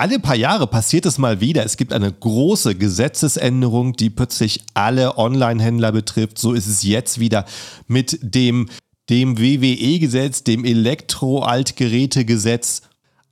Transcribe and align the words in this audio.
Alle 0.00 0.18
paar 0.18 0.34
Jahre 0.34 0.66
passiert 0.66 1.04
es 1.04 1.18
mal 1.18 1.42
wieder. 1.42 1.62
Es 1.62 1.76
gibt 1.76 1.92
eine 1.92 2.10
große 2.10 2.74
Gesetzesänderung, 2.74 3.92
die 3.92 4.08
plötzlich 4.08 4.62
alle 4.72 5.18
Online-Händler 5.18 5.92
betrifft. 5.92 6.38
So 6.38 6.54
ist 6.54 6.66
es 6.66 6.82
jetzt 6.82 7.20
wieder 7.20 7.44
mit 7.86 8.18
dem, 8.22 8.70
dem 9.10 9.38
WWE-Gesetz, 9.38 10.42
dem 10.42 10.64
Elektro-Altgeräte-Gesetz. 10.64 12.80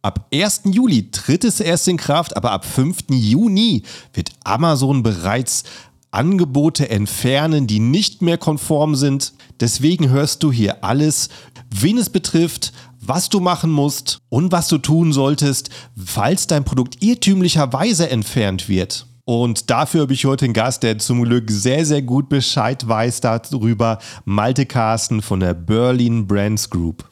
Ab 0.02 0.26
1. 0.30 0.64
Juli 0.66 1.10
tritt 1.10 1.44
es 1.44 1.60
erst 1.60 1.88
in 1.88 1.96
Kraft, 1.96 2.36
aber 2.36 2.53
ab 2.53 2.67
5. 2.67 3.04
Juni 3.12 3.85
wird 4.12 4.32
Amazon 4.44 5.03
bereits 5.03 5.64
Angebote 6.10 6.90
entfernen, 6.90 7.66
die 7.66 7.80
nicht 7.80 8.21
mehr 8.21 8.37
konform 8.37 8.94
sind. 8.94 9.32
Deswegen 9.60 10.10
hörst 10.10 10.42
du 10.42 10.53
hier 10.53 10.85
alles, 10.85 11.30
wen 11.71 11.96
es 11.96 12.10
betrifft, 12.10 12.74
was 13.01 13.28
du 13.28 13.40
machen 13.40 13.71
musst 13.71 14.21
und 14.28 14.53
was 14.53 14.69
du 14.69 14.78
tun 14.78 15.12
solltest, 15.12 15.71
falls 15.97 16.47
dein 16.47 16.65
Produkt 16.65 17.02
irrtümlicherweise 17.02 18.10
entfernt 18.10 18.69
wird. 18.69 19.07
Und 19.24 19.69
dafür 19.69 20.02
habe 20.02 20.15
ich 20.15 20.24
heute 20.24 20.47
einen 20.47 20.55
Gast, 20.55 20.83
der 20.83 20.98
zum 20.98 21.23
Glück 21.23 21.51
sehr, 21.51 21.84
sehr 21.84 22.01
gut 22.01 22.30
Bescheid 22.30 22.88
weiß 22.88 23.21
darüber. 23.21 23.98
Malte 24.24 24.65
Carsten 24.65 25.21
von 25.21 25.41
der 25.41 25.52
Berlin 25.52 26.27
Brands 26.27 26.71
Group. 26.71 27.05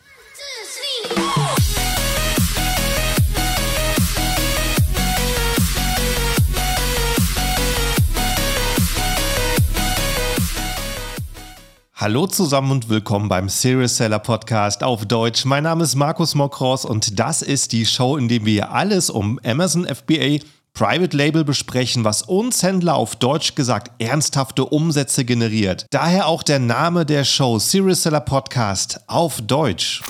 Hallo 11.99 12.27
zusammen 12.27 12.73
und 12.73 12.91
willkommen 12.91 13.31
beim 13.31 13.49
Serious 13.49 13.97
Seller 13.97 14.19
Podcast 14.19 14.85
auf 14.85 15.07
Deutsch. 15.07 15.47
Mein 15.47 15.63
Name 15.63 15.83
ist 15.83 15.95
Markus 15.95 16.35
Mokros 16.35 16.85
und 16.85 17.19
das 17.19 17.41
ist 17.41 17.73
die 17.73 17.87
Show, 17.87 18.19
in 18.19 18.29
der 18.29 18.45
wir 18.45 18.71
alles 18.71 19.09
um 19.09 19.41
Amazon 19.43 19.87
FBA 19.87 20.45
Private 20.75 21.17
Label 21.17 21.43
besprechen, 21.43 22.05
was 22.05 22.21
uns 22.21 22.63
Händler 22.63 22.97
auf 22.97 23.17
Deutsch 23.17 23.55
gesagt 23.55 23.93
ernsthafte 23.99 24.67
Umsätze 24.67 25.25
generiert. 25.25 25.87
Daher 25.89 26.27
auch 26.27 26.43
der 26.43 26.59
Name 26.59 27.07
der 27.07 27.25
Show 27.25 27.59
Serious 27.59 28.03
Seller 28.03 28.21
Podcast 28.21 29.01
auf 29.07 29.41
Deutsch. 29.41 30.03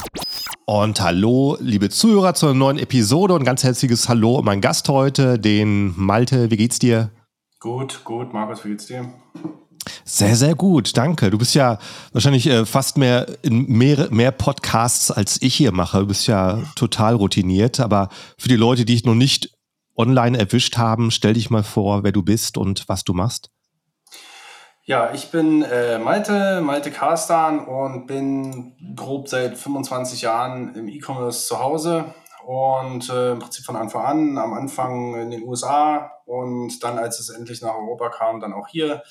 Und 0.64 1.00
hallo, 1.00 1.56
liebe 1.60 1.88
Zuhörer, 1.88 2.34
zur 2.34 2.53
neuen 2.53 2.80
Episode 2.80 3.34
und 3.34 3.44
ganz 3.44 3.62
herzliches 3.62 4.08
Hallo 4.08 4.42
mein 4.42 4.60
Gast 4.60 4.88
heute, 4.88 5.38
den 5.38 5.94
Malte. 5.97 6.50
Wie 6.50 6.56
geht's 6.56 6.80
dir? 6.80 7.12
Gut, 7.60 8.00
gut. 8.03 8.32
Markus, 8.32 8.64
wie 8.64 8.70
geht's 8.70 8.86
dir? 8.86 9.08
Sehr, 10.04 10.36
sehr 10.36 10.54
gut, 10.54 10.96
danke. 10.96 11.30
Du 11.30 11.38
bist 11.38 11.54
ja 11.54 11.78
wahrscheinlich 12.12 12.46
äh, 12.46 12.66
fast 12.66 12.96
mehr 12.96 13.26
in 13.42 13.66
mehr, 13.66 14.08
mehr 14.10 14.32
Podcasts 14.32 15.10
als 15.10 15.40
ich 15.42 15.54
hier 15.54 15.72
mache. 15.72 16.00
Du 16.00 16.06
bist 16.06 16.26
ja 16.26 16.62
total 16.74 17.14
routiniert. 17.14 17.80
Aber 17.80 18.08
für 18.38 18.48
die 18.48 18.56
Leute, 18.56 18.84
die 18.84 18.94
ich 18.94 19.04
noch 19.04 19.14
nicht 19.14 19.50
online 19.96 20.38
erwischt 20.38 20.76
haben, 20.76 21.10
stell 21.10 21.34
dich 21.34 21.50
mal 21.50 21.62
vor, 21.62 22.04
wer 22.04 22.12
du 22.12 22.22
bist 22.22 22.58
und 22.58 22.88
was 22.88 23.04
du 23.04 23.14
machst. 23.14 23.50
Ja, 24.88 25.12
ich 25.12 25.32
bin 25.32 25.62
äh, 25.62 25.98
Malte, 25.98 26.60
Malte 26.60 26.92
Karstan 26.92 27.58
und 27.58 28.06
bin 28.06 28.76
grob 28.94 29.28
seit 29.28 29.58
25 29.58 30.22
Jahren 30.22 30.76
im 30.76 30.86
E-Commerce 30.86 31.48
zu 31.48 31.58
Hause 31.58 32.14
und 32.46 33.10
äh, 33.10 33.32
im 33.32 33.40
Prinzip 33.40 33.64
von 33.64 33.74
Anfang 33.74 34.04
an, 34.04 34.38
am 34.38 34.52
Anfang 34.52 35.16
in 35.16 35.30
den 35.30 35.42
USA 35.42 36.12
und 36.24 36.84
dann, 36.84 36.98
als 36.98 37.18
es 37.18 37.30
endlich 37.30 37.62
nach 37.62 37.74
Europa 37.74 38.10
kam, 38.10 38.38
dann 38.38 38.52
auch 38.52 38.68
hier 38.68 39.02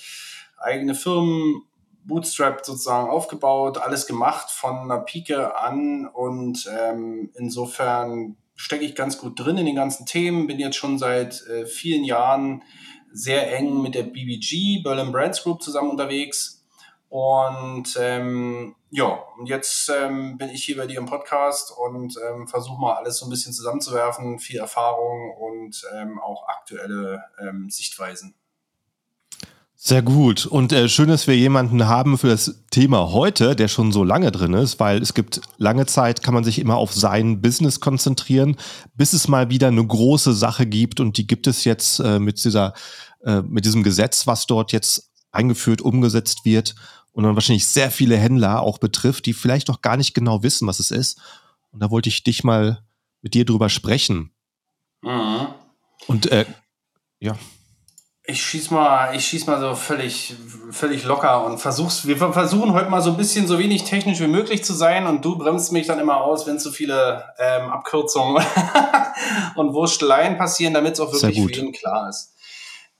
eigene 0.57 0.95
Firmen, 0.95 1.63
bootstrapped 2.05 2.65
sozusagen 2.65 3.09
aufgebaut, 3.09 3.77
alles 3.77 4.05
gemacht 4.05 4.51
von 4.51 4.77
einer 4.77 4.99
Pike 4.99 5.57
an 5.57 6.07
und 6.07 6.69
ähm, 6.71 7.31
insofern 7.35 8.37
stecke 8.55 8.85
ich 8.85 8.95
ganz 8.95 9.17
gut 9.17 9.39
drin 9.39 9.57
in 9.57 9.65
den 9.65 9.75
ganzen 9.75 10.05
Themen, 10.05 10.47
bin 10.47 10.59
jetzt 10.59 10.77
schon 10.77 10.97
seit 10.97 11.45
äh, 11.47 11.65
vielen 11.65 12.03
Jahren 12.03 12.63
sehr 13.11 13.55
eng 13.55 13.81
mit 13.81 13.95
der 13.95 14.03
BBG, 14.03 14.81
Berlin 14.83 15.11
Brands 15.11 15.43
Group, 15.43 15.61
zusammen 15.61 15.91
unterwegs. 15.91 16.63
Und 17.07 17.95
ähm, 17.99 18.75
ja, 18.89 19.23
und 19.37 19.47
jetzt 19.47 19.89
ähm, 19.89 20.37
bin 20.37 20.49
ich 20.49 20.65
hier 20.65 20.75
bei 20.75 20.87
dir 20.87 20.97
im 20.97 21.05
Podcast 21.05 21.71
und 21.77 22.17
ähm, 22.27 22.47
versuche 22.47 22.79
mal 22.79 22.95
alles 22.95 23.17
so 23.17 23.25
ein 23.25 23.29
bisschen 23.29 23.53
zusammenzuwerfen, 23.53 24.39
viel 24.39 24.59
Erfahrung 24.59 25.31
und 25.31 25.81
ähm, 25.93 26.19
auch 26.19 26.47
aktuelle 26.47 27.23
ähm, 27.39 27.69
Sichtweisen. 27.69 28.35
Sehr 29.87 30.01
gut. 30.01 30.47
Und 30.47 30.71
äh, 30.71 30.89
schön, 30.89 31.09
dass 31.09 31.27
wir 31.27 31.37
jemanden 31.37 31.85
haben 31.85 32.17
für 32.17 32.29
das 32.29 32.63
Thema 32.71 33.11
heute, 33.11 33.55
der 33.55 33.67
schon 33.67 33.91
so 33.91 34.03
lange 34.03 34.31
drin 34.31 34.55
ist, 34.55 34.79
weil 34.79 34.99
es 34.99 35.13
gibt 35.13 35.41
lange 35.57 35.85
Zeit, 35.85 36.23
kann 36.23 36.33
man 36.33 36.43
sich 36.43 36.57
immer 36.57 36.77
auf 36.77 36.91
sein 36.91 37.39
Business 37.39 37.81
konzentrieren, 37.81 38.57
bis 38.95 39.13
es 39.13 39.27
mal 39.27 39.51
wieder 39.51 39.67
eine 39.67 39.85
große 39.85 40.33
Sache 40.33 40.65
gibt. 40.65 40.99
Und 40.99 41.19
die 41.19 41.27
gibt 41.27 41.45
es 41.45 41.65
jetzt 41.65 41.99
äh, 41.99 42.17
mit 42.17 42.43
dieser, 42.43 42.73
äh, 43.25 43.43
mit 43.43 43.65
diesem 43.65 43.83
Gesetz, 43.83 44.25
was 44.25 44.47
dort 44.47 44.71
jetzt 44.71 45.11
eingeführt, 45.31 45.83
umgesetzt 45.83 46.45
wird 46.45 46.73
und 47.11 47.23
dann 47.23 47.35
wahrscheinlich 47.35 47.67
sehr 47.67 47.91
viele 47.91 48.17
Händler 48.17 48.63
auch 48.63 48.79
betrifft, 48.79 49.27
die 49.27 49.33
vielleicht 49.33 49.67
noch 49.67 49.83
gar 49.83 49.97
nicht 49.97 50.15
genau 50.15 50.41
wissen, 50.41 50.67
was 50.67 50.79
es 50.79 50.89
ist. 50.89 51.21
Und 51.69 51.83
da 51.83 51.91
wollte 51.91 52.09
ich 52.09 52.23
dich 52.23 52.43
mal 52.43 52.83
mit 53.21 53.35
dir 53.35 53.45
drüber 53.45 53.69
sprechen. 53.69 54.31
Mhm. 55.03 55.45
Und 56.07 56.31
äh, 56.31 56.47
ja. 57.19 57.37
Ich 58.27 58.43
schieß 58.43 58.71
mal, 58.71 59.15
ich 59.15 59.25
schieß 59.25 59.45
mal 59.45 59.59
so 59.59 59.75
völlig, 59.75 60.35
völlig 60.71 61.03
locker 61.03 61.45
und 61.45 61.59
versuch's. 61.59 62.07
Wir 62.07 62.17
versuchen 62.17 62.73
heute 62.73 62.89
mal 62.89 63.01
so 63.01 63.11
ein 63.11 63.17
bisschen 63.17 63.45
so 63.45 63.59
wenig 63.59 63.83
technisch 63.83 64.19
wie 64.19 64.27
möglich 64.27 64.63
zu 64.63 64.73
sein 64.73 65.05
und 65.05 65.23
du 65.23 65.37
bremst 65.37 65.71
mich 65.71 65.85
dann 65.85 65.99
immer 65.99 66.21
aus, 66.21 66.47
wenn 66.47 66.57
zu 66.57 66.71
viele 66.71 67.23
ähm, 67.37 67.69
Abkürzungen 67.69 68.43
und 69.55 69.73
Wursteleien 69.73 70.37
passieren, 70.37 70.73
damit 70.73 70.93
es 70.93 70.99
auch 70.99 71.13
wirklich 71.13 71.39
für 71.39 71.51
jeden 71.51 71.71
klar 71.71 72.09
ist. 72.09 72.33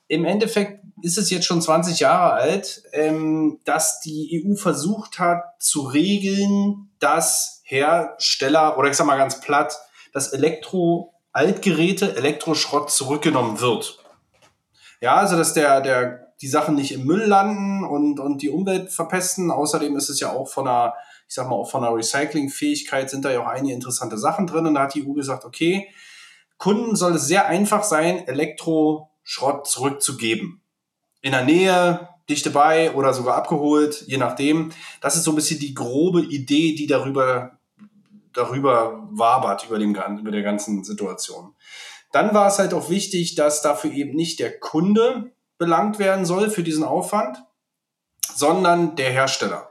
Im 0.08 0.26
Endeffekt 0.26 0.84
ist 1.02 1.18
es 1.18 1.32
jetzt 1.32 1.46
schon 1.46 1.62
20 1.62 2.00
Jahre 2.00 2.34
alt, 2.34 2.84
ähm, 2.94 3.60
dass 3.66 4.02
die 4.02 4.46
EU 4.46 4.56
versucht 4.56 5.18
hat 5.18 5.42
zu 5.60 5.82
regeln, 5.82 6.92
dass 7.00 7.62
Hersteller 7.64 8.78
oder 8.78 8.90
ich 8.90 8.96
sag 8.96 9.08
mal 9.08 9.18
ganz 9.18 9.40
platt, 9.40 9.76
dass 10.14 10.34
Elektro-Altgeräte, 10.34 12.16
Elektroschrott 12.16 12.92
zurückgenommen 12.92 13.60
wird. 13.60 14.05
Ja, 15.06 15.18
also 15.18 15.38
dass 15.38 15.54
der, 15.54 15.82
der, 15.82 16.34
die 16.42 16.48
Sachen 16.48 16.74
nicht 16.74 16.92
im 16.92 17.06
Müll 17.06 17.26
landen 17.26 17.84
und, 17.84 18.20
und 18.20 18.42
die 18.42 18.50
Umwelt 18.50 18.92
verpesten. 18.92 19.52
Außerdem 19.52 19.96
ist 19.96 20.10
es 20.10 20.20
ja 20.20 20.32
auch 20.32 20.48
von 20.48 20.68
einer, 20.68 20.96
ich 21.28 21.36
sag 21.36 21.48
mal, 21.48 21.54
auch 21.58 21.70
von 21.70 21.84
der 21.84 21.94
Recyclingfähigkeit 21.94 23.08
sind 23.08 23.24
da 23.24 23.32
ja 23.32 23.44
auch 23.44 23.48
einige 23.48 23.76
interessante 23.76 24.18
Sachen 24.18 24.48
drin. 24.48 24.66
Und 24.66 24.74
da 24.74 24.82
hat 24.82 24.96
die 24.96 25.08
EU 25.08 25.14
gesagt, 25.14 25.46
okay, 25.46 25.88
Kunden 26.58 26.96
soll 26.96 27.18
es 27.18 27.28
sehr 27.28 27.46
einfach 27.46 27.84
sein, 27.84 28.28
Elektroschrott 28.28 29.68
zurückzugeben. 29.68 30.64
In 31.22 31.34
der 31.34 31.46
Nähe, 31.46 32.10
dicht 32.28 32.48
dabei 32.48 32.92
oder 32.96 33.14
sogar 33.14 33.36
abgeholt, 33.36 34.06
je 34.08 34.18
nachdem. 34.18 34.72
Das 35.02 35.16
ist 35.16 35.24
so 35.24 35.34
ein 35.34 35.36
bisschen 35.36 35.60
die 35.60 35.76
grobe 35.76 36.22
Idee, 36.22 36.74
die 36.74 36.88
darüber, 36.88 37.60
darüber 38.34 39.08
wabert, 39.12 39.68
über, 39.68 39.78
dem, 39.78 39.92
über 39.94 40.32
der 40.32 40.42
ganzen 40.42 40.84
Situation. 40.84 41.54
Dann 42.16 42.34
war 42.34 42.48
es 42.48 42.60
halt 42.60 42.74
auch 42.74 42.90
wichtig, 42.90 43.36
dass 43.36 43.62
dafür 43.62 43.92
eben 43.92 44.16
nicht 44.16 44.40
der 44.40 44.58
Kunde 44.58 45.34
belangt 45.58 46.00
werden 46.00 46.24
soll 46.24 46.50
für 46.50 46.64
diesen 46.64 46.86
Aufwand, 46.86 47.44
sondern 48.34 48.96
der 48.96 49.12
Hersteller. 49.12 49.70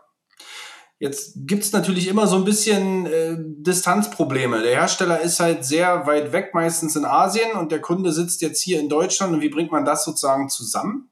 Jetzt 0.99 1.33
gibt 1.47 1.65
es 1.65 1.73
natürlich 1.73 2.07
immer 2.07 2.27
so 2.27 2.37
ein 2.37 2.45
bisschen 2.45 3.07
äh, 3.07 3.37
Distanzprobleme. 3.39 4.61
Der 4.61 4.73
Hersteller 4.73 5.23
ist 5.23 5.41
halt 5.41 5.65
sehr 5.65 6.07
weit 6.07 6.33
weg, 6.33 6.51
meistens 6.53 6.97
in 6.97 7.07
Asien, 7.07 7.53
und 7.53 7.73
der 7.73 7.81
Kunde 7.81 8.13
sitzt 8.13 8.43
jetzt 8.43 8.61
hier 8.61 8.79
in 8.79 8.91
Deutschland. 8.91 9.33
Und 9.33 9.41
wie 9.41 9.49
bringt 9.49 9.73
man 9.73 9.87
das 9.87 10.05
sozusagen 10.05 10.51
zusammen? 10.51 11.09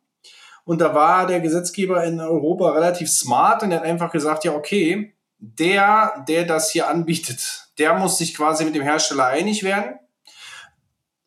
Und 0.66 0.82
da 0.82 0.94
war 0.94 1.26
der 1.26 1.41
Gesetzgeber 1.41 2.04
in 2.04 2.20
Europa 2.20 2.72
relativ 2.72 3.09
smart 3.09 3.62
und 3.62 3.72
er 3.72 3.78
hat 3.78 3.87
einfach 3.87 4.12
gesagt, 4.12 4.44
ja, 4.44 4.53
okay, 4.53 5.14
der, 5.38 6.26
der 6.28 6.44
das 6.44 6.70
hier 6.70 6.88
anbietet, 6.88 7.70
der 7.78 7.94
muss 7.94 8.19
sich 8.19 8.34
quasi 8.34 8.66
mit 8.66 8.75
dem 8.75 8.82
Hersteller 8.82 9.28
einig 9.28 9.62
werden 9.62 9.99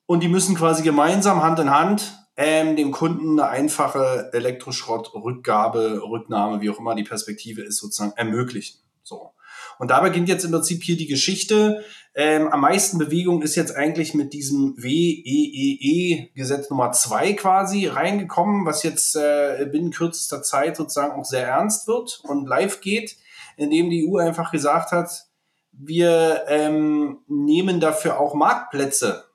und 0.05 0.21
die 0.21 0.27
müssen 0.27 0.55
quasi 0.55 0.83
gemeinsam 0.83 1.41
Hand 1.43 1.59
in 1.59 1.69
Hand 1.71 2.25
ähm, 2.37 2.75
dem 2.75 2.91
Kunden 2.91 3.39
eine 3.39 3.49
einfache 3.49 4.29
Elektroschrottrückgabe, 4.33 6.01
Rücknahme, 6.03 6.61
wie 6.61 6.69
auch 6.69 6.79
immer 6.79 6.95
die 6.95 7.03
Perspektive 7.03 7.61
ist, 7.61 7.77
sozusagen 7.77 8.13
ermöglichen. 8.17 8.79
So. 9.03 9.31
Und 9.77 9.91
da 9.91 10.01
beginnt 10.01 10.29
jetzt 10.29 10.43
im 10.43 10.51
Prinzip 10.51 10.83
hier 10.83 10.97
die 10.97 11.07
Geschichte. 11.07 11.83
Ähm, 12.13 12.47
am 12.47 12.61
meisten 12.61 12.97
Bewegung 12.97 13.41
ist 13.41 13.55
jetzt 13.55 13.75
eigentlich 13.75 14.13
mit 14.13 14.33
diesem 14.33 14.75
WEEE-Gesetz 14.77 16.69
Nummer 16.69 16.91
zwei 16.91 17.33
quasi 17.33 17.87
reingekommen, 17.87 18.65
was 18.65 18.83
jetzt 18.83 19.15
äh, 19.15 19.67
binnen 19.71 19.91
kürzester 19.91 20.41
Zeit 20.41 20.77
sozusagen 20.77 21.19
auch 21.19 21.25
sehr 21.25 21.47
ernst 21.47 21.87
wird 21.87 22.21
und 22.23 22.47
live 22.47 22.81
geht, 22.81 23.17
indem 23.57 23.89
die 23.89 24.07
EU 24.09 24.17
einfach 24.17 24.51
gesagt 24.51 24.91
hat, 24.91 25.27
wir 25.71 26.45
ähm, 26.47 27.19
nehmen 27.27 27.81
dafür 27.81 28.19
auch 28.19 28.33
Marktplätze 28.33 29.25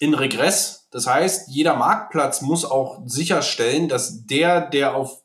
in 0.00 0.14
Regress. 0.14 0.88
Das 0.90 1.06
heißt, 1.06 1.48
jeder 1.48 1.76
Marktplatz 1.76 2.42
muss 2.42 2.64
auch 2.64 3.00
sicherstellen, 3.06 3.88
dass 3.88 4.26
der, 4.26 4.60
der 4.60 4.94
auf, 4.94 5.22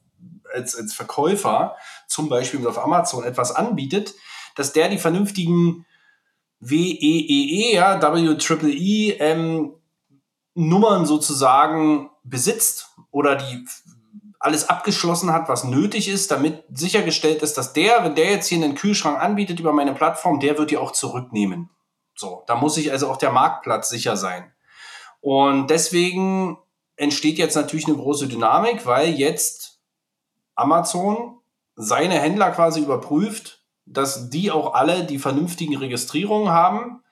als, 0.53 0.75
als 0.75 0.94
Verkäufer 0.94 1.75
zum 2.07 2.29
Beispiel 2.29 2.65
auf 2.68 2.77
Amazon 2.77 3.23
etwas 3.23 3.56
anbietet, 3.56 4.13
dass 4.56 4.73
der 4.73 4.89
die 4.89 4.97
vernünftigen 4.97 5.85
WEEE, 6.59 7.73
ja, 7.73 8.01
WEEE, 8.01 9.18
ähm, 9.19 9.73
Nummern 10.53 11.06
sozusagen 11.06 12.09
besitzt 12.23 12.89
oder 13.09 13.35
die 13.35 13.65
alles 14.39 14.69
abgeschlossen 14.69 15.31
hat, 15.31 15.50
was 15.50 15.63
nötig 15.63 16.09
ist, 16.09 16.31
damit 16.31 16.63
sichergestellt 16.73 17.44
ist, 17.44 17.57
dass 17.57 17.73
der, 17.73 18.03
wenn 18.03 18.15
der 18.15 18.31
jetzt 18.31 18.47
hier 18.47 18.57
einen 18.57 18.75
Kühlschrank 18.75 19.21
anbietet 19.21 19.59
über 19.59 19.71
meine 19.71 19.94
Plattform, 19.94 20.39
der 20.39 20.57
wird 20.57 20.71
die 20.71 20.77
auch 20.77 20.91
zurücknehmen. 20.91 21.69
So, 22.15 22.44
da 22.47 22.56
muss 22.56 22.75
sich 22.75 22.91
also 22.91 23.09
auch 23.09 23.18
der 23.18 23.31
Marktplatz 23.31 23.89
sicher 23.89 24.18
sein. 24.18 24.51
Und 25.21 25.69
deswegen 25.69 26.57
entsteht 26.95 27.38
jetzt 27.38 27.56
natürlich 27.56 27.88
eine 27.88 27.95
große 27.95 28.27
Dynamik, 28.27 28.85
weil 28.85 29.09
jetzt 29.09 29.79
Amazon 30.56 31.39
seine 31.75 32.19
Händler 32.19 32.51
quasi 32.51 32.81
überprüft, 32.81 33.63
dass 33.85 34.29
die 34.29 34.51
auch 34.51 34.73
alle 34.73 35.03
die 35.03 35.19
vernünftigen 35.19 35.77
Registrierungen 35.77 36.50
haben. 36.50 37.03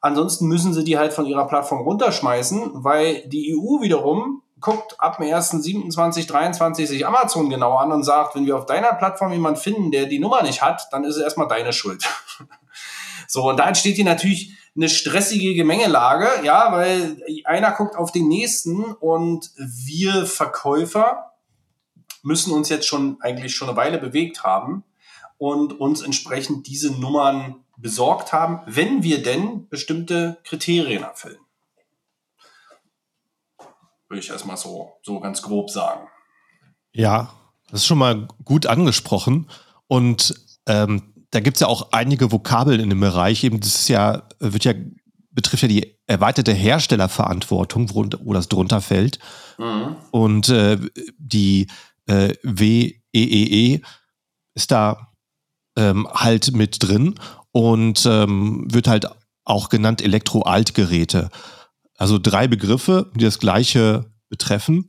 Ansonsten 0.00 0.46
müssen 0.46 0.72
sie 0.72 0.84
die 0.84 0.98
halt 0.98 1.12
von 1.12 1.26
ihrer 1.26 1.46
Plattform 1.46 1.80
runterschmeißen, 1.80 2.70
weil 2.84 3.26
die 3.28 3.56
EU 3.56 3.80
wiederum 3.80 4.42
guckt 4.60 4.98
ab 4.98 5.18
dem 5.18 5.26
1.7.2023 5.26 6.86
sich 6.86 7.06
Amazon 7.06 7.50
genau 7.50 7.76
an 7.76 7.92
und 7.92 8.02
sagt, 8.02 8.34
wenn 8.34 8.46
wir 8.46 8.56
auf 8.56 8.64
deiner 8.64 8.94
Plattform 8.94 9.32
jemanden 9.32 9.60
finden, 9.60 9.90
der 9.90 10.06
die 10.06 10.18
Nummer 10.18 10.42
nicht 10.42 10.62
hat, 10.62 10.88
dann 10.90 11.04
ist 11.04 11.16
es 11.16 11.22
erstmal 11.22 11.48
deine 11.48 11.72
Schuld. 11.72 12.08
so, 13.28 13.48
und 13.48 13.58
da 13.58 13.68
entsteht 13.68 13.96
hier 13.96 14.06
natürlich 14.06 14.54
eine 14.76 14.88
stressige 14.88 15.54
Gemengelage, 15.54 16.28
ja, 16.44 16.72
weil 16.72 17.22
einer 17.44 17.72
guckt 17.72 17.96
auf 17.96 18.10
den 18.10 18.28
nächsten 18.28 18.82
und 18.84 19.50
wir 19.56 20.26
Verkäufer 20.26 21.32
müssen 22.22 22.52
uns 22.52 22.68
jetzt 22.68 22.86
schon 22.86 23.18
eigentlich 23.20 23.54
schon 23.54 23.68
eine 23.68 23.76
Weile 23.76 23.98
bewegt 23.98 24.42
haben 24.42 24.82
und 25.38 25.78
uns 25.78 26.02
entsprechend 26.02 26.66
diese 26.66 26.92
Nummern 26.92 27.64
besorgt 27.76 28.32
haben, 28.32 28.60
wenn 28.66 29.02
wir 29.02 29.22
denn 29.22 29.68
bestimmte 29.68 30.38
Kriterien 30.44 31.02
erfüllen. 31.02 31.38
Würde 34.08 34.20
ich 34.20 34.30
erstmal 34.30 34.56
so, 34.56 34.92
so 35.02 35.20
ganz 35.20 35.42
grob 35.42 35.70
sagen. 35.70 36.08
Ja, 36.92 37.32
das 37.70 37.80
ist 37.80 37.86
schon 37.86 37.98
mal 37.98 38.28
gut 38.44 38.66
angesprochen. 38.66 39.50
Und 39.86 40.34
ähm, 40.66 41.13
da 41.34 41.40
gibt 41.40 41.56
es 41.56 41.62
ja 41.62 41.66
auch 41.66 41.90
einige 41.90 42.30
Vokabeln 42.30 42.78
in 42.78 42.90
dem 42.90 43.00
Bereich. 43.00 43.42
Eben, 43.42 43.58
das 43.58 43.74
ist 43.74 43.88
ja, 43.88 44.22
wird 44.38 44.64
ja, 44.64 44.72
betrifft 45.32 45.64
ja 45.64 45.68
die 45.68 45.98
erweiterte 46.06 46.52
Herstellerverantwortung, 46.52 47.92
wo, 47.92 48.06
wo 48.22 48.32
das 48.32 48.48
drunter 48.48 48.80
fällt. 48.80 49.18
Mhm. 49.58 49.96
Und 50.12 50.48
äh, 50.50 50.78
die 51.18 51.66
äh, 52.06 52.34
WEEE 52.44 53.00
e 53.12 53.80
ist 54.54 54.70
da 54.70 55.08
ähm, 55.76 56.06
halt 56.14 56.54
mit 56.54 56.80
drin 56.80 57.16
und 57.50 58.06
ähm, 58.06 58.72
wird 58.72 58.86
halt 58.86 59.08
auch 59.44 59.70
genannt 59.70 60.02
Elektro-Altgeräte. 60.02 61.30
Also 61.96 62.18
drei 62.18 62.46
Begriffe, 62.46 63.10
die 63.16 63.24
das 63.24 63.40
gleiche 63.40 64.04
betreffen. 64.28 64.88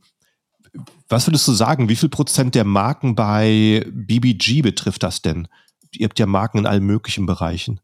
Was 1.08 1.26
würdest 1.26 1.48
du 1.48 1.52
sagen, 1.52 1.88
wie 1.88 1.96
viel 1.96 2.08
Prozent 2.08 2.54
der 2.54 2.64
Marken 2.64 3.16
bei 3.16 3.84
BBG 3.90 4.62
betrifft 4.62 5.02
das 5.02 5.22
denn? 5.22 5.48
Ihr 5.92 6.04
habt 6.06 6.18
ja 6.18 6.26
Marken 6.26 6.58
in 6.58 6.66
allen 6.66 6.84
möglichen 6.84 7.26
Bereichen. 7.26 7.80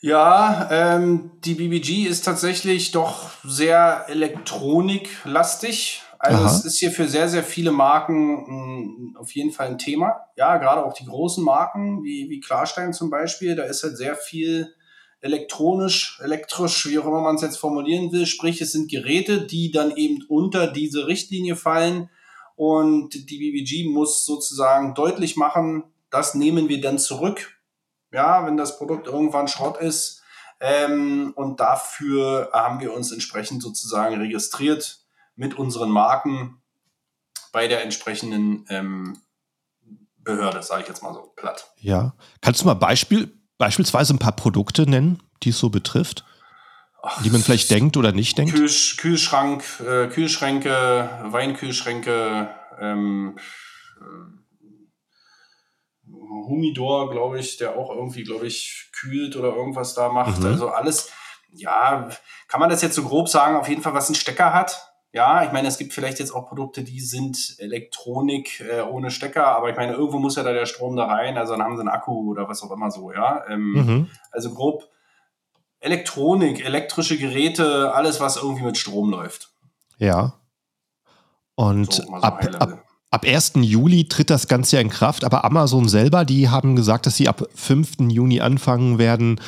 Ja, 0.00 0.68
ähm, 0.70 1.30
die 1.44 1.54
BBG 1.54 2.06
ist 2.06 2.26
tatsächlich 2.26 2.90
doch 2.92 3.30
sehr 3.42 4.04
elektroniklastig. 4.08 6.02
Also 6.18 6.44
Aha. 6.44 6.46
es 6.46 6.64
ist 6.66 6.78
hier 6.78 6.90
für 6.90 7.08
sehr, 7.08 7.28
sehr 7.30 7.42
viele 7.42 7.70
Marken 7.70 8.34
mh, 8.34 8.46
hm, 8.46 9.16
auf 9.18 9.34
jeden 9.34 9.50
Fall 9.50 9.68
ein 9.68 9.78
Thema. 9.78 10.20
Ja, 10.36 10.58
gerade 10.58 10.84
auch 10.84 10.92
die 10.92 11.06
großen 11.06 11.42
Marken 11.42 12.04
wie, 12.04 12.28
wie 12.28 12.40
Klarstein 12.40 12.92
zum 12.92 13.08
Beispiel, 13.08 13.56
da 13.56 13.62
ist 13.62 13.82
halt 13.82 13.96
sehr 13.96 14.14
viel 14.14 14.74
elektronisch, 15.20 16.20
elektrisch, 16.22 16.86
wie 16.86 16.98
auch 16.98 17.06
immer 17.06 17.22
man 17.22 17.36
es 17.36 17.42
jetzt 17.42 17.56
formulieren 17.56 18.12
will. 18.12 18.26
Sprich, 18.26 18.60
es 18.60 18.72
sind 18.72 18.90
Geräte, 18.90 19.46
die 19.46 19.70
dann 19.70 19.96
eben 19.96 20.22
unter 20.28 20.66
diese 20.66 21.06
Richtlinie 21.06 21.56
fallen. 21.56 22.10
Und 22.56 23.14
die 23.14 23.38
BBG 23.38 23.88
muss 23.88 24.26
sozusagen 24.26 24.94
deutlich 24.94 25.36
machen, 25.36 25.84
das 26.14 26.34
nehmen 26.34 26.68
wir 26.68 26.80
dann 26.80 26.98
zurück. 26.98 27.58
Ja, 28.12 28.46
wenn 28.46 28.56
das 28.56 28.78
Produkt 28.78 29.08
irgendwann 29.08 29.48
Schrott 29.48 29.78
ist. 29.78 30.22
Ähm, 30.60 31.32
und 31.34 31.58
dafür 31.58 32.50
haben 32.52 32.78
wir 32.78 32.94
uns 32.94 33.10
entsprechend 33.10 33.62
sozusagen 33.62 34.16
registriert 34.20 35.00
mit 35.34 35.54
unseren 35.54 35.90
Marken 35.90 36.62
bei 37.50 37.66
der 37.66 37.82
entsprechenden 37.82 38.64
ähm, 38.68 39.18
Behörde, 40.18 40.62
sage 40.62 40.82
ich 40.82 40.88
jetzt 40.88 41.02
mal 41.02 41.12
so 41.12 41.32
platt. 41.34 41.72
Ja. 41.80 42.14
Kannst 42.40 42.62
du 42.62 42.66
mal 42.66 42.74
Beispiel, 42.74 43.36
beispielsweise 43.58 44.14
ein 44.14 44.20
paar 44.20 44.36
Produkte 44.36 44.88
nennen, 44.88 45.20
die 45.42 45.50
es 45.50 45.58
so 45.58 45.68
betrifft? 45.68 46.24
Ach, 47.02 47.22
die 47.22 47.30
man 47.30 47.42
vielleicht 47.42 47.70
denkt 47.70 47.96
oder 47.96 48.12
nicht 48.12 48.38
denkt? 48.38 48.54
Kühl, 48.54 48.70
Kühlschrank, 48.98 49.64
äh, 49.80 50.06
Kühlschränke, 50.06 51.10
Weinkühlschränke, 51.24 52.54
ähm, 52.80 53.36
äh, 54.00 54.43
Humidor, 56.06 57.10
glaube 57.10 57.38
ich, 57.38 57.56
der 57.56 57.76
auch 57.76 57.90
irgendwie, 57.90 58.24
glaube 58.24 58.46
ich, 58.46 58.90
kühlt 58.92 59.36
oder 59.36 59.54
irgendwas 59.54 59.94
da 59.94 60.10
macht. 60.10 60.40
Mhm. 60.40 60.46
Also 60.46 60.68
alles, 60.68 61.10
ja, 61.50 62.08
kann 62.48 62.60
man 62.60 62.70
das 62.70 62.82
jetzt 62.82 62.94
so 62.94 63.02
grob 63.02 63.28
sagen, 63.28 63.56
auf 63.56 63.68
jeden 63.68 63.82
Fall, 63.82 63.94
was 63.94 64.08
einen 64.08 64.16
Stecker 64.16 64.52
hat. 64.52 64.90
Ja, 65.12 65.44
ich 65.44 65.52
meine, 65.52 65.68
es 65.68 65.78
gibt 65.78 65.92
vielleicht 65.92 66.18
jetzt 66.18 66.32
auch 66.32 66.48
Produkte, 66.48 66.82
die 66.82 67.00
sind 67.00 67.54
Elektronik 67.58 68.60
äh, 68.60 68.80
ohne 68.82 69.12
Stecker, 69.12 69.46
aber 69.46 69.70
ich 69.70 69.76
meine, 69.76 69.92
irgendwo 69.92 70.18
muss 70.18 70.34
ja 70.34 70.42
da 70.42 70.52
der 70.52 70.66
Strom 70.66 70.96
da 70.96 71.06
rein, 71.06 71.38
also 71.38 71.52
dann 71.52 71.62
haben 71.62 71.76
sie 71.76 71.82
einen 71.82 71.88
Akku 71.88 72.32
oder 72.32 72.48
was 72.48 72.62
auch 72.64 72.72
immer 72.72 72.90
so, 72.90 73.12
ja. 73.12 73.44
Ähm, 73.48 73.72
mhm. 73.72 74.10
Also 74.32 74.52
grob 74.52 74.88
Elektronik, 75.78 76.64
elektrische 76.64 77.16
Geräte, 77.16 77.94
alles, 77.94 78.18
was 78.18 78.36
irgendwie 78.36 78.64
mit 78.64 78.76
Strom 78.76 79.10
läuft. 79.10 79.52
Ja. 79.98 80.40
Und 81.54 81.92
so, 81.92 82.02
so 82.02 82.12
ab, 82.14 82.44
ab, 82.58 82.84
ab 83.14 83.24
1. 83.24 83.52
Juli 83.60 84.08
tritt 84.08 84.28
das 84.28 84.48
Ganze 84.48 84.76
ja 84.76 84.82
in 84.82 84.90
Kraft, 84.90 85.22
aber 85.22 85.44
Amazon 85.44 85.88
selber, 85.88 86.24
die 86.24 86.48
haben 86.48 86.74
gesagt, 86.74 87.06
dass 87.06 87.16
sie 87.16 87.28
ab 87.28 87.48
5. 87.54 88.10
Juni 88.10 88.40
anfangen 88.40 88.98
werden, 88.98 89.40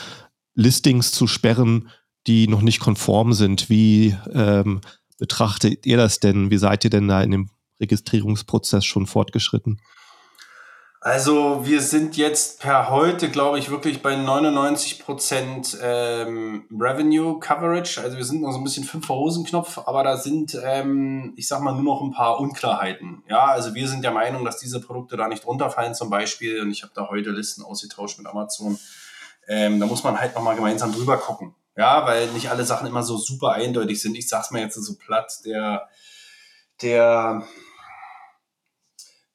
Listings 0.54 1.10
zu 1.10 1.26
sperren, 1.26 1.88
die 2.28 2.46
noch 2.46 2.62
nicht 2.62 2.78
konform 2.78 3.32
sind, 3.32 3.68
wie 3.68 4.16
ähm, 4.32 4.80
betrachtet 5.18 5.84
ihr 5.84 5.96
das 5.96 6.20
denn? 6.20 6.50
Wie 6.50 6.58
seid 6.58 6.84
ihr 6.84 6.90
denn 6.90 7.08
da 7.08 7.22
in 7.22 7.32
dem 7.32 7.50
Registrierungsprozess 7.80 8.84
schon 8.84 9.06
fortgeschritten? 9.06 9.80
Also 11.06 11.64
wir 11.64 11.82
sind 11.82 12.17
jetzt 12.17 12.58
per 12.58 12.91
heute, 12.91 13.31
glaube 13.31 13.61
ich, 13.61 13.70
wirklich 13.70 14.03
bei 14.03 14.17
99 14.17 14.99
Prozent 14.99 15.79
ähm, 15.81 16.64
Revenue 16.69 17.38
Coverage. 17.38 18.00
Also 18.00 18.17
wir 18.17 18.25
sind 18.25 18.43
noch 18.43 18.50
so 18.50 18.58
ein 18.58 18.64
bisschen 18.64 18.82
fünf 18.82 19.08
Hosenknopf, 19.08 19.79
aber 19.87 20.03
da 20.03 20.17
sind, 20.17 20.59
ähm, 20.64 21.33
ich 21.37 21.47
sag 21.47 21.61
mal, 21.61 21.75
nur 21.75 21.85
noch 21.85 22.02
ein 22.02 22.11
paar 22.11 22.40
Unklarheiten. 22.40 23.23
Ja, 23.28 23.45
also 23.45 23.73
wir 23.73 23.87
sind 23.87 24.02
der 24.02 24.11
Meinung, 24.11 24.45
dass 24.45 24.59
diese 24.59 24.80
Produkte 24.80 25.16
da 25.16 25.28
nicht 25.28 25.47
runterfallen 25.47 25.95
zum 25.95 26.11
Beispiel. 26.11 26.61
Und 26.61 26.73
ich 26.73 26.83
habe 26.83 26.92
da 26.92 27.09
heute 27.09 27.30
Listen 27.30 27.62
ausgetauscht 27.62 28.19
mit 28.19 28.26
Amazon. 28.26 28.76
Ähm, 29.47 29.78
da 29.78 29.87
muss 29.87 30.02
man 30.02 30.19
halt 30.19 30.35
nochmal 30.35 30.57
gemeinsam 30.57 30.92
drüber 30.92 31.19
gucken. 31.19 31.54
Ja, 31.76 32.04
weil 32.04 32.26
nicht 32.33 32.50
alle 32.50 32.64
Sachen 32.64 32.88
immer 32.88 33.04
so 33.04 33.16
super 33.16 33.52
eindeutig 33.52 34.02
sind. 34.02 34.16
Ich 34.16 34.28
sag's 34.28 34.50
mal 34.50 34.61
jetzt 34.61 34.75
so 34.75 34.97
platt, 34.97 35.33
der, 35.45 35.88
der, 36.83 37.47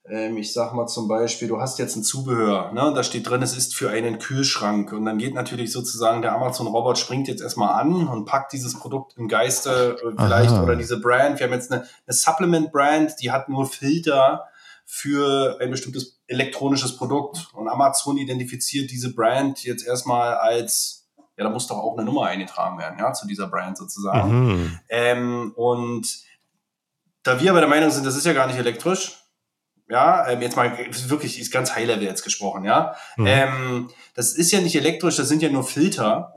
ich 0.09 0.51
sag 0.51 0.73
mal 0.73 0.87
zum 0.87 1.07
Beispiel, 1.07 1.47
du 1.47 1.61
hast 1.61 1.77
jetzt 1.77 1.95
ein 1.95 2.03
Zubehör, 2.03 2.71
ne, 2.73 2.87
und 2.87 2.95
da 2.95 3.03
steht 3.03 3.29
drin, 3.29 3.43
es 3.43 3.55
ist 3.55 3.75
für 3.75 3.91
einen 3.91 4.17
Kühlschrank. 4.17 4.91
Und 4.93 5.05
dann 5.05 5.19
geht 5.19 5.35
natürlich 5.35 5.71
sozusagen 5.71 6.21
der 6.21 6.33
Amazon-Robot 6.33 6.97
springt 6.97 7.27
jetzt 7.27 7.41
erstmal 7.41 7.79
an 7.79 8.07
und 8.07 8.25
packt 8.25 8.51
dieses 8.51 8.77
Produkt 8.79 9.15
im 9.17 9.27
Geiste 9.27 9.97
äh, 10.01 10.11
vielleicht 10.17 10.51
Aha. 10.51 10.63
oder 10.63 10.75
diese 10.75 10.99
Brand. 10.99 11.39
Wir 11.39 11.45
haben 11.45 11.53
jetzt 11.53 11.71
eine, 11.71 11.83
eine 11.83 12.13
Supplement-Brand, 12.15 13.21
die 13.21 13.31
hat 13.31 13.47
nur 13.47 13.67
Filter 13.67 14.45
für 14.85 15.57
ein 15.61 15.69
bestimmtes 15.69 16.19
elektronisches 16.27 16.97
Produkt. 16.97 17.49
Und 17.53 17.69
Amazon 17.69 18.17
identifiziert 18.17 18.89
diese 18.89 19.13
Brand 19.13 19.63
jetzt 19.63 19.85
erstmal 19.85 20.33
als 20.33 20.97
ja, 21.37 21.45
da 21.45 21.49
muss 21.49 21.67
doch 21.67 21.77
auch 21.77 21.97
eine 21.97 22.05
Nummer 22.05 22.25
eingetragen 22.25 22.77
werden, 22.77 22.99
ja, 22.99 23.13
zu 23.13 23.25
dieser 23.25 23.47
Brand 23.47 23.77
sozusagen. 23.77 24.47
Mhm. 24.47 24.79
Ähm, 24.89 25.53
und 25.55 26.23
da 27.23 27.39
wir 27.39 27.51
aber 27.51 27.61
der 27.61 27.69
Meinung 27.69 27.89
sind, 27.89 28.05
das 28.05 28.15
ist 28.15 28.25
ja 28.25 28.33
gar 28.33 28.47
nicht 28.47 28.59
elektrisch, 28.59 29.20
ja, 29.91 30.27
ähm, 30.29 30.41
jetzt 30.41 30.55
mal 30.55 30.77
wirklich 31.07 31.39
ist 31.39 31.51
ganz 31.51 31.75
High 31.75 31.85
Level 31.85 32.03
jetzt 32.03 32.23
gesprochen, 32.23 32.63
ja. 32.63 32.95
Mhm. 33.17 33.27
Ähm, 33.27 33.89
das 34.15 34.33
ist 34.33 34.51
ja 34.51 34.61
nicht 34.61 34.75
elektrisch, 34.75 35.17
das 35.17 35.27
sind 35.27 35.41
ja 35.41 35.49
nur 35.49 35.63
Filter. 35.63 36.33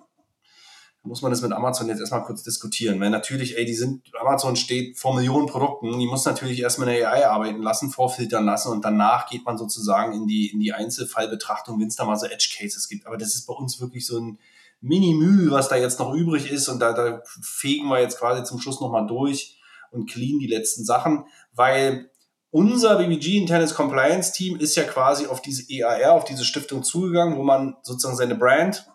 Da 1.03 1.09
muss 1.09 1.23
man 1.23 1.31
das 1.31 1.43
mit 1.43 1.53
Amazon 1.53 1.89
jetzt 1.89 2.01
erstmal 2.01 2.25
kurz 2.25 2.43
diskutieren, 2.43 2.99
weil 3.01 3.11
natürlich, 3.11 3.57
ey, 3.57 3.65
die 3.65 3.75
sind, 3.75 4.03
Amazon 4.21 4.57
steht 4.57 4.99
vor 4.99 5.15
Millionen 5.15 5.47
Produkten, 5.47 5.99
die 5.99 6.07
muss 6.07 6.25
natürlich 6.25 6.61
erstmal 6.61 6.89
eine 6.89 7.07
AI 7.07 7.29
arbeiten 7.29 7.63
lassen, 7.63 7.91
vorfiltern 7.91 8.45
lassen 8.45 8.73
und 8.73 8.85
danach 8.85 9.29
geht 9.29 9.45
man 9.45 9.57
sozusagen 9.57 10.15
in 10.15 10.27
die, 10.27 10.51
in 10.51 10.61
die 10.61 10.73
Einzelfallbetrachtung, 10.73 11.79
wenn 11.79 11.89
es 11.89 11.97
da 11.97 12.05
mal 12.05 12.17
so 12.17 12.27
Edge 12.27 12.49
Cases 12.59 12.89
gibt. 12.89 13.07
Aber 13.07 13.17
das 13.17 13.35
ist 13.35 13.47
bei 13.47 13.55
uns 13.55 13.81
wirklich 13.81 14.07
so 14.07 14.19
ein, 14.19 14.39
Mini-Mühe, 14.85 15.51
was 15.51 15.71
da 15.71 15.77
jetzt 15.77 15.99
noch 15.99 16.13
übrig 16.13 16.51
ist. 16.51 16.69
Und 16.69 16.79
da, 16.79 16.93
da 16.93 17.23
fegen 17.25 17.89
wir 17.89 18.01
jetzt 18.01 18.19
quasi 18.19 18.45
zum 18.45 18.61
Schluss 18.61 18.83
nochmal 18.83 19.07
durch 19.07 19.59
und 19.91 20.11
clean 20.11 20.39
die 20.39 20.47
letzten 20.47 20.85
Sachen, 20.85 21.25
weil 21.55 22.11
unser 22.55 22.99
BBG 22.99 23.39
internes 23.39 23.75
Compliance 23.75 24.33
Team 24.33 24.57
ist 24.61 24.77
ja 24.77 24.85
quasi 24.85 25.27
auf 25.27 25.43
diese 25.43 25.69
EAR, 25.69 26.13
auf 26.13 26.25
diese 26.25 26.45
Stiftung 26.45 26.85
zugegangen, 26.85 27.37
wo 27.37 27.43
man 27.43 27.77
sozusagen 27.83 28.17
seine 28.17 28.37
Brand 28.37 28.89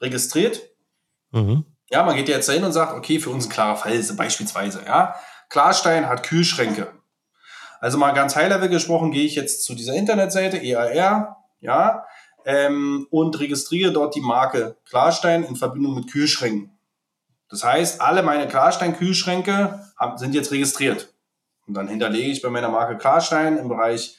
registriert. 0.00 0.62
Mhm. 1.30 1.66
Ja, 1.90 2.04
man 2.04 2.16
geht 2.16 2.28
jetzt 2.28 2.48
dahin 2.48 2.64
und 2.64 2.72
sagt, 2.72 2.94
okay, 2.94 3.20
für 3.20 3.28
uns 3.28 3.46
ein 3.46 3.50
klarer 3.50 3.76
Fall 3.76 3.92
ist 3.92 4.16
beispielsweise, 4.16 4.80
ja, 4.86 5.14
Klarstein 5.50 6.08
hat 6.08 6.22
Kühlschränke. 6.22 6.90
Also 7.80 7.98
mal 7.98 8.12
ganz 8.12 8.34
high-level 8.34 8.70
gesprochen, 8.70 9.10
gehe 9.10 9.26
ich 9.26 9.34
jetzt 9.34 9.62
zu 9.64 9.74
dieser 9.74 9.92
Internetseite, 9.92 10.56
EAR, 10.56 11.36
ja, 11.60 12.06
ähm, 12.46 13.06
und 13.10 13.38
registriere 13.38 13.92
dort 13.92 14.14
die 14.14 14.22
Marke 14.22 14.78
Klarstein 14.88 15.44
in 15.44 15.56
Verbindung 15.56 15.96
mit 15.96 16.10
Kühlschränken. 16.10 16.78
Das 17.50 17.62
heißt, 17.62 18.00
alle 18.00 18.22
meine 18.22 18.48
Klarstein-Kühlschränke 18.48 19.84
sind 20.16 20.34
jetzt 20.34 20.50
registriert. 20.50 21.11
Und 21.66 21.74
dann 21.74 21.88
hinterlege 21.88 22.30
ich 22.30 22.42
bei 22.42 22.50
meiner 22.50 22.68
Marke 22.68 22.96
Klarstein 22.98 23.56
im 23.56 23.68
Bereich 23.68 24.16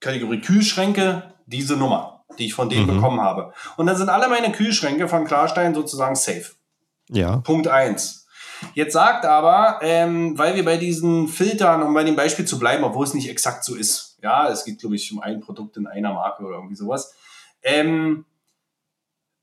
Kategorie 0.00 0.40
Kühlschränke 0.40 1.34
diese 1.46 1.76
Nummer, 1.76 2.24
die 2.38 2.46
ich 2.46 2.54
von 2.54 2.68
denen 2.68 2.86
mhm. 2.86 2.96
bekommen 2.96 3.20
habe. 3.20 3.52
Und 3.76 3.86
dann 3.86 3.96
sind 3.96 4.08
alle 4.08 4.28
meine 4.28 4.52
Kühlschränke 4.52 5.08
von 5.08 5.24
Klarstein 5.24 5.74
sozusagen 5.74 6.16
safe. 6.16 6.52
Ja. 7.08 7.38
Punkt 7.38 7.68
eins. 7.68 8.26
Jetzt 8.74 8.92
sagt 8.92 9.24
aber, 9.24 9.78
ähm, 9.82 10.36
weil 10.36 10.56
wir 10.56 10.64
bei 10.64 10.76
diesen 10.76 11.28
Filtern, 11.28 11.82
um 11.82 11.94
bei 11.94 12.04
dem 12.04 12.16
Beispiel 12.16 12.44
zu 12.44 12.58
bleiben, 12.58 12.84
obwohl 12.84 13.04
es 13.04 13.14
nicht 13.14 13.28
exakt 13.28 13.64
so 13.64 13.74
ist, 13.74 14.18
ja, 14.22 14.48
es 14.48 14.64
geht, 14.64 14.80
glaube 14.80 14.96
ich, 14.96 15.12
um 15.12 15.20
ein 15.20 15.40
Produkt 15.40 15.76
in 15.76 15.86
einer 15.86 16.12
Marke 16.12 16.42
oder 16.42 16.56
irgendwie 16.56 16.74
sowas. 16.74 17.14
Ähm, 17.62 18.24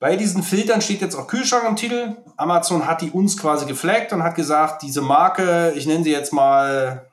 bei 0.05 0.17
diesen 0.17 0.43
Filtern 0.43 0.81
steht 0.81 1.01
jetzt 1.01 1.15
auch 1.15 1.25
Kühlschrank 1.25 1.67
im 1.67 1.75
Titel. 1.75 2.15
Amazon 2.37 2.85
hat 2.85 3.01
die 3.01 3.09
uns 3.09 3.41
quasi 3.41 3.65
geflaggt 3.65 4.13
und 4.13 4.21
hat 4.21 4.35
gesagt, 4.35 4.83
diese 4.83 5.01
Marke, 5.01 5.73
ich 5.75 5.87
nenne 5.87 6.03
sie 6.03 6.11
jetzt 6.11 6.31
mal, 6.31 7.09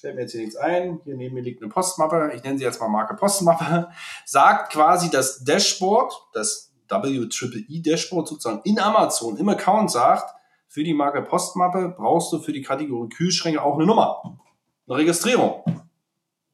fällt 0.00 0.14
mir 0.14 0.20
jetzt 0.20 0.30
hier 0.30 0.42
nichts 0.42 0.54
ein, 0.54 1.00
hier 1.02 1.16
neben 1.16 1.34
mir 1.34 1.42
liegt 1.42 1.60
eine 1.60 1.72
Postmappe, 1.72 2.30
ich 2.36 2.44
nenne 2.44 2.56
sie 2.58 2.62
jetzt 2.62 2.80
mal 2.80 2.86
Marke 2.86 3.16
Postmappe, 3.16 3.88
sagt 4.26 4.70
quasi 4.70 5.10
das 5.10 5.42
Dashboard, 5.42 6.14
das 6.34 6.70
WEE 6.88 7.82
Dashboard 7.82 8.28
sozusagen 8.28 8.60
in 8.62 8.78
Amazon 8.78 9.36
im 9.38 9.48
Account 9.48 9.90
sagt, 9.90 10.32
für 10.68 10.84
die 10.84 10.94
Marke 10.94 11.22
Postmappe 11.22 11.96
brauchst 11.98 12.32
du 12.32 12.38
für 12.38 12.52
die 12.52 12.62
Kategorie 12.62 13.08
Kühlschränke 13.08 13.60
auch 13.60 13.74
eine 13.74 13.86
Nummer, 13.86 14.38
eine 14.86 14.98
Registrierung. 14.98 15.64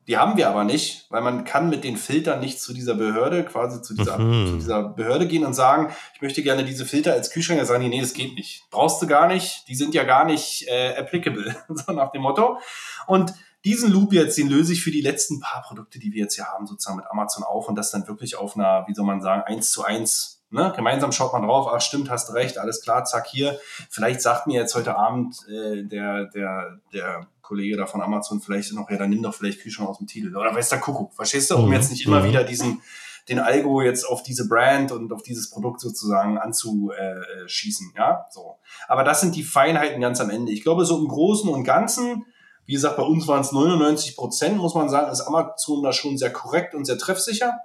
Die 0.07 0.19
haben 0.19 0.37
wir 0.37 0.49
aber 0.49 0.65
nicht, 0.65 1.07
weil 1.11 1.23
man 1.23 1.45
kann 1.45 1.71
mit 1.71 1.83
den 1.83 1.97
Filtern 1.97 2.41
nicht 2.41 2.61
zu 2.61 2.75
dieser 2.75 2.95
Behörde, 2.95 3.45
quasi 3.45 3.81
zu 3.81 3.95
dieser, 3.95 4.19
mhm. 4.19 4.47
zu 4.47 4.55
dieser 4.57 4.83
Behörde 4.83 5.27
gehen 5.27 5.45
und 5.45 5.55
sagen, 5.55 5.95
ich 6.15 6.21
möchte 6.21 6.43
gerne 6.43 6.65
diese 6.65 6.85
Filter 6.85 7.13
als 7.13 7.31
Kühlschränke. 7.31 7.65
Sagen 7.65 7.83
die, 7.83 7.89
nee, 7.89 8.01
das 8.01 8.13
geht 8.13 8.35
nicht. 8.35 8.65
Brauchst 8.71 9.01
du 9.01 9.07
gar 9.07 9.27
nicht. 9.27 9.67
Die 9.69 9.75
sind 9.75 9.95
ja 9.95 10.05
gar 10.05 10.25
nicht 10.25 10.69
äh, 10.69 10.97
applicable, 10.97 11.57
so 11.69 11.93
nach 11.93 12.13
dem 12.13 12.23
Motto. 12.23 12.59
Und 13.07 13.33
diesen 13.65 13.91
Loop 13.91 14.13
jetzt, 14.13 14.37
den 14.37 14.51
löse 14.51 14.75
ich 14.75 14.83
für 14.83 14.91
die 14.91 15.01
letzten 15.01 15.41
paar 15.41 15.63
Produkte, 15.63 15.99
die 15.99 16.13
wir 16.13 16.25
jetzt 16.25 16.35
hier 16.35 16.47
haben, 16.47 16.67
sozusagen 16.67 16.99
mit 16.99 17.07
Amazon 17.07 17.43
auf 17.43 17.69
und 17.69 17.77
das 17.77 17.91
dann 17.91 18.07
wirklich 18.07 18.37
auf 18.37 18.57
einer, 18.57 18.85
wie 18.87 18.95
soll 18.95 19.07
man 19.07 19.23
sagen, 19.23 19.43
eins 19.47 19.73
zu 19.73 19.85
eins 19.85 20.35
Ne? 20.55 20.73
Gemeinsam 20.77 21.11
schaut 21.11 21.33
man 21.33 21.43
drauf, 21.43 21.69
ach 21.69 21.81
stimmt, 21.81 22.11
hast 22.11 22.33
recht, 22.33 22.59
alles 22.59 22.81
klar, 22.81 23.05
zack, 23.05 23.27
hier. 23.27 23.59
Vielleicht 23.91 24.23
sagt 24.23 24.47
mir 24.47 24.61
jetzt 24.61 24.77
heute 24.77 24.97
Abend 24.97 25.37
äh, 25.49 25.83
der, 25.83 26.27
der, 26.27 26.79
der 26.93 27.27
Kollege 27.45 27.77
da 27.77 27.87
von 27.87 28.03
Amazon 28.03 28.41
vielleicht 28.41 28.73
noch, 28.73 28.91
ja, 28.91 28.97
dann 28.97 29.11
nimm 29.11 29.23
doch 29.23 29.35
vielleicht 29.35 29.61
Kühlschrank 29.61 29.89
aus 29.89 29.99
dem 29.99 30.07
Titel. 30.07 30.37
Oder 30.37 30.55
weiß 30.55 30.69
der 30.71 30.81
Kuckuck, 30.81 31.15
verstehst 31.15 31.51
du? 31.51 31.57
Um 31.57 31.67
mhm. 31.67 31.75
jetzt 31.75 31.91
nicht 31.91 32.05
immer 32.07 32.21
mhm. 32.21 32.29
wieder 32.29 32.45
diesen, 32.45 32.83
den 33.29 33.39
Algo 33.39 33.83
jetzt 33.83 34.05
auf 34.05 34.23
diese 34.23 34.49
Brand 34.49 34.93
und 34.93 35.13
auf 35.13 35.23
dieses 35.23 35.51
Produkt 35.51 35.81
sozusagen 35.81 36.39
anzuschießen, 36.39 37.93
ja, 37.97 38.27
so. 38.31 38.57
Aber 38.89 39.05
das 39.05 39.21
sind 39.21 39.37
die 39.37 39.45
Feinheiten 39.45 40.01
ganz 40.01 40.21
am 40.21 40.31
Ende. 40.31 40.53
Ich 40.53 40.63
glaube, 40.63 40.85
so 40.85 40.99
im 40.99 41.09
Großen 41.09 41.49
und 41.49 41.65
Ganzen 41.65 42.25
wie 42.67 42.73
gesagt, 42.73 42.97
bei 42.97 43.03
uns 43.03 43.29
waren 43.29 43.43
es 43.43 43.53
99 43.53 44.17
Prozent, 44.17 44.57
muss 44.57 44.75
man 44.75 44.89
sagen, 44.89 45.11
ist 45.11 45.21
Amazon 45.21 45.83
da 45.83 45.93
schon 45.93 46.17
sehr 46.17 46.33
korrekt 46.33 46.75
und 46.75 46.85
sehr 46.85 46.99
treffsicher. 46.99 47.59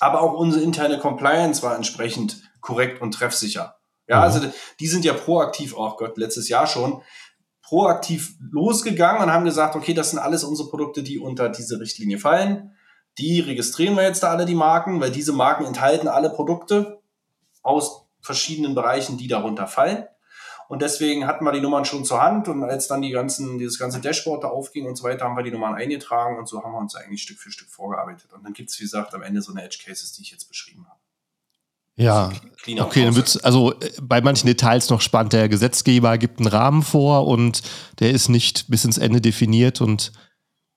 Aber 0.00 0.22
auch 0.22 0.34
unsere 0.34 0.62
interne 0.62 0.98
Compliance 0.98 1.62
war 1.62 1.74
entsprechend 1.74 2.40
korrekt 2.60 3.02
und 3.02 3.12
treffsicher. 3.12 3.76
Ja, 4.06 4.18
mhm. 4.18 4.22
also 4.22 4.52
die 4.78 4.86
sind 4.86 5.04
ja 5.04 5.12
proaktiv, 5.12 5.74
oh 5.76 5.96
Gott, 5.96 6.16
letztes 6.16 6.48
Jahr 6.48 6.66
schon, 6.66 7.02
proaktiv 7.68 8.34
losgegangen 8.50 9.22
und 9.22 9.30
haben 9.30 9.44
gesagt, 9.44 9.76
okay, 9.76 9.92
das 9.92 10.10
sind 10.10 10.18
alles 10.18 10.42
unsere 10.42 10.70
Produkte, 10.70 11.02
die 11.02 11.18
unter 11.18 11.50
diese 11.50 11.78
Richtlinie 11.78 12.18
fallen. 12.18 12.72
Die 13.18 13.40
registrieren 13.40 13.94
wir 13.94 14.04
jetzt 14.04 14.22
da 14.22 14.30
alle 14.30 14.46
die 14.46 14.54
Marken, 14.54 15.02
weil 15.02 15.10
diese 15.10 15.32
Marken 15.32 15.66
enthalten 15.66 16.08
alle 16.08 16.30
Produkte 16.30 17.02
aus 17.62 18.06
verschiedenen 18.22 18.74
Bereichen, 18.74 19.18
die 19.18 19.28
darunter 19.28 19.66
fallen. 19.66 20.06
Und 20.68 20.80
deswegen 20.80 21.26
hatten 21.26 21.44
wir 21.44 21.52
die 21.52 21.60
Nummern 21.60 21.84
schon 21.84 22.06
zur 22.06 22.22
Hand 22.22 22.48
und 22.48 22.62
als 22.62 22.88
dann 22.88 23.02
die 23.02 23.10
ganzen, 23.10 23.58
dieses 23.58 23.78
ganze 23.78 24.00
Dashboard 24.00 24.44
da 24.44 24.48
aufging 24.48 24.86
und 24.86 24.96
so 24.96 25.04
weiter, 25.04 25.26
haben 25.26 25.36
wir 25.36 25.42
die 25.42 25.50
Nummern 25.50 25.74
eingetragen 25.74 26.38
und 26.38 26.48
so 26.48 26.62
haben 26.62 26.72
wir 26.72 26.78
uns 26.78 26.94
eigentlich 26.94 27.22
Stück 27.22 27.38
für 27.38 27.50
Stück 27.50 27.68
vorgearbeitet. 27.68 28.32
Und 28.32 28.44
dann 28.44 28.54
gibt 28.54 28.70
es, 28.70 28.78
wie 28.78 28.84
gesagt, 28.84 29.14
am 29.14 29.22
Ende 29.22 29.42
so 29.42 29.52
eine 29.52 29.62
Edge 29.62 29.78
Cases, 29.84 30.12
die 30.12 30.22
ich 30.22 30.30
jetzt 30.30 30.48
beschrieben 30.48 30.86
habe. 30.88 30.97
Ja, 31.98 32.30
okay, 32.78 33.04
dann 33.04 33.16
wird's 33.16 33.36
also 33.38 33.72
äh, 33.72 33.90
bei 34.00 34.20
manchen 34.20 34.46
Details 34.46 34.88
noch 34.88 35.00
spannend. 35.00 35.32
Der 35.32 35.48
Gesetzgeber 35.48 36.16
gibt 36.16 36.38
einen 36.38 36.48
Rahmen 36.48 36.82
vor 36.82 37.26
und 37.26 37.62
der 37.98 38.12
ist 38.12 38.28
nicht 38.28 38.70
bis 38.70 38.84
ins 38.84 38.98
Ende 38.98 39.20
definiert 39.20 39.80
und 39.80 40.12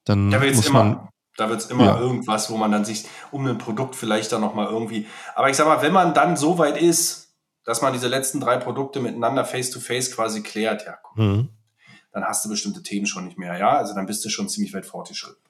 dann 0.05 0.31
da 0.31 0.39
muss 0.39 0.65
immer, 0.65 0.83
man 0.83 1.09
da 1.37 1.49
wird 1.49 1.61
es 1.61 1.67
immer 1.67 1.85
ja. 1.85 1.99
irgendwas, 1.99 2.49
wo 2.49 2.57
man 2.57 2.71
dann 2.71 2.85
sich 2.85 3.05
um 3.29 3.45
ein 3.45 3.59
Produkt 3.59 3.95
vielleicht 3.95 4.31
dann 4.31 4.41
nochmal 4.41 4.67
irgendwie. 4.67 5.07
Aber 5.35 5.49
ich 5.49 5.55
sag 5.55 5.67
mal, 5.67 5.81
wenn 5.81 5.93
man 5.93 6.13
dann 6.13 6.35
so 6.37 6.57
weit 6.57 6.81
ist, 6.81 7.35
dass 7.63 7.81
man 7.81 7.93
diese 7.93 8.07
letzten 8.07 8.39
drei 8.39 8.57
Produkte 8.57 8.99
miteinander 8.99 9.45
face-to-face 9.45 10.09
-face 10.09 10.15
quasi 10.15 10.41
klärt, 10.41 10.85
ja, 10.85 10.97
mhm. 11.15 11.49
dann 12.11 12.23
hast 12.23 12.43
du 12.43 12.49
bestimmte 12.49 12.81
Themen 12.81 13.05
schon 13.05 13.25
nicht 13.25 13.37
mehr, 13.37 13.57
ja, 13.57 13.77
also 13.77 13.93
dann 13.93 14.07
bist 14.07 14.25
du 14.25 14.29
schon 14.29 14.49
ziemlich 14.49 14.73
weit 14.73 14.87
fortgeschritten. 14.87 15.41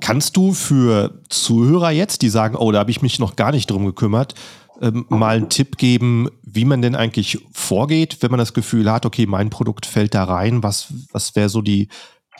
Kannst 0.00 0.36
du 0.36 0.52
für 0.52 1.22
Zuhörer 1.28 1.90
jetzt, 1.90 2.22
die 2.22 2.28
sagen, 2.28 2.56
oh, 2.56 2.70
da 2.72 2.80
habe 2.80 2.90
ich 2.90 3.02
mich 3.02 3.18
noch 3.18 3.36
gar 3.36 3.52
nicht 3.52 3.70
drum 3.70 3.86
gekümmert, 3.86 4.34
ähm, 4.80 5.06
mal 5.08 5.36
einen 5.36 5.48
Tipp 5.48 5.78
geben, 5.78 6.28
wie 6.42 6.64
man 6.64 6.82
denn 6.82 6.96
eigentlich 6.96 7.46
vorgeht, 7.52 8.18
wenn 8.20 8.30
man 8.30 8.38
das 8.38 8.54
Gefühl 8.54 8.90
hat, 8.90 9.06
okay, 9.06 9.26
mein 9.26 9.50
Produkt 9.50 9.86
fällt 9.86 10.14
da 10.14 10.24
rein, 10.24 10.62
was, 10.62 10.92
was 11.12 11.34
wäre 11.36 11.48
so 11.48 11.62
die, 11.62 11.88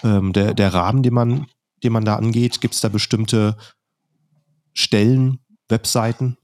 ähm, 0.02 0.32
der, 0.32 0.54
der 0.54 0.74
Rahmen, 0.74 1.02
den 1.02 1.14
man, 1.14 1.46
den 1.82 1.92
man 1.92 2.04
da 2.04 2.16
angeht? 2.16 2.60
Gibt 2.60 2.74
es 2.74 2.80
da 2.80 2.88
bestimmte 2.88 3.56
Stellen, 4.72 5.38
Webseiten? 5.68 6.36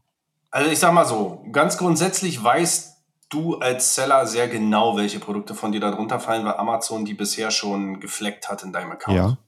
Also 0.50 0.70
ich 0.70 0.78
sag 0.78 0.92
mal 0.94 1.06
so, 1.06 1.44
ganz 1.52 1.76
grundsätzlich 1.76 2.42
weißt 2.42 2.96
du 3.30 3.58
als 3.58 3.94
Seller 3.94 4.26
sehr 4.26 4.48
genau, 4.48 4.96
welche 4.96 5.20
Produkte 5.20 5.54
von 5.54 5.72
dir 5.72 5.80
da 5.80 5.90
drunter 5.90 6.18
fallen, 6.18 6.44
weil 6.44 6.54
Amazon 6.54 7.04
die 7.04 7.14
bisher 7.14 7.50
schon 7.50 8.00
gefleckt 8.00 8.48
hat 8.48 8.62
in 8.64 8.72
deinem 8.72 8.92
Account. 8.92 9.16
Ja. 9.16 9.38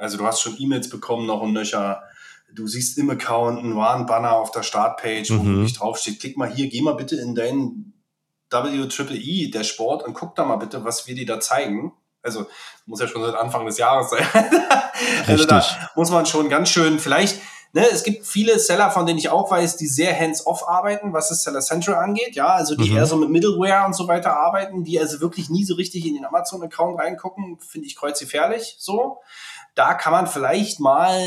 Also 0.00 0.16
du 0.16 0.26
hast 0.26 0.40
schon 0.40 0.56
E-Mails 0.58 0.88
bekommen, 0.88 1.26
noch 1.26 1.42
und 1.42 1.52
nöcher. 1.52 2.02
Du 2.52 2.66
siehst 2.66 2.98
im 2.98 3.10
Account 3.10 3.58
einen 3.58 3.76
Warnbanner 3.76 4.32
auf 4.32 4.50
der 4.50 4.62
Startpage, 4.62 5.30
wo 5.30 5.42
mhm. 5.42 5.56
wirklich 5.56 5.78
draufsteht, 5.78 6.20
klick 6.20 6.36
mal 6.36 6.50
hier, 6.50 6.68
geh 6.68 6.80
mal 6.80 6.94
bitte 6.94 7.16
in 7.16 7.34
deinen 7.34 7.92
WEEE 8.50 9.50
Dashboard 9.50 10.04
und 10.04 10.14
guck 10.14 10.34
da 10.34 10.44
mal 10.44 10.56
bitte, 10.56 10.84
was 10.84 11.06
wir 11.06 11.14
dir 11.14 11.26
da 11.26 11.38
zeigen. 11.38 11.92
Also 12.22 12.46
muss 12.86 13.00
ja 13.00 13.08
schon 13.08 13.22
seit 13.22 13.34
Anfang 13.34 13.66
des 13.66 13.78
Jahres 13.78 14.10
sein. 14.10 14.26
also 15.26 15.44
da 15.44 15.64
muss 15.94 16.10
man 16.10 16.26
schon 16.26 16.48
ganz 16.48 16.70
schön, 16.70 16.98
vielleicht 16.98 17.40
Ne, 17.72 17.86
es 17.88 18.02
gibt 18.02 18.26
viele 18.26 18.58
Seller, 18.58 18.90
von 18.90 19.06
denen 19.06 19.20
ich 19.20 19.28
auch 19.28 19.48
weiß, 19.48 19.76
die 19.76 19.86
sehr 19.86 20.18
hands-off 20.18 20.66
arbeiten, 20.66 21.12
was 21.12 21.28
das 21.28 21.44
Seller 21.44 21.60
Central 21.60 22.02
angeht. 22.02 22.34
Ja, 22.34 22.48
also 22.48 22.74
die 22.74 22.90
mhm. 22.90 22.96
eher 22.96 23.06
so 23.06 23.14
mit 23.16 23.30
Middleware 23.30 23.86
und 23.86 23.94
so 23.94 24.08
weiter 24.08 24.36
arbeiten, 24.36 24.82
die 24.82 24.98
also 24.98 25.20
wirklich 25.20 25.50
nie 25.50 25.64
so 25.64 25.76
richtig 25.76 26.04
in 26.04 26.14
den 26.14 26.24
Amazon-Account 26.24 26.98
reingucken, 26.98 27.60
finde 27.60 27.86
ich 27.86 27.94
kreuzgefährlich. 27.94 28.74
So, 28.80 29.18
da 29.80 29.94
kann 29.94 30.12
man 30.12 30.26
vielleicht 30.26 30.78
mal 30.78 31.18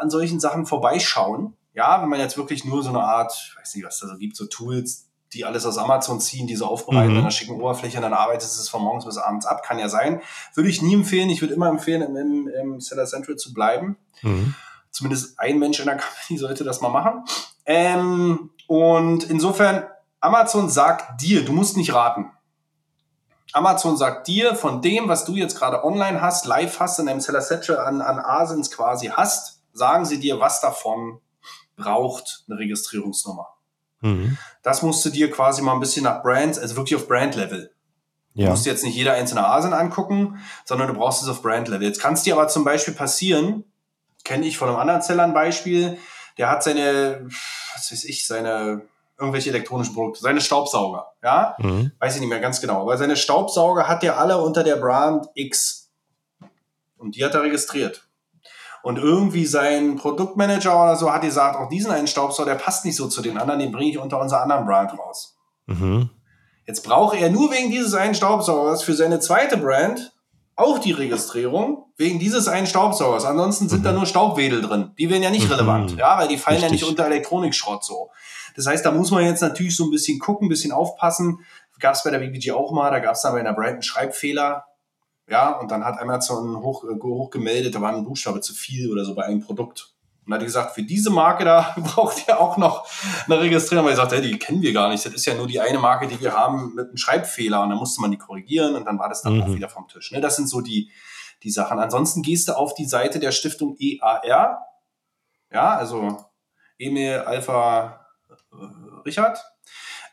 an 0.00 0.08
solchen 0.08 0.40
Sachen 0.40 0.64
vorbeischauen. 0.64 1.54
Ja, 1.74 2.00
wenn 2.00 2.08
man 2.08 2.18
jetzt 2.18 2.38
wirklich 2.38 2.64
nur 2.64 2.82
so 2.82 2.88
eine 2.88 3.02
Art, 3.02 3.32
ich 3.36 3.58
weiß 3.58 3.74
nicht, 3.74 3.84
was 3.84 3.98
da 3.98 4.06
so 4.06 4.16
gibt, 4.16 4.36
so 4.36 4.46
Tools, 4.46 5.10
die 5.34 5.44
alles 5.44 5.66
aus 5.66 5.76
Amazon 5.76 6.18
ziehen, 6.18 6.46
diese 6.46 6.66
aufbereiten 6.66 7.10
mhm. 7.10 7.16
in 7.16 7.20
einer 7.22 7.30
schicken 7.30 7.60
Oberfläche 7.60 7.98
und 7.98 8.02
dann 8.02 8.14
arbeitest 8.14 8.56
du 8.56 8.62
es 8.62 8.70
von 8.70 8.80
morgens 8.80 9.04
bis 9.04 9.18
abends 9.18 9.44
ab, 9.44 9.62
kann 9.62 9.78
ja 9.78 9.90
sein. 9.90 10.22
Würde 10.54 10.70
ich 10.70 10.80
nie 10.80 10.94
empfehlen. 10.94 11.28
Ich 11.28 11.42
würde 11.42 11.52
immer 11.52 11.68
empfehlen, 11.68 12.00
im, 12.00 12.16
im, 12.16 12.48
im 12.48 12.80
Seller 12.80 13.04
Central 13.04 13.36
zu 13.36 13.52
bleiben. 13.52 13.98
Mhm 14.22 14.54
zumindest 14.94 15.38
ein 15.40 15.58
Mensch 15.58 15.80
in 15.80 15.86
der 15.86 15.96
Company 15.96 16.38
sollte 16.38 16.64
das 16.64 16.80
mal 16.80 16.88
machen. 16.88 17.24
Ähm, 17.66 18.50
und 18.66 19.24
insofern, 19.24 19.84
Amazon 20.20 20.70
sagt 20.70 21.20
dir, 21.20 21.44
du 21.44 21.52
musst 21.52 21.76
nicht 21.76 21.92
raten. 21.92 22.30
Amazon 23.54 23.96
sagt 23.96 24.26
dir, 24.26 24.56
von 24.56 24.82
dem, 24.82 25.08
was 25.08 25.24
du 25.24 25.36
jetzt 25.36 25.56
gerade 25.56 25.84
online 25.84 26.20
hast, 26.20 26.44
live 26.44 26.80
hast, 26.80 26.98
in 26.98 27.06
deinem 27.06 27.20
Seller 27.20 27.40
Satchel 27.40 27.78
an, 27.78 28.02
an 28.02 28.18
Asins 28.18 28.70
quasi 28.70 29.06
hast, 29.08 29.62
sagen 29.72 30.04
sie 30.04 30.18
dir, 30.18 30.40
was 30.40 30.60
davon 30.60 31.20
braucht 31.76 32.44
eine 32.48 32.58
Registrierungsnummer. 32.58 33.54
Mhm. 34.00 34.36
Das 34.62 34.82
musst 34.82 35.04
du 35.04 35.10
dir 35.10 35.30
quasi 35.30 35.62
mal 35.62 35.72
ein 35.72 35.80
bisschen 35.80 36.02
nach 36.02 36.22
Brands, 36.22 36.58
also 36.58 36.74
wirklich 36.74 36.96
auf 36.96 37.06
Brand-Level. 37.06 37.72
Ja. 38.34 38.46
Du 38.46 38.50
musst 38.50 38.66
jetzt 38.66 38.82
nicht 38.82 38.96
jeder 38.96 39.12
einzelne 39.12 39.46
Asin 39.46 39.72
angucken, 39.72 40.40
sondern 40.64 40.88
du 40.88 40.94
brauchst 40.94 41.22
es 41.22 41.28
auf 41.28 41.40
Brand-Level. 41.40 41.86
Jetzt 41.86 42.00
kann 42.00 42.14
es 42.14 42.22
dir 42.22 42.34
aber 42.34 42.48
zum 42.48 42.64
Beispiel 42.64 42.94
passieren, 42.94 43.62
kenne 44.24 44.46
ich 44.46 44.58
von 44.58 44.68
einem 44.68 44.78
anderen 44.78 45.02
Seller 45.02 45.22
ein 45.22 45.34
Beispiel, 45.34 45.98
der 46.38 46.50
hat 46.50 46.64
seine, 46.64 47.24
was 47.74 47.92
weiß 47.92 48.04
ich, 48.04 48.26
seine 48.26 48.82
irgendwelche 49.18 49.50
elektronischen 49.50 49.94
Produkte, 49.94 50.20
seine 50.20 50.40
Staubsauger, 50.40 51.12
ja, 51.22 51.54
mhm. 51.58 51.92
weiß 51.98 52.14
ich 52.16 52.20
nicht 52.20 52.30
mehr 52.30 52.40
ganz 52.40 52.60
genau, 52.60 52.82
aber 52.82 52.96
seine 52.96 53.16
Staubsauger 53.16 53.86
hat 53.86 54.02
er 54.02 54.18
alle 54.18 54.38
unter 54.38 54.64
der 54.64 54.76
Brand 54.76 55.26
X 55.34 55.90
und 56.96 57.16
die 57.16 57.24
hat 57.24 57.34
er 57.34 57.42
registriert. 57.42 58.08
Und 58.82 58.98
irgendwie 58.98 59.46
sein 59.46 59.96
Produktmanager 59.96 60.82
oder 60.82 60.96
so 60.96 61.10
hat 61.10 61.22
gesagt, 61.22 61.56
auch 61.56 61.70
diesen 61.70 61.90
einen 61.90 62.06
Staubsauger, 62.06 62.50
der 62.50 62.58
passt 62.58 62.84
nicht 62.84 62.96
so 62.96 63.08
zu 63.08 63.22
den 63.22 63.38
anderen, 63.38 63.60
den 63.60 63.72
bringe 63.72 63.90
ich 63.90 63.98
unter 63.98 64.20
unserer 64.20 64.42
anderen 64.42 64.66
Brand 64.66 64.98
raus. 64.98 65.36
Mhm. 65.66 66.10
Jetzt 66.66 66.82
braucht 66.82 67.16
er 67.16 67.30
nur 67.30 67.50
wegen 67.50 67.70
dieses 67.70 67.94
einen 67.94 68.14
Staubsaugers 68.14 68.82
für 68.82 68.94
seine 68.94 69.20
zweite 69.20 69.56
Brand 69.56 70.12
auch 70.56 70.78
die 70.78 70.92
Registrierung 70.92 71.86
wegen 71.96 72.18
dieses 72.18 72.48
einen 72.48 72.66
Staubsaugers. 72.66 73.24
Ansonsten 73.24 73.68
sind 73.68 73.80
mhm. 73.80 73.84
da 73.84 73.92
nur 73.92 74.06
Staubwedel 74.06 74.62
drin. 74.62 74.92
Die 74.98 75.10
wären 75.10 75.22
ja 75.22 75.30
nicht 75.30 75.46
mhm. 75.46 75.52
relevant, 75.52 75.96
ja, 75.96 76.18
weil 76.18 76.28
die 76.28 76.38
fallen 76.38 76.56
Richtig. 76.56 76.70
ja 76.70 76.72
nicht 76.72 76.84
unter 76.88 77.06
Elektronikschrott 77.06 77.84
so. 77.84 78.10
Das 78.54 78.66
heißt, 78.66 78.84
da 78.84 78.92
muss 78.92 79.10
man 79.10 79.24
jetzt 79.24 79.42
natürlich 79.42 79.76
so 79.76 79.84
ein 79.84 79.90
bisschen 79.90 80.18
gucken, 80.18 80.46
ein 80.46 80.48
bisschen 80.48 80.72
aufpassen. 80.72 81.44
Gab 81.80 81.94
es 81.94 82.04
bei 82.04 82.10
der 82.10 82.20
BBG 82.20 82.52
auch 82.52 82.72
mal, 82.72 82.90
da 82.90 83.00
gab 83.00 83.14
es 83.14 83.22
dann 83.22 83.32
bei 83.32 83.40
einer 83.40 83.52
Brand 83.52 83.72
einen 83.72 83.82
Schreibfehler. 83.82 84.64
Ja, 85.28 85.58
und 85.58 85.70
dann 85.70 85.84
hat 85.84 86.00
Amazon 86.00 86.62
hoch, 86.62 86.84
äh, 86.84 87.00
hoch 87.02 87.30
gemeldet, 87.30 87.74
da 87.74 87.80
war 87.80 87.94
ein 87.94 88.04
Buchstabe 88.04 88.40
zu 88.40 88.52
viel 88.54 88.92
oder 88.92 89.04
so 89.04 89.14
bei 89.14 89.24
einem 89.24 89.40
Produkt. 89.40 89.94
Und 90.26 90.32
hat 90.32 90.40
gesagt, 90.40 90.74
für 90.74 90.82
diese 90.82 91.10
Marke 91.10 91.44
da 91.44 91.74
braucht 91.76 92.26
ihr 92.28 92.40
auch 92.40 92.56
noch 92.56 92.86
eine 93.26 93.40
Registrierung. 93.40 93.84
Weil 93.84 93.92
er 93.92 93.96
sagt, 93.96 94.12
hey, 94.12 94.22
die 94.22 94.38
kennen 94.38 94.62
wir 94.62 94.72
gar 94.72 94.88
nicht. 94.88 95.04
Das 95.04 95.12
ist 95.12 95.26
ja 95.26 95.34
nur 95.34 95.46
die 95.46 95.60
eine 95.60 95.78
Marke, 95.78 96.06
die 96.06 96.20
wir 96.20 96.32
haben 96.34 96.74
mit 96.74 96.88
einem 96.88 96.96
Schreibfehler. 96.96 97.62
Und 97.62 97.70
dann 97.70 97.78
musste 97.78 98.00
man 98.00 98.10
die 98.10 98.18
korrigieren 98.18 98.74
und 98.74 98.86
dann 98.86 98.98
war 98.98 99.08
das 99.08 99.22
dann 99.22 99.36
mhm. 99.36 99.42
auch 99.42 99.54
wieder 99.54 99.68
vom 99.68 99.88
Tisch. 99.88 100.12
Ne? 100.12 100.20
Das 100.20 100.36
sind 100.36 100.48
so 100.48 100.60
die, 100.60 100.90
die 101.42 101.50
Sachen. 101.50 101.78
Ansonsten 101.78 102.22
gehst 102.22 102.48
du 102.48 102.52
auf 102.52 102.74
die 102.74 102.86
Seite 102.86 103.18
der 103.18 103.32
Stiftung 103.32 103.76
EAR. 103.78 104.66
Ja, 105.52 105.76
also 105.76 106.24
Emil 106.78 107.18
Alpha 107.18 108.03
Richard. 109.04 109.38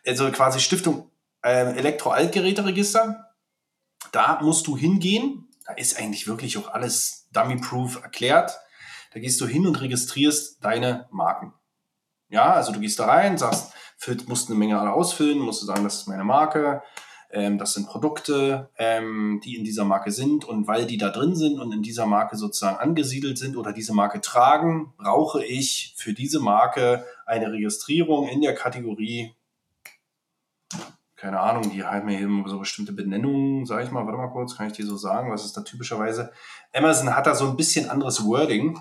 Also 0.05 0.31
quasi 0.31 0.59
Stiftung 0.59 1.11
äh, 1.43 1.75
Elektro-Altgeräteregister. 1.77 3.33
Da 4.11 4.39
musst 4.41 4.67
du 4.67 4.77
hingehen. 4.77 5.49
Da 5.65 5.73
ist 5.73 5.97
eigentlich 5.97 6.27
wirklich 6.27 6.57
auch 6.57 6.73
alles 6.73 7.27
dummy-proof 7.31 8.01
erklärt 8.03 8.59
da 9.13 9.19
gehst 9.19 9.39
du 9.41 9.47
hin 9.47 9.67
und 9.67 9.79
registrierst 9.81 10.63
deine 10.63 11.07
Marken. 11.11 11.53
Ja, 12.29 12.53
also 12.53 12.71
du 12.71 12.79
gehst 12.79 12.99
da 12.99 13.05
rein, 13.05 13.37
sagst, 13.37 13.73
füllt, 13.97 14.27
musst 14.29 14.49
eine 14.49 14.57
Menge 14.57 14.79
ausfüllen, 14.93 15.39
musst 15.39 15.61
du 15.61 15.65
sagen, 15.65 15.83
das 15.83 15.95
ist 15.95 16.07
meine 16.07 16.23
Marke, 16.23 16.81
ähm, 17.29 17.57
das 17.57 17.73
sind 17.73 17.87
Produkte, 17.87 18.69
ähm, 18.77 19.41
die 19.43 19.57
in 19.57 19.65
dieser 19.65 19.83
Marke 19.83 20.11
sind 20.11 20.45
und 20.45 20.65
weil 20.65 20.85
die 20.85 20.97
da 20.97 21.09
drin 21.09 21.35
sind 21.35 21.59
und 21.59 21.73
in 21.73 21.81
dieser 21.81 22.05
Marke 22.05 22.37
sozusagen 22.37 22.77
angesiedelt 22.77 23.37
sind 23.37 23.57
oder 23.57 23.73
diese 23.73 23.93
Marke 23.93 24.21
tragen, 24.21 24.93
brauche 24.97 25.43
ich 25.43 25.93
für 25.97 26.13
diese 26.13 26.39
Marke 26.39 27.05
eine 27.31 27.51
Registrierung 27.51 28.27
in 28.27 28.41
der 28.41 28.53
Kategorie 28.53 29.33
keine 31.21 31.39
Ahnung, 31.39 31.69
die 31.69 31.83
haben 31.83 32.09
ja 32.09 32.19
eben 32.19 32.43
so 32.47 32.57
bestimmte 32.57 32.93
Benennungen, 32.93 33.67
sage 33.67 33.83
ich 33.83 33.91
mal, 33.91 34.07
warte 34.07 34.17
mal 34.17 34.29
kurz, 34.29 34.57
kann 34.57 34.65
ich 34.65 34.73
dir 34.73 34.87
so 34.87 34.97
sagen, 34.97 35.31
was 35.31 35.45
ist 35.45 35.55
da 35.55 35.61
typischerweise? 35.61 36.31
Amazon 36.73 37.15
hat 37.15 37.27
da 37.27 37.35
so 37.35 37.45
ein 37.45 37.55
bisschen 37.55 37.91
anderes 37.91 38.25
Wording. 38.25 38.79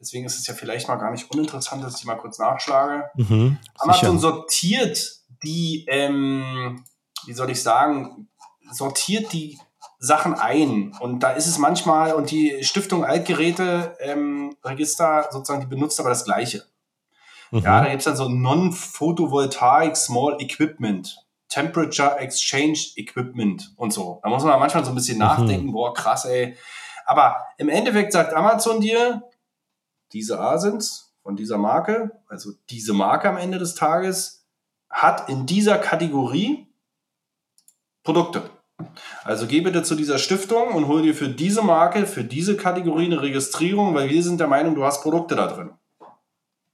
Deswegen 0.00 0.24
ist 0.24 0.38
es 0.38 0.46
ja 0.46 0.54
vielleicht 0.54 0.88
mal 0.88 0.96
gar 0.96 1.10
nicht 1.10 1.30
uninteressant, 1.30 1.84
dass 1.84 1.98
ich 2.00 2.06
mal 2.06 2.16
kurz 2.16 2.38
nachschlage. 2.38 3.04
Mhm, 3.16 3.58
Amazon 3.78 4.18
sortiert 4.18 5.20
die, 5.44 5.84
ähm, 5.88 6.82
wie 7.26 7.34
soll 7.34 7.50
ich 7.50 7.62
sagen, 7.62 8.28
sortiert 8.72 9.34
die 9.34 9.58
Sachen 9.98 10.32
ein. 10.32 10.96
Und 11.00 11.20
da 11.20 11.32
ist 11.32 11.46
es 11.46 11.58
manchmal, 11.58 12.14
und 12.14 12.30
die 12.30 12.64
Stiftung 12.64 13.04
Altgeräte 13.04 13.94
ähm, 14.00 14.56
Register 14.64 15.28
sozusagen, 15.30 15.60
die 15.60 15.66
benutzt 15.66 16.00
aber 16.00 16.08
das 16.08 16.24
Gleiche. 16.24 16.64
Mhm. 17.52 17.60
Ja, 17.60 17.82
da 17.82 17.88
gibt 17.88 18.00
es 18.00 18.04
dann 18.06 18.16
so 18.16 18.28
Non-Photovoltaic 18.28 19.96
Small 19.96 20.36
Equipment. 20.40 21.16
Temperature 21.48 22.18
Exchange 22.18 22.78
Equipment 22.96 23.74
und 23.76 23.92
so. 23.92 24.20
Da 24.22 24.30
muss 24.30 24.42
man 24.42 24.58
manchmal 24.58 24.84
so 24.86 24.90
ein 24.90 24.94
bisschen 24.94 25.16
mhm. 25.18 25.24
nachdenken, 25.24 25.72
boah, 25.72 25.92
krass, 25.92 26.24
ey. 26.24 26.56
Aber 27.04 27.36
im 27.58 27.68
Endeffekt 27.68 28.12
sagt 28.12 28.32
Amazon 28.32 28.80
dir, 28.80 29.22
diese 30.12 30.40
A 30.40 30.56
sind 30.56 30.82
von 31.22 31.36
dieser 31.36 31.58
Marke, 31.58 32.12
also 32.26 32.52
diese 32.70 32.94
Marke 32.94 33.28
am 33.28 33.36
Ende 33.36 33.58
des 33.58 33.74
Tages, 33.74 34.46
hat 34.88 35.28
in 35.28 35.44
dieser 35.44 35.76
Kategorie 35.76 36.68
Produkte. 38.02 38.48
Also 39.22 39.46
geh 39.46 39.60
bitte 39.60 39.82
zu 39.82 39.94
dieser 39.94 40.18
Stiftung 40.18 40.72
und 40.72 40.88
hol 40.88 41.02
dir 41.02 41.14
für 41.14 41.28
diese 41.28 41.62
Marke, 41.62 42.06
für 42.06 42.24
diese 42.24 42.56
Kategorie 42.56 43.06
eine 43.06 43.20
Registrierung, 43.20 43.94
weil 43.94 44.08
wir 44.08 44.22
sind 44.22 44.40
der 44.40 44.48
Meinung, 44.48 44.74
du 44.74 44.84
hast 44.84 45.02
Produkte 45.02 45.36
da 45.36 45.46
drin. 45.48 45.72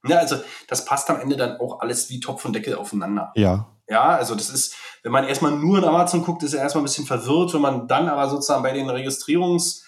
Ja, 0.07 0.19
also 0.19 0.37
das 0.67 0.85
passt 0.85 1.09
am 1.09 1.19
Ende 1.19 1.35
dann 1.35 1.59
auch 1.59 1.81
alles 1.81 2.09
wie 2.09 2.19
Topf 2.19 2.45
und 2.45 2.53
Deckel 2.53 2.75
aufeinander. 2.75 3.31
Ja. 3.35 3.67
Ja, 3.87 4.09
also 4.09 4.35
das 4.35 4.49
ist, 4.49 4.75
wenn 5.01 5.11
man 5.11 5.27
erstmal 5.27 5.51
nur 5.51 5.79
in 5.79 5.83
Amazon 5.83 6.23
guckt, 6.23 6.43
ist 6.43 6.53
er 6.53 6.61
erstmal 6.61 6.83
ein 6.83 6.85
bisschen 6.85 7.07
verwirrt, 7.07 7.53
wenn 7.53 7.61
man 7.61 7.87
dann 7.87 8.07
aber 8.07 8.29
sozusagen 8.29 8.63
bei 8.63 8.71
den 8.71 8.89
Registrierungs- 8.89 9.83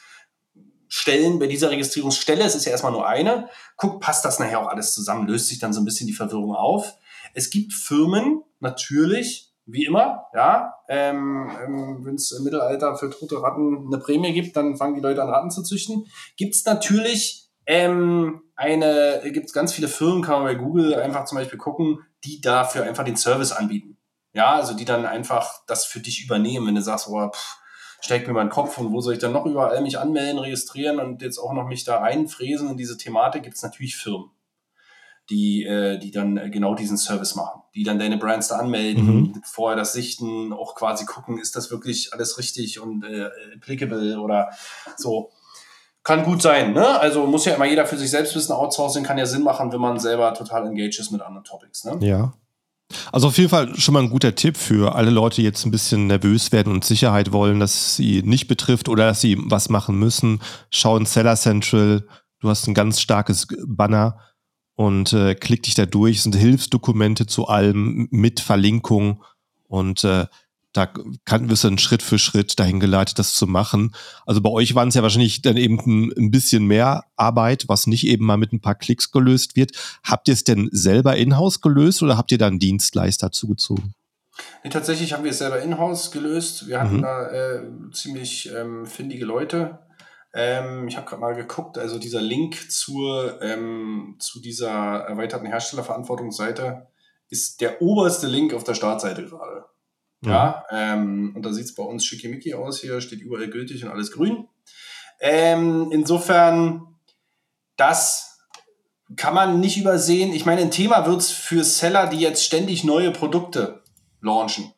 Stellen 0.93 1.39
bei 1.39 1.47
dieser 1.47 1.71
Registrierungsstelle, 1.71 2.43
es 2.43 2.53
ist 2.53 2.65
ja 2.65 2.73
erstmal 2.73 2.91
nur 2.91 3.07
eine, 3.07 3.47
guckt, 3.77 4.01
passt 4.01 4.25
das 4.25 4.39
nachher 4.39 4.59
auch 4.59 4.67
alles 4.67 4.93
zusammen, 4.93 5.25
löst 5.25 5.47
sich 5.47 5.57
dann 5.57 5.71
so 5.71 5.79
ein 5.79 5.85
bisschen 5.85 6.05
die 6.05 6.11
Verwirrung 6.11 6.53
auf. 6.53 6.95
Es 7.33 7.49
gibt 7.49 7.71
Firmen, 7.71 8.43
natürlich, 8.59 9.53
wie 9.65 9.85
immer, 9.85 10.25
ja, 10.35 10.73
ähm, 10.89 11.49
ähm, 11.63 11.99
wenn 12.03 12.15
es 12.15 12.33
im 12.33 12.43
Mittelalter 12.43 12.97
für 12.97 13.09
tote 13.09 13.41
Ratten 13.41 13.87
eine 13.87 13.99
Prämie 13.99 14.33
gibt, 14.33 14.57
dann 14.57 14.75
fangen 14.75 14.95
die 14.95 14.99
Leute 14.99 15.23
an, 15.23 15.29
Ratten 15.29 15.49
zu 15.49 15.63
züchten. 15.63 16.07
Gibt 16.35 16.55
es 16.55 16.65
natürlich 16.65 17.49
ähm, 17.65 18.41
eine, 18.61 19.21
gibt 19.31 19.47
es 19.47 19.53
ganz 19.53 19.73
viele 19.73 19.87
Firmen, 19.87 20.21
kann 20.21 20.35
man 20.35 20.43
bei 20.43 20.55
Google 20.55 20.93
einfach 20.93 21.25
zum 21.25 21.37
Beispiel 21.37 21.57
gucken, 21.57 22.05
die 22.23 22.41
dafür 22.41 22.83
einfach 22.83 23.03
den 23.03 23.17
Service 23.17 23.51
anbieten. 23.51 23.97
Ja, 24.33 24.51
also 24.51 24.75
die 24.75 24.85
dann 24.85 25.05
einfach 25.05 25.65
das 25.65 25.85
für 25.85 25.99
dich 25.99 26.23
übernehmen, 26.23 26.67
wenn 26.67 26.75
du 26.75 26.81
sagst, 26.81 27.07
oh, 27.09 27.29
pff, 27.29 27.57
steckt 28.01 28.27
mir 28.27 28.33
mein 28.33 28.49
Kopf 28.49 28.77
und 28.77 28.93
wo 28.93 29.01
soll 29.01 29.13
ich 29.13 29.19
dann 29.19 29.33
noch 29.33 29.45
überall 29.45 29.81
mich 29.81 29.99
anmelden, 29.99 30.39
registrieren 30.39 30.99
und 30.99 31.21
jetzt 31.21 31.39
auch 31.39 31.53
noch 31.53 31.67
mich 31.67 31.83
da 31.83 31.97
reinfräsen 31.97 32.69
in 32.69 32.77
diese 32.77 32.97
Thematik, 32.97 33.43
gibt 33.43 33.55
es 33.55 33.63
natürlich 33.63 33.97
Firmen, 33.97 34.29
die, 35.29 35.63
äh, 35.63 35.97
die 35.97 36.11
dann 36.11 36.51
genau 36.51 36.75
diesen 36.75 36.97
Service 36.97 37.35
machen, 37.35 37.61
die 37.75 37.83
dann 37.83 37.99
deine 37.99 38.17
Brands 38.17 38.47
da 38.47 38.57
anmelden, 38.57 39.05
mhm. 39.05 39.41
vorher 39.43 39.75
das 39.75 39.93
sichten, 39.93 40.53
auch 40.53 40.75
quasi 40.75 41.05
gucken, 41.05 41.39
ist 41.39 41.55
das 41.55 41.71
wirklich 41.71 42.13
alles 42.13 42.37
richtig 42.37 42.79
und 42.79 43.03
äh, 43.03 43.29
applicable 43.55 44.19
oder 44.19 44.51
so. 44.97 45.31
Kann 46.03 46.23
gut 46.23 46.41
sein, 46.41 46.73
ne? 46.73 46.99
Also 46.99 47.27
muss 47.27 47.45
ja 47.45 47.53
immer 47.53 47.65
jeder 47.65 47.85
für 47.85 47.97
sich 47.97 48.09
selbst 48.09 48.35
wissen, 48.35 48.53
Outsourcing 48.53 49.03
kann 49.03 49.19
ja 49.19 49.25
Sinn 49.25 49.43
machen, 49.43 49.71
wenn 49.71 49.81
man 49.81 49.99
selber 49.99 50.33
total 50.33 50.65
engaged 50.65 50.99
ist 50.99 51.11
mit 51.11 51.21
anderen 51.21 51.43
Topics, 51.43 51.85
ne? 51.85 51.97
Ja. 52.01 52.33
Also 53.11 53.27
auf 53.27 53.37
jeden 53.37 53.49
Fall 53.49 53.75
schon 53.79 53.93
mal 53.93 54.01
ein 54.01 54.09
guter 54.09 54.35
Tipp 54.35 54.57
für 54.57 54.95
alle 54.95 55.11
Leute, 55.11 55.37
die 55.37 55.43
jetzt 55.43 55.65
ein 55.65 55.71
bisschen 55.71 56.07
nervös 56.07 56.51
werden 56.51 56.73
und 56.73 56.83
Sicherheit 56.83 57.31
wollen, 57.31 57.59
dass 57.59 57.95
sie 57.95 58.21
nicht 58.23 58.47
betrifft 58.47 58.89
oder 58.89 59.05
dass 59.05 59.21
sie 59.21 59.37
was 59.39 59.69
machen 59.69 59.97
müssen. 59.97 60.41
Schau 60.69 60.97
in 60.97 61.05
Seller 61.05 61.35
Central. 61.35 62.05
Du 62.39 62.49
hast 62.49 62.67
ein 62.67 62.73
ganz 62.73 62.99
starkes 62.99 63.47
Banner 63.65 64.17
und 64.75 65.13
äh, 65.13 65.35
klick 65.35 65.63
dich 65.63 65.75
da 65.75 65.85
durch. 65.85 66.17
Es 66.17 66.23
sind 66.23 66.35
Hilfsdokumente 66.35 67.27
zu 67.27 67.47
allem 67.47 68.07
mit 68.11 68.39
Verlinkung 68.39 69.23
und 69.67 70.03
äh, 70.03 70.25
da 70.73 70.91
kann, 71.25 71.49
wirst 71.49 71.63
du 71.63 71.69
dann 71.69 71.77
Schritt 71.77 72.01
für 72.01 72.17
Schritt 72.17 72.59
dahin 72.59 72.79
geleitet, 72.79 73.19
das 73.19 73.33
zu 73.33 73.47
machen. 73.47 73.93
Also 74.25 74.41
bei 74.41 74.49
euch 74.49 74.73
waren 74.75 74.89
es 74.89 74.95
ja 74.95 75.03
wahrscheinlich 75.03 75.41
dann 75.41 75.57
eben 75.57 75.79
ein, 75.79 76.13
ein, 76.17 76.31
bisschen 76.31 76.65
mehr 76.65 77.03
Arbeit, 77.15 77.65
was 77.67 77.87
nicht 77.87 78.07
eben 78.07 78.25
mal 78.25 78.37
mit 78.37 78.53
ein 78.53 78.61
paar 78.61 78.75
Klicks 78.75 79.11
gelöst 79.11 79.55
wird. 79.55 79.71
Habt 80.03 80.27
ihr 80.27 80.33
es 80.33 80.43
denn 80.43 80.69
selber 80.71 81.17
in-house 81.17 81.61
gelöst 81.61 82.01
oder 82.03 82.17
habt 82.17 82.31
ihr 82.31 82.37
da 82.37 82.47
einen 82.47 82.59
Dienstleister 82.59 83.31
zugezogen? 83.31 83.93
Nee, 84.63 84.69
tatsächlich 84.69 85.13
haben 85.13 85.23
wir 85.23 85.31
es 85.31 85.39
selber 85.39 85.61
in-house 85.61 86.11
gelöst. 86.11 86.67
Wir 86.67 86.79
hatten 86.79 86.97
mhm. 86.97 87.01
da 87.01 87.31
äh, 87.31 87.63
ziemlich 87.91 88.49
ähm, 88.55 88.85
findige 88.85 89.25
Leute. 89.25 89.79
Ähm, 90.33 90.87
ich 90.87 90.95
habe 90.95 91.07
gerade 91.07 91.21
mal 91.21 91.35
geguckt, 91.35 91.77
also 91.77 91.99
dieser 91.99 92.21
Link 92.21 92.71
zur, 92.71 93.41
ähm, 93.41 94.15
zu 94.19 94.39
dieser 94.39 94.69
erweiterten 94.69 95.47
Herstellerverantwortungsseite 95.47 96.87
ist 97.29 97.61
der 97.61 97.81
oberste 97.81 98.27
Link 98.27 98.53
auf 98.53 98.63
der 98.63 98.73
Startseite 98.73 99.25
gerade. 99.25 99.65
Ja, 100.23 100.65
ähm, 100.69 101.33
und 101.35 101.43
da 101.43 101.51
sieht 101.51 101.65
es 101.65 101.75
bei 101.75 101.83
uns 101.83 102.05
schickimicki 102.05 102.53
aus. 102.53 102.79
Hier 102.79 103.01
steht 103.01 103.21
überall 103.21 103.49
gültig 103.49 103.83
und 103.83 103.91
alles 103.91 104.11
grün. 104.11 104.47
Ähm, 105.19 105.89
insofern, 105.91 106.95
das 107.75 108.39
kann 109.15 109.33
man 109.33 109.59
nicht 109.59 109.77
übersehen. 109.77 110.31
Ich 110.31 110.45
meine, 110.45 110.61
ein 110.61 110.71
Thema 110.71 111.05
wird 111.05 111.21
es 111.21 111.31
für 111.31 111.63
Seller, 111.63 112.07
die 112.07 112.19
jetzt 112.19 112.45
ständig 112.45 112.83
neue 112.83 113.11
Produkte 113.11 113.83
launchen. 114.21 114.71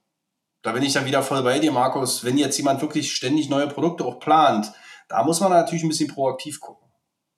Da 0.62 0.72
bin 0.72 0.84
ich 0.84 0.94
dann 0.94 1.06
wieder 1.06 1.24
voll 1.24 1.44
bei 1.44 1.60
dir, 1.60 1.72
Markus. 1.72 2.24
Wenn 2.24 2.38
jetzt 2.38 2.58
jemand 2.58 2.82
wirklich 2.82 3.14
ständig 3.14 3.50
neue 3.50 3.68
Produkte 3.68 4.06
auch 4.06 4.20
plant, 4.20 4.72
da 5.10 5.24
muss 5.24 5.42
man 5.42 5.52
natürlich 5.52 5.84
ein 5.84 5.90
bisschen 5.90 6.08
proaktiv 6.10 6.62
gucken. 6.62 6.90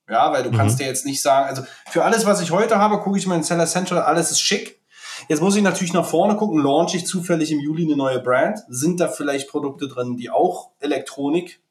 Ja, 0.07 0.31
weil 0.31 0.43
du 0.43 0.51
mhm. 0.51 0.57
kannst 0.57 0.79
dir 0.79 0.85
jetzt 0.85 1.05
nicht 1.05 1.21
sagen, 1.21 1.47
also 1.47 1.63
für 1.89 2.03
alles, 2.03 2.27
was 2.27 2.39
ich 2.41 2.51
heute 2.51 2.77
habe, 2.77 2.99
gucke 2.99 3.17
ich 3.17 3.25
mal 3.25 3.35
in 3.35 3.43
Seller 3.43 3.65
Central, 3.65 4.03
alles 4.03 4.29
ist 4.29 4.41
schick. 4.41 4.84
Jetzt 5.27 5.41
muss 5.41 5.55
ich 5.55 5.63
natürlich 5.63 5.93
nach 5.93 6.05
vorne 6.05 6.35
gucken, 6.35 6.61
launche 6.61 6.97
ich 6.97 7.05
zufällig 7.05 7.51
im 7.51 7.59
Juli 7.59 7.83
eine 7.85 7.95
neue 7.95 8.19
Brand? 8.19 8.59
Sind 8.67 8.99
da 8.99 9.07
vielleicht 9.07 9.49
Produkte 9.49 9.87
drin, 9.87 10.17
die 10.17 10.29
auch 10.29 10.71
Elektronik 10.79 11.61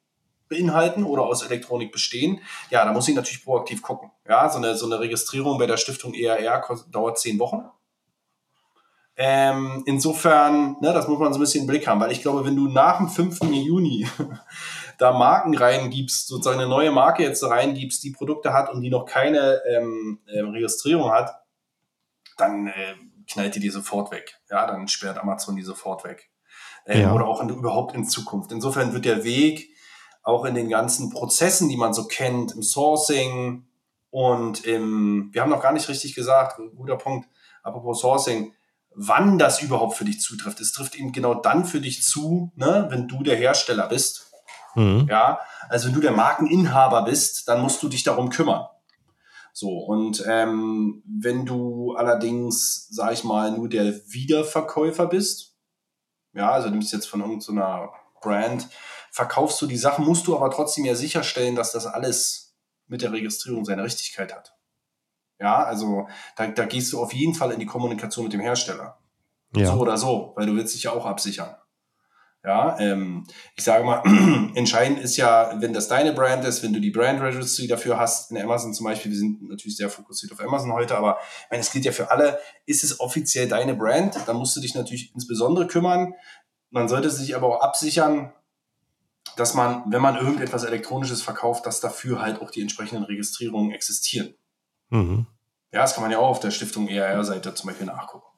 beinhalten 0.48 1.04
oder 1.04 1.22
aus 1.22 1.42
Elektronik 1.42 1.92
bestehen? 1.92 2.40
Ja, 2.70 2.84
da 2.84 2.92
muss 2.92 3.08
ich 3.08 3.14
natürlich 3.14 3.44
proaktiv 3.44 3.82
gucken. 3.82 4.10
Ja, 4.28 4.48
so 4.48 4.58
eine, 4.58 4.74
so 4.74 4.86
eine 4.86 5.00
Registrierung 5.00 5.58
bei 5.58 5.66
der 5.66 5.76
Stiftung 5.76 6.14
ERR 6.14 6.62
dauert 6.90 7.18
zehn 7.18 7.38
Wochen. 7.38 7.64
Ähm, 9.16 9.84
insofern, 9.86 10.76
ne, 10.80 10.92
das 10.92 11.06
muss 11.06 11.20
man 11.20 11.32
so 11.32 11.38
ein 11.38 11.40
bisschen 11.40 11.62
im 11.62 11.66
Blick 11.68 11.86
haben, 11.86 12.00
weil 12.00 12.10
ich 12.10 12.20
glaube, 12.20 12.44
wenn 12.44 12.56
du 12.56 12.66
nach 12.66 12.98
dem 12.98 13.08
5. 13.08 13.44
Juni 13.44 14.08
da 14.98 15.12
Marken 15.12 15.56
reingibst, 15.56 16.26
sozusagen 16.26 16.58
eine 16.58 16.68
neue 16.68 16.90
Marke 16.90 17.22
jetzt 17.22 17.44
reingibst, 17.44 18.02
die 18.02 18.10
Produkte 18.10 18.52
hat 18.52 18.72
und 18.72 18.82
die 18.82 18.90
noch 18.90 19.04
keine 19.04 19.60
ähm, 19.70 20.18
äh, 20.26 20.40
Registrierung 20.40 21.12
hat, 21.12 21.30
dann 22.36 22.66
äh, 22.66 22.94
knallt 23.28 23.54
die 23.54 23.60
die 23.60 23.70
sofort 23.70 24.10
weg. 24.10 24.40
Ja, 24.50 24.66
dann 24.66 24.88
sperrt 24.88 25.18
Amazon 25.18 25.56
die 25.56 25.62
sofort 25.62 26.04
weg. 26.04 26.30
Ähm, 26.86 27.02
ja. 27.02 27.12
Oder 27.14 27.26
auch 27.26 27.40
in, 27.40 27.48
überhaupt 27.48 27.94
in 27.94 28.06
Zukunft. 28.06 28.52
Insofern 28.52 28.92
wird 28.92 29.04
der 29.04 29.24
Weg 29.24 29.70
auch 30.22 30.44
in 30.44 30.54
den 30.54 30.68
ganzen 30.68 31.10
Prozessen, 31.10 31.68
die 31.68 31.76
man 31.76 31.94
so 31.94 32.06
kennt, 32.06 32.52
im 32.52 32.62
Sourcing 32.62 33.66
und 34.10 34.64
im, 34.64 35.30
wir 35.32 35.42
haben 35.42 35.50
noch 35.50 35.62
gar 35.62 35.72
nicht 35.72 35.88
richtig 35.88 36.14
gesagt, 36.14 36.58
guter 36.76 36.96
Punkt, 36.96 37.28
apropos 37.62 38.00
Sourcing, 38.00 38.52
wann 38.94 39.38
das 39.38 39.60
überhaupt 39.60 39.96
für 39.96 40.04
dich 40.04 40.20
zutrifft. 40.20 40.60
Es 40.60 40.72
trifft 40.72 40.94
eben 40.94 41.12
genau 41.12 41.34
dann 41.34 41.64
für 41.64 41.80
dich 41.80 42.02
zu, 42.02 42.52
ne, 42.54 42.86
wenn 42.90 43.08
du 43.08 43.22
der 43.22 43.36
Hersteller 43.36 43.88
bist. 43.88 44.30
Mhm. 44.74 45.06
Ja, 45.10 45.40
also 45.68 45.88
wenn 45.88 45.94
du 45.94 46.00
der 46.00 46.12
Markeninhaber 46.12 47.02
bist, 47.02 47.48
dann 47.48 47.60
musst 47.60 47.82
du 47.82 47.88
dich 47.88 48.02
darum 48.02 48.30
kümmern. 48.30 48.66
So, 49.56 49.68
und 49.78 50.24
ähm, 50.26 51.04
wenn 51.06 51.46
du 51.46 51.94
allerdings, 51.94 52.88
sag 52.90 53.12
ich 53.12 53.22
mal, 53.22 53.52
nur 53.52 53.68
der 53.68 53.94
Wiederverkäufer 54.08 55.06
bist, 55.06 55.56
ja, 56.32 56.50
also 56.50 56.70
du 56.70 56.78
bist 56.78 56.92
jetzt 56.92 57.06
von 57.06 57.20
irgendeiner 57.20 57.92
Brand, 58.20 58.68
verkaufst 59.12 59.62
du 59.62 59.68
die 59.68 59.76
Sachen, 59.76 60.04
musst 60.04 60.26
du 60.26 60.34
aber 60.34 60.50
trotzdem 60.50 60.84
ja 60.84 60.96
sicherstellen, 60.96 61.54
dass 61.54 61.70
das 61.70 61.86
alles 61.86 62.56
mit 62.88 63.02
der 63.02 63.12
Registrierung 63.12 63.64
seine 63.64 63.84
Richtigkeit 63.84 64.34
hat. 64.34 64.56
Ja, 65.38 65.62
also 65.62 66.08
da, 66.36 66.48
da 66.48 66.64
gehst 66.64 66.92
du 66.92 67.00
auf 67.00 67.14
jeden 67.14 67.34
Fall 67.34 67.52
in 67.52 67.60
die 67.60 67.66
Kommunikation 67.66 68.24
mit 68.24 68.32
dem 68.32 68.40
Hersteller. 68.40 68.98
Ja. 69.54 69.66
So 69.66 69.74
oder 69.74 69.96
so, 69.96 70.32
weil 70.34 70.46
du 70.46 70.56
willst 70.56 70.74
dich 70.74 70.82
ja 70.82 70.92
auch 70.92 71.06
absichern. 71.06 71.54
Ja, 72.44 72.78
ähm, 72.78 73.26
ich 73.56 73.64
sage 73.64 73.84
mal, 73.84 74.02
entscheidend 74.54 75.00
ist 75.00 75.16
ja, 75.16 75.54
wenn 75.62 75.72
das 75.72 75.88
deine 75.88 76.12
Brand 76.12 76.44
ist, 76.44 76.62
wenn 76.62 76.74
du 76.74 76.80
die 76.80 76.90
Brand 76.90 77.22
Registry 77.22 77.66
dafür 77.66 77.98
hast, 77.98 78.30
in 78.30 78.36
Amazon 78.36 78.74
zum 78.74 78.84
Beispiel, 78.84 79.12
wir 79.12 79.18
sind 79.18 79.48
natürlich 79.48 79.78
sehr 79.78 79.88
fokussiert 79.88 80.30
auf 80.30 80.40
Amazon 80.40 80.70
heute, 80.74 80.94
aber 80.94 81.18
ich 81.44 81.50
meine, 81.50 81.62
es 81.62 81.72
gilt 81.72 81.86
ja 81.86 81.92
für 81.92 82.10
alle, 82.10 82.38
ist 82.66 82.84
es 82.84 83.00
offiziell 83.00 83.48
deine 83.48 83.74
Brand, 83.74 84.18
dann 84.26 84.36
musst 84.36 84.54
du 84.56 84.60
dich 84.60 84.74
natürlich 84.74 85.14
insbesondere 85.14 85.66
kümmern. 85.66 86.12
Man 86.68 86.86
sollte 86.86 87.08
sich 87.08 87.34
aber 87.34 87.46
auch 87.48 87.62
absichern, 87.62 88.34
dass 89.36 89.54
man, 89.54 89.82
wenn 89.90 90.02
man 90.02 90.16
irgendetwas 90.16 90.64
Elektronisches 90.64 91.22
verkauft, 91.22 91.64
dass 91.64 91.80
dafür 91.80 92.20
halt 92.20 92.42
auch 92.42 92.50
die 92.50 92.60
entsprechenden 92.60 93.04
Registrierungen 93.04 93.72
existieren. 93.72 94.34
Mhm. 94.90 95.26
Ja, 95.72 95.80
das 95.80 95.94
kann 95.94 96.02
man 96.02 96.10
ja 96.10 96.18
auch 96.18 96.28
auf 96.28 96.40
der 96.40 96.50
Stiftung 96.50 96.88
ERR-Seite 96.88 97.54
zum 97.54 97.68
Beispiel 97.68 97.86
nachgucken. 97.86 98.33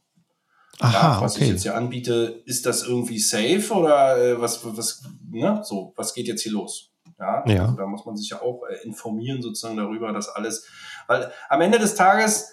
Aha, 0.80 0.92
ja, 0.92 1.22
was 1.22 1.36
okay. 1.36 1.44
ich 1.44 1.50
jetzt 1.50 1.62
hier 1.62 1.74
anbiete, 1.74 2.42
ist 2.44 2.66
das 2.66 2.82
irgendwie 2.82 3.18
safe 3.18 3.72
oder 3.72 4.18
äh, 4.18 4.40
was, 4.40 4.60
was, 4.64 5.04
ne, 5.30 5.60
so, 5.64 5.92
was 5.96 6.12
geht 6.12 6.26
jetzt 6.26 6.42
hier 6.42 6.52
los? 6.52 6.90
Ja, 7.18 7.44
ja. 7.46 7.62
Also 7.62 7.76
da 7.76 7.86
muss 7.86 8.04
man 8.04 8.16
sich 8.16 8.28
ja 8.30 8.42
auch 8.42 8.62
äh, 8.68 8.84
informieren 8.84 9.40
sozusagen 9.40 9.76
darüber, 9.76 10.12
dass 10.12 10.28
alles, 10.28 10.66
weil 11.06 11.32
am 11.48 11.60
Ende 11.62 11.78
des 11.78 11.94
Tages 11.94 12.52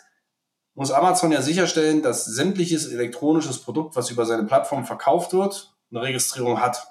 muss 0.75 0.91
Amazon 0.91 1.31
ja 1.31 1.41
sicherstellen, 1.41 2.01
dass 2.01 2.25
sämtliches 2.25 2.87
elektronisches 2.87 3.59
Produkt, 3.59 3.95
was 3.95 4.09
über 4.09 4.25
seine 4.25 4.43
Plattform 4.43 4.85
verkauft 4.85 5.33
wird, 5.33 5.75
eine 5.91 6.01
Registrierung 6.01 6.61
hat. 6.61 6.87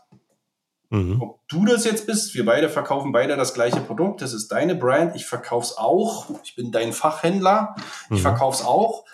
Mhm. 0.91 1.23
Ob 1.23 1.41
du 1.49 1.65
das 1.65 1.85
jetzt 1.85 2.07
bist, 2.07 2.35
wir 2.35 2.45
beide 2.45 2.69
verkaufen 2.69 3.13
beide 3.13 3.37
das 3.37 3.55
gleiche 3.55 3.81
Produkt, 3.81 4.21
das 4.21 4.35
ist 4.35 4.49
deine 4.49 4.75
Brand, 4.75 5.17
ich 5.17 5.25
verkauf's 5.25 5.77
auch, 5.79 6.27
ich 6.45 6.55
bin 6.55 6.71
dein 6.71 6.93
Fachhändler, 6.93 7.75
ich 8.05 8.19
mhm. 8.19 8.19
verkauf's 8.19 8.63
auch, 8.63 9.05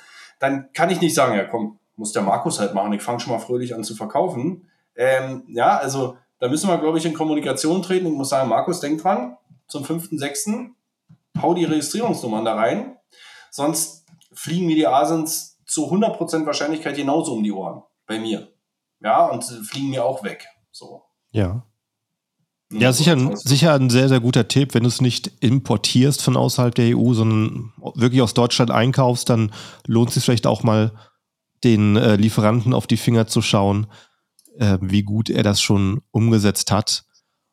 dann 0.40 0.72
kann 0.72 0.90
ich 0.90 1.00
nicht 1.00 1.14
sagen, 1.14 1.36
ja 1.36 1.44
komm, 1.44 1.77
muss 1.98 2.12
der 2.12 2.22
Markus 2.22 2.60
halt 2.60 2.74
machen. 2.74 2.92
Ich 2.92 3.02
fange 3.02 3.20
schon 3.20 3.32
mal 3.32 3.40
fröhlich 3.40 3.74
an 3.74 3.84
zu 3.84 3.94
verkaufen. 3.94 4.68
Ähm, 4.94 5.42
ja, 5.48 5.76
also 5.76 6.16
da 6.38 6.48
müssen 6.48 6.68
wir, 6.68 6.78
glaube 6.78 6.98
ich, 6.98 7.04
in 7.04 7.14
Kommunikation 7.14 7.82
treten. 7.82 8.06
Ich 8.06 8.12
muss 8.12 8.28
sagen, 8.28 8.48
Markus, 8.48 8.80
denk 8.80 9.02
dran, 9.02 9.36
zum 9.66 9.84
5.6. 9.84 10.70
hau 11.42 11.54
die 11.54 11.64
Registrierungsnummern 11.64 12.44
da 12.44 12.54
rein. 12.54 12.96
Sonst 13.50 14.06
fliegen 14.32 14.66
mir 14.66 14.76
die 14.76 14.86
Asens 14.86 15.58
zu 15.66 15.90
100% 15.92 16.46
Wahrscheinlichkeit 16.46 16.96
genauso 16.96 17.34
um 17.34 17.42
die 17.42 17.52
Ohren. 17.52 17.82
Bei 18.06 18.18
mir. 18.18 18.48
Ja, 19.00 19.26
und 19.26 19.44
fliegen 19.44 19.90
mir 19.90 20.04
auch 20.04 20.22
weg. 20.22 20.46
So. 20.70 21.02
Ja. 21.32 21.64
Ja, 22.70 22.92
sicher, 22.92 23.16
sicher 23.36 23.74
ein 23.74 23.90
sehr, 23.90 24.08
sehr 24.08 24.20
guter 24.20 24.46
Tipp. 24.46 24.74
Wenn 24.74 24.82
du 24.82 24.88
es 24.88 25.00
nicht 25.00 25.32
importierst 25.40 26.22
von 26.22 26.36
außerhalb 26.36 26.74
der 26.74 26.96
EU, 26.96 27.14
sondern 27.14 27.72
wirklich 27.94 28.20
aus 28.20 28.34
Deutschland 28.34 28.70
einkaufst, 28.70 29.30
dann 29.30 29.52
lohnt 29.86 30.08
es 30.10 30.14
sich 30.14 30.24
vielleicht 30.24 30.46
auch 30.46 30.62
mal 30.62 30.92
den 31.64 31.96
äh, 31.96 32.16
Lieferanten 32.16 32.74
auf 32.74 32.86
die 32.86 32.96
Finger 32.96 33.26
zu 33.26 33.42
schauen, 33.42 33.86
äh, 34.58 34.78
wie 34.80 35.02
gut 35.02 35.30
er 35.30 35.42
das 35.42 35.60
schon 35.60 36.00
umgesetzt 36.10 36.70
hat. 36.70 37.04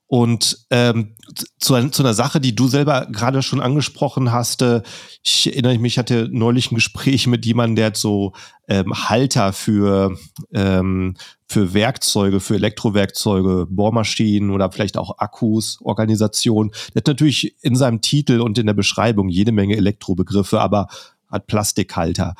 Und 0.07 0.67
ähm, 0.69 1.15
zu, 1.59 1.89
zu 1.89 2.03
einer 2.03 2.13
Sache, 2.13 2.39
die 2.39 2.55
du 2.55 2.67
selber 2.67 3.07
gerade 3.11 3.41
schon 3.41 3.59
angesprochen 3.59 4.31
hast, 4.31 4.61
äh, 4.61 4.83
ich 5.23 5.47
erinnere 5.47 5.79
mich, 5.79 5.93
ich 5.93 5.97
hatte 5.97 6.29
neulich 6.31 6.71
ein 6.71 6.75
Gespräch 6.75 7.25
mit 7.25 7.43
jemandem, 7.45 7.75
der 7.75 7.85
hat 7.87 7.97
so 7.97 8.33
ähm, 8.67 8.93
Halter 8.93 9.51
für, 9.51 10.15
ähm, 10.53 11.15
für 11.47 11.73
Werkzeuge, 11.73 12.39
für 12.39 12.53
Elektrowerkzeuge, 12.55 13.65
Bohrmaschinen 13.67 14.51
oder 14.51 14.71
vielleicht 14.71 14.97
auch 14.97 15.17
Akkus, 15.17 15.79
Organisation. 15.81 16.71
Der 16.93 16.99
hat 16.99 17.07
natürlich 17.07 17.55
in 17.63 17.75
seinem 17.75 18.01
Titel 18.01 18.41
und 18.41 18.59
in 18.59 18.67
der 18.67 18.73
Beschreibung 18.75 19.27
jede 19.29 19.51
Menge 19.51 19.75
Elektrobegriffe, 19.75 20.61
aber 20.61 20.87
hat 21.31 21.47
Plastikhalter 21.47 22.35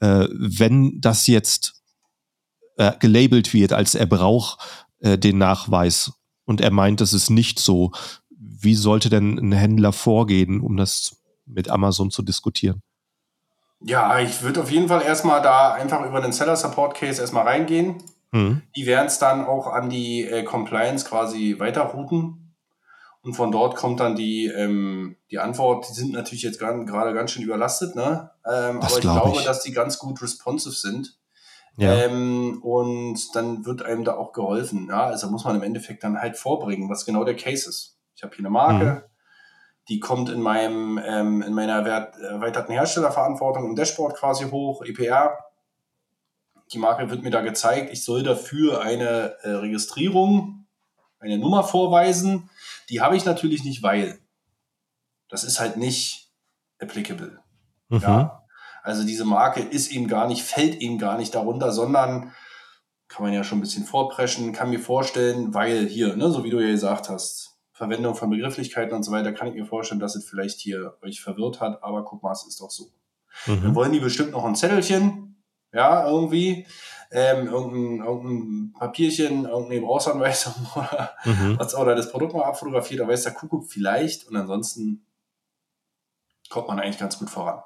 äh, 0.00 0.26
wenn 0.32 1.00
das 1.00 1.26
jetzt 1.26 1.82
äh, 2.76 2.92
gelabelt 2.98 3.52
wird, 3.54 3.72
als 3.72 3.94
er 3.94 4.06
braucht 4.06 4.58
äh, 5.00 5.18
den 5.18 5.38
Nachweis 5.38 6.12
und 6.44 6.60
er 6.60 6.70
meint, 6.70 7.00
das 7.00 7.12
ist 7.12 7.30
nicht 7.30 7.58
so, 7.58 7.92
wie 8.30 8.74
sollte 8.74 9.10
denn 9.10 9.38
ein 9.38 9.52
Händler 9.52 9.92
vorgehen, 9.92 10.60
um 10.60 10.76
das 10.76 11.16
mit 11.46 11.68
Amazon 11.68 12.10
zu 12.10 12.22
diskutieren? 12.22 12.82
Ja, 13.80 14.18
ich 14.18 14.42
würde 14.42 14.62
auf 14.62 14.70
jeden 14.70 14.88
Fall 14.88 15.02
erstmal 15.02 15.40
da 15.40 15.72
einfach 15.72 16.04
über 16.04 16.20
den 16.20 16.32
Seller 16.32 16.56
Support 16.56 16.94
Case 16.94 17.20
erstmal 17.20 17.44
reingehen. 17.46 18.02
Mhm. 18.32 18.62
Die 18.76 18.86
werden 18.86 19.06
es 19.06 19.18
dann 19.18 19.46
auch 19.46 19.68
an 19.68 19.88
die 19.88 20.24
äh, 20.24 20.42
Compliance 20.42 21.08
quasi 21.08 21.56
weiterrouten. 21.58 22.47
Und 23.22 23.34
von 23.34 23.50
dort 23.50 23.76
kommt 23.76 24.00
dann 24.00 24.14
die, 24.14 24.46
ähm, 24.46 25.16
die 25.30 25.38
Antwort, 25.38 25.88
die 25.88 25.92
sind 25.92 26.12
natürlich 26.12 26.42
jetzt 26.42 26.58
gerade 26.58 26.84
ganz 26.86 27.32
schön 27.32 27.42
überlastet, 27.42 27.96
ne? 27.96 28.30
Ähm, 28.46 28.80
aber 28.80 28.86
ich 28.86 29.00
glaub 29.00 29.22
glaube, 29.22 29.38
ich. 29.38 29.44
dass 29.44 29.62
die 29.62 29.72
ganz 29.72 29.98
gut 29.98 30.22
responsive 30.22 30.74
sind. 30.74 31.18
Ja. 31.76 31.94
Ähm, 31.94 32.60
und 32.62 33.34
dann 33.34 33.64
wird 33.64 33.82
einem 33.82 34.04
da 34.04 34.16
auch 34.16 34.32
geholfen. 34.32 34.88
Ja? 34.88 35.06
Also 35.06 35.30
muss 35.30 35.44
man 35.44 35.56
im 35.56 35.62
Endeffekt 35.62 36.02
dann 36.02 36.20
halt 36.20 36.36
vorbringen, 36.36 36.90
was 36.90 37.04
genau 37.04 37.22
der 37.24 37.36
Case 37.36 37.68
ist. 37.68 37.98
Ich 38.16 38.22
habe 38.24 38.34
hier 38.34 38.44
eine 38.44 38.50
Marke, 38.50 38.84
mhm. 38.84 39.02
die 39.88 40.00
kommt 40.00 40.28
in 40.28 40.40
meinem 40.40 40.98
ähm, 41.04 41.40
in 41.42 41.54
meiner 41.54 41.86
erweiterten 41.86 42.72
Herstellerverantwortung 42.72 43.64
im 43.64 43.76
Dashboard 43.76 44.16
quasi 44.16 44.44
hoch, 44.50 44.82
EPR. 44.82 45.38
Die 46.72 46.78
Marke 46.78 47.10
wird 47.10 47.22
mir 47.22 47.30
da 47.30 47.42
gezeigt, 47.42 47.90
ich 47.92 48.04
soll 48.04 48.24
dafür 48.24 48.80
eine 48.80 49.36
äh, 49.42 49.50
Registrierung, 49.50 50.66
eine 51.20 51.38
Nummer 51.38 51.62
vorweisen 51.62 52.50
die 52.88 53.00
habe 53.00 53.16
ich 53.16 53.24
natürlich 53.24 53.64
nicht, 53.64 53.82
weil 53.82 54.20
das 55.28 55.44
ist 55.44 55.60
halt 55.60 55.76
nicht 55.76 56.32
applicable. 56.78 57.40
Mhm. 57.88 58.00
Ja? 58.00 58.44
Also 58.82 59.04
diese 59.04 59.24
Marke 59.24 59.60
ist 59.60 59.92
eben 59.92 60.08
gar 60.08 60.26
nicht, 60.28 60.42
fällt 60.42 60.76
eben 60.76 60.98
gar 60.98 61.18
nicht 61.18 61.34
darunter, 61.34 61.72
sondern 61.72 62.32
kann 63.08 63.24
man 63.24 63.32
ja 63.32 63.44
schon 63.44 63.58
ein 63.58 63.62
bisschen 63.62 63.84
vorpreschen, 63.84 64.52
kann 64.52 64.70
mir 64.70 64.80
vorstellen, 64.80 65.54
weil 65.54 65.86
hier, 65.86 66.16
ne, 66.16 66.30
so 66.30 66.44
wie 66.44 66.50
du 66.50 66.60
ja 66.60 66.70
gesagt 66.70 67.08
hast, 67.08 67.56
Verwendung 67.72 68.14
von 68.14 68.30
Begrifflichkeiten 68.30 68.94
und 68.94 69.02
so 69.02 69.12
weiter, 69.12 69.32
kann 69.32 69.48
ich 69.48 69.54
mir 69.54 69.64
vorstellen, 69.64 70.00
dass 70.00 70.16
es 70.16 70.28
vielleicht 70.28 70.58
hier 70.60 70.96
euch 71.02 71.20
verwirrt 71.20 71.60
hat, 71.60 71.82
aber 71.82 72.04
guck 72.04 72.22
mal, 72.22 72.32
es 72.32 72.46
ist 72.46 72.60
doch 72.60 72.70
so. 72.70 72.90
Mhm. 73.46 73.62
Dann 73.62 73.74
wollen 73.74 73.92
die 73.92 74.00
bestimmt 74.00 74.32
noch 74.32 74.44
ein 74.44 74.56
Zettelchen, 74.56 75.37
ja, 75.72 76.08
irgendwie 76.08 76.66
ähm, 77.10 77.46
irgendein, 77.46 78.06
irgendein 78.06 78.72
Papierchen, 78.72 79.44
irgendeine 79.44 79.80
Gebrauchsanweisung 79.80 80.54
oder, 80.74 81.16
mhm. 81.24 81.58
was, 81.58 81.74
oder 81.74 81.94
das 81.94 82.10
Produkt 82.10 82.34
mal 82.34 82.44
abfotografiert, 82.44 83.00
da 83.00 83.08
weiß 83.08 83.24
der 83.24 83.34
Kuckuck 83.34 83.66
vielleicht 83.70 84.28
und 84.28 84.36
ansonsten 84.36 85.06
kommt 86.48 86.68
man 86.68 86.80
eigentlich 86.80 86.98
ganz 86.98 87.18
gut 87.18 87.30
voran. 87.30 87.62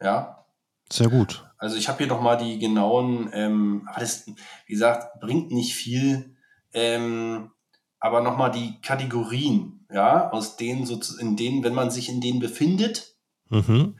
Ja. 0.00 0.44
Sehr 0.92 1.08
gut. 1.08 1.48
Also 1.58 1.76
ich 1.76 1.88
habe 1.88 1.98
hier 1.98 2.08
nochmal 2.08 2.36
die 2.36 2.58
genauen, 2.58 3.30
ähm, 3.32 3.86
aber 3.90 4.00
das, 4.00 4.26
wie 4.26 4.72
gesagt, 4.72 5.20
bringt 5.20 5.50
nicht 5.52 5.74
viel, 5.74 6.36
ähm, 6.72 7.52
aber 8.00 8.22
nochmal 8.22 8.50
die 8.50 8.80
Kategorien, 8.80 9.86
ja, 9.92 10.30
aus 10.30 10.56
denen 10.56 10.86
so, 10.86 10.98
in 11.20 11.36
denen, 11.36 11.62
wenn 11.62 11.74
man 11.74 11.90
sich 11.90 12.08
in 12.08 12.20
denen 12.20 12.40
befindet, 12.40 13.14
mhm. 13.50 13.98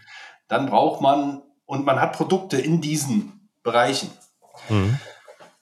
dann 0.48 0.66
braucht 0.66 1.00
man, 1.00 1.42
und 1.70 1.86
man 1.86 2.00
hat 2.00 2.14
Produkte 2.14 2.60
in 2.60 2.80
diesen 2.80 3.48
Bereichen. 3.62 4.10
Mhm. 4.68 4.98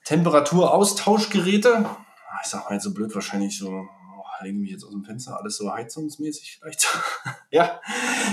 Temperaturaustauschgeräte. 0.05 1.85
Ich 2.43 2.49
sag 2.49 2.65
mal 2.65 2.73
jetzt 2.73 2.85
so 2.85 2.95
blöd, 2.95 3.13
wahrscheinlich 3.13 3.59
so, 3.59 3.69
oh, 3.69 4.43
legen 4.43 4.59
mich 4.59 4.71
jetzt 4.71 4.85
aus 4.85 4.89
dem 4.89 5.03
Fenster, 5.03 5.37
alles 5.37 5.57
so 5.57 5.71
heizungsmäßig 5.71 6.57
vielleicht. 6.57 6.87
ja. 7.51 7.79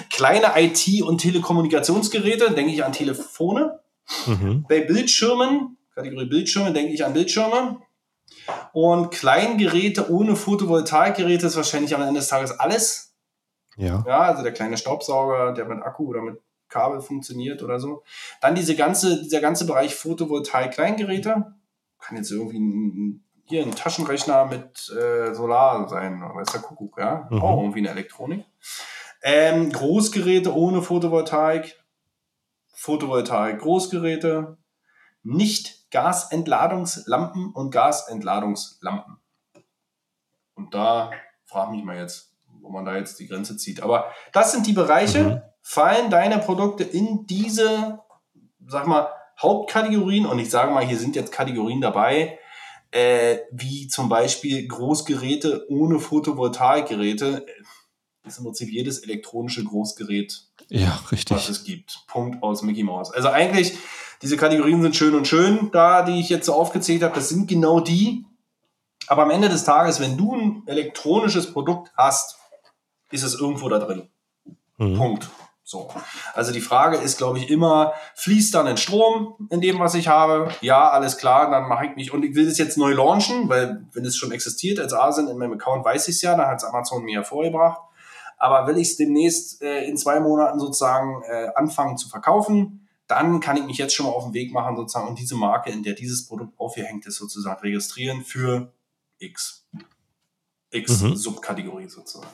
Kleine 0.08 0.52
IT- 0.56 1.02
und 1.02 1.18
Telekommunikationsgeräte, 1.18 2.52
denke 2.52 2.72
ich 2.72 2.82
an 2.82 2.94
Telefone. 2.94 3.78
Mhm. 4.24 4.64
Bei 4.66 4.80
Bildschirmen, 4.80 5.76
Kategorie 5.94 6.30
Bildschirme, 6.30 6.72
denke 6.72 6.94
ich 6.94 7.04
an 7.04 7.12
Bildschirme. 7.12 7.82
Und 8.72 9.10
Kleingeräte 9.10 10.10
ohne 10.10 10.34
Photovoltaikgeräte 10.34 11.48
ist 11.48 11.56
wahrscheinlich 11.56 11.94
am 11.94 12.00
Ende 12.00 12.20
des 12.20 12.28
Tages 12.28 12.58
alles. 12.58 13.14
Ja. 13.76 14.02
Ja, 14.06 14.20
also 14.20 14.42
der 14.42 14.52
kleine 14.52 14.78
Staubsauger, 14.78 15.52
der 15.52 15.66
mit 15.66 15.82
Akku 15.82 16.06
oder 16.06 16.22
mit 16.22 16.40
Kabel 16.68 17.00
funktioniert 17.00 17.62
oder 17.62 17.78
so. 17.78 18.02
Dann 18.40 18.54
diese 18.54 18.76
ganze, 18.76 19.22
dieser 19.22 19.40
ganze 19.40 19.66
Bereich 19.66 19.94
Photovoltaik-Kleingeräte. 19.94 21.54
Kann 21.98 22.16
jetzt 22.16 22.30
irgendwie 22.30 22.58
ein, 22.58 23.24
hier 23.44 23.62
ein 23.62 23.74
Taschenrechner 23.74 24.46
mit 24.46 24.90
äh, 24.90 25.34
Solar 25.34 25.88
sein, 25.88 26.20
weiß 26.20 26.52
der 26.52 26.60
Kuckuck, 26.60 26.98
ja. 26.98 27.28
Mhm. 27.30 27.42
Auch 27.42 27.60
irgendwie 27.60 27.80
eine 27.80 27.90
Elektronik. 27.90 28.44
Ähm, 29.22 29.72
Großgeräte 29.72 30.54
ohne 30.54 30.82
Photovoltaik. 30.82 31.82
Photovoltaik, 32.74 33.60
Großgeräte. 33.60 34.58
Nicht 35.22 35.90
Gasentladungslampen 35.90 37.52
und 37.52 37.70
Gasentladungslampen. 37.70 39.16
Und 40.54 40.74
da 40.74 41.10
frage 41.44 41.72
mich 41.72 41.84
mal 41.84 41.96
jetzt, 41.96 42.34
wo 42.60 42.70
man 42.70 42.84
da 42.84 42.96
jetzt 42.96 43.18
die 43.18 43.26
Grenze 43.26 43.56
zieht. 43.56 43.82
Aber 43.82 44.12
das 44.32 44.52
sind 44.52 44.66
die 44.66 44.72
Bereiche, 44.72 45.24
Mhm. 45.24 45.40
Fallen 45.68 46.10
deine 46.10 46.38
Produkte 46.38 46.84
in 46.84 47.26
diese, 47.26 47.98
sag 48.68 48.86
mal, 48.86 49.08
Hauptkategorien 49.42 50.24
und 50.24 50.38
ich 50.38 50.48
sage 50.48 50.70
mal, 50.70 50.86
hier 50.86 50.96
sind 50.96 51.16
jetzt 51.16 51.32
Kategorien 51.32 51.80
dabei, 51.80 52.38
äh, 52.92 53.38
wie 53.50 53.88
zum 53.88 54.08
Beispiel 54.08 54.68
Großgeräte 54.68 55.66
ohne 55.68 55.98
Photovoltaikgeräte. 55.98 57.44
Ist 58.24 58.38
im 58.38 58.44
Prinzip 58.44 58.70
jedes 58.70 59.00
elektronische 59.00 59.64
Großgerät, 59.64 60.44
Ja, 60.68 61.00
was 61.02 61.12
richtig. 61.12 61.48
es 61.48 61.64
gibt. 61.64 61.98
Punkt 62.06 62.44
aus 62.44 62.62
Mickey 62.62 62.84
Mouse. 62.84 63.10
Also 63.10 63.30
eigentlich, 63.30 63.76
diese 64.22 64.36
Kategorien 64.36 64.80
sind 64.82 64.94
schön 64.94 65.16
und 65.16 65.26
schön 65.26 65.70
da, 65.72 66.02
die 66.02 66.20
ich 66.20 66.28
jetzt 66.28 66.46
so 66.46 66.54
aufgezählt 66.54 67.02
habe. 67.02 67.16
Das 67.16 67.28
sind 67.28 67.48
genau 67.48 67.80
die. 67.80 68.24
Aber 69.08 69.24
am 69.24 69.30
Ende 69.30 69.48
des 69.48 69.64
Tages, 69.64 69.98
wenn 69.98 70.16
du 70.16 70.32
ein 70.32 70.62
elektronisches 70.66 71.52
Produkt 71.52 71.90
hast, 71.96 72.36
ist 73.10 73.24
es 73.24 73.34
irgendwo 73.34 73.68
da 73.68 73.80
drin. 73.80 74.08
Mhm. 74.78 74.96
Punkt. 74.96 75.28
So. 75.68 75.90
Also 76.32 76.52
die 76.52 76.60
Frage 76.60 76.96
ist, 76.96 77.18
glaube 77.18 77.40
ich, 77.40 77.50
immer, 77.50 77.92
fließt 78.14 78.54
dann 78.54 78.68
ein 78.68 78.76
Strom 78.76 79.34
in 79.50 79.60
dem, 79.60 79.80
was 79.80 79.96
ich 79.96 80.06
habe? 80.06 80.48
Ja, 80.60 80.90
alles 80.90 81.18
klar, 81.18 81.50
dann 81.50 81.68
mache 81.68 81.86
ich 81.86 81.96
mich, 81.96 82.12
und 82.12 82.24
ich 82.24 82.36
will 82.36 82.46
das 82.46 82.56
jetzt 82.56 82.78
neu 82.78 82.92
launchen, 82.92 83.48
weil 83.48 83.84
wenn 83.92 84.04
es 84.04 84.16
schon 84.16 84.30
existiert 84.30 84.78
als 84.78 84.92
ASIN 84.92 85.26
in 85.26 85.36
meinem 85.36 85.54
Account, 85.54 85.84
weiß 85.84 86.06
ich 86.06 86.14
es 86.14 86.22
ja, 86.22 86.36
dann 86.36 86.46
hat 86.46 86.58
es 86.58 86.64
Amazon 86.64 87.02
mir 87.02 87.14
ja 87.14 87.22
vorgebracht. 87.24 87.80
Aber 88.38 88.68
will 88.68 88.78
ich 88.78 88.90
es 88.90 88.96
demnächst 88.96 89.60
äh, 89.60 89.84
in 89.86 89.96
zwei 89.96 90.20
Monaten 90.20 90.60
sozusagen 90.60 91.24
äh, 91.24 91.48
anfangen 91.56 91.98
zu 91.98 92.08
verkaufen, 92.08 92.86
dann 93.08 93.40
kann 93.40 93.56
ich 93.56 93.64
mich 93.64 93.78
jetzt 93.78 93.92
schon 93.92 94.06
mal 94.06 94.12
auf 94.12 94.22
den 94.22 94.34
Weg 94.34 94.52
machen 94.52 94.76
sozusagen 94.76 95.08
und 95.08 95.18
diese 95.18 95.34
Marke, 95.34 95.72
in 95.72 95.82
der 95.82 95.94
dieses 95.94 96.28
Produkt 96.28 96.60
aufgehängt 96.60 97.06
ist, 97.06 97.16
sozusagen 97.16 97.60
registrieren 97.60 98.22
für 98.22 98.72
X. 99.18 99.66
X 100.70 101.02
Mhm. 101.02 101.16
Subkategorie 101.16 101.88
sozusagen. 101.88 102.30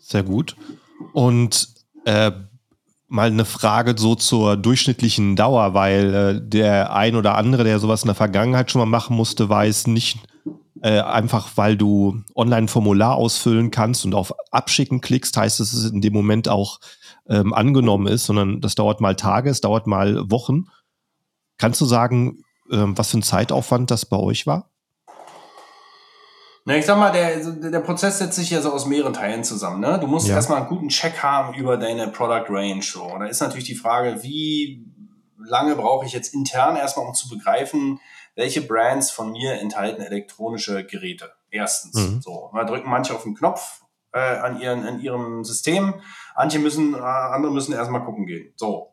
Sehr 0.00 0.24
gut. 0.24 0.56
Und 1.12 1.68
äh, 2.04 2.32
mal 3.08 3.28
eine 3.28 3.44
Frage 3.44 3.94
so 3.96 4.14
zur 4.14 4.56
durchschnittlichen 4.56 5.36
Dauer, 5.36 5.74
weil 5.74 6.14
äh, 6.14 6.40
der 6.42 6.92
ein 6.92 7.16
oder 7.16 7.36
andere, 7.36 7.64
der 7.64 7.78
sowas 7.78 8.02
in 8.02 8.08
der 8.08 8.14
Vergangenheit 8.14 8.70
schon 8.70 8.80
mal 8.80 8.86
machen 8.86 9.16
musste, 9.16 9.48
weiß 9.48 9.86
nicht 9.86 10.18
äh, 10.82 11.00
einfach, 11.00 11.56
weil 11.56 11.76
du 11.76 12.22
online 12.34 12.62
ein 12.62 12.68
Formular 12.68 13.16
ausfüllen 13.16 13.70
kannst 13.70 14.04
und 14.04 14.14
auf 14.14 14.34
Abschicken 14.50 15.00
klickst, 15.00 15.36
heißt 15.36 15.60
es, 15.60 15.72
es 15.72 15.90
in 15.90 16.00
dem 16.00 16.12
Moment 16.12 16.48
auch 16.48 16.80
ähm, 17.28 17.54
angenommen 17.54 18.06
ist, 18.06 18.26
sondern 18.26 18.60
das 18.60 18.74
dauert 18.74 19.00
mal 19.00 19.16
Tage, 19.16 19.50
es 19.50 19.60
dauert 19.60 19.86
mal 19.86 20.30
Wochen. 20.30 20.66
Kannst 21.58 21.80
du 21.80 21.86
sagen, 21.86 22.42
ähm, 22.70 22.96
was 22.98 23.10
für 23.10 23.18
ein 23.18 23.22
Zeitaufwand 23.22 23.90
das 23.90 24.06
bei 24.06 24.18
euch 24.18 24.46
war? 24.46 24.70
Na, 26.68 26.76
ich 26.76 26.84
sag 26.84 26.98
mal, 26.98 27.12
der, 27.12 27.38
der 27.70 27.78
Prozess 27.78 28.18
setzt 28.18 28.34
sich 28.34 28.50
ja 28.50 28.60
so 28.60 28.72
aus 28.72 28.86
mehreren 28.86 29.12
Teilen 29.12 29.44
zusammen. 29.44 29.80
Ne? 29.80 29.98
Du 30.00 30.08
musst 30.08 30.26
Ja. 30.26 30.34
erstmal 30.34 30.58
einen 30.58 30.68
guten 30.68 30.88
Check 30.88 31.22
haben 31.22 31.54
über 31.54 31.76
deine 31.76 32.08
Product 32.08 32.46
Range. 32.48 32.82
So. 32.82 33.04
Und 33.04 33.20
da 33.20 33.26
ist 33.26 33.40
natürlich 33.40 33.66
die 33.66 33.76
Frage, 33.76 34.20
wie 34.24 34.84
lange 35.38 35.76
brauche 35.76 36.04
ich 36.06 36.12
jetzt 36.12 36.34
intern 36.34 36.74
erstmal, 36.74 37.06
um 37.06 37.14
zu 37.14 37.28
begreifen, 37.28 38.00
welche 38.34 38.62
Brands 38.62 39.12
von 39.12 39.30
mir 39.30 39.60
enthalten 39.60 40.02
elektronische 40.02 40.84
Geräte. 40.84 41.30
Erstens. 41.50 41.94
Mhm. 41.94 42.20
So. 42.20 42.50
Da 42.52 42.64
drücken 42.64 42.90
manche 42.90 43.14
auf 43.14 43.22
den 43.22 43.36
Knopf 43.36 43.82
äh, 44.12 44.18
an, 44.18 44.60
ihren, 44.60 44.84
an 44.84 44.98
ihrem 45.00 45.44
System. 45.44 45.94
Manche 46.34 46.58
müssen, 46.58 46.94
äh, 46.94 46.98
andere 46.98 47.52
müssen 47.52 47.74
erstmal 47.74 48.04
gucken 48.04 48.26
gehen. 48.26 48.52
So. 48.56 48.92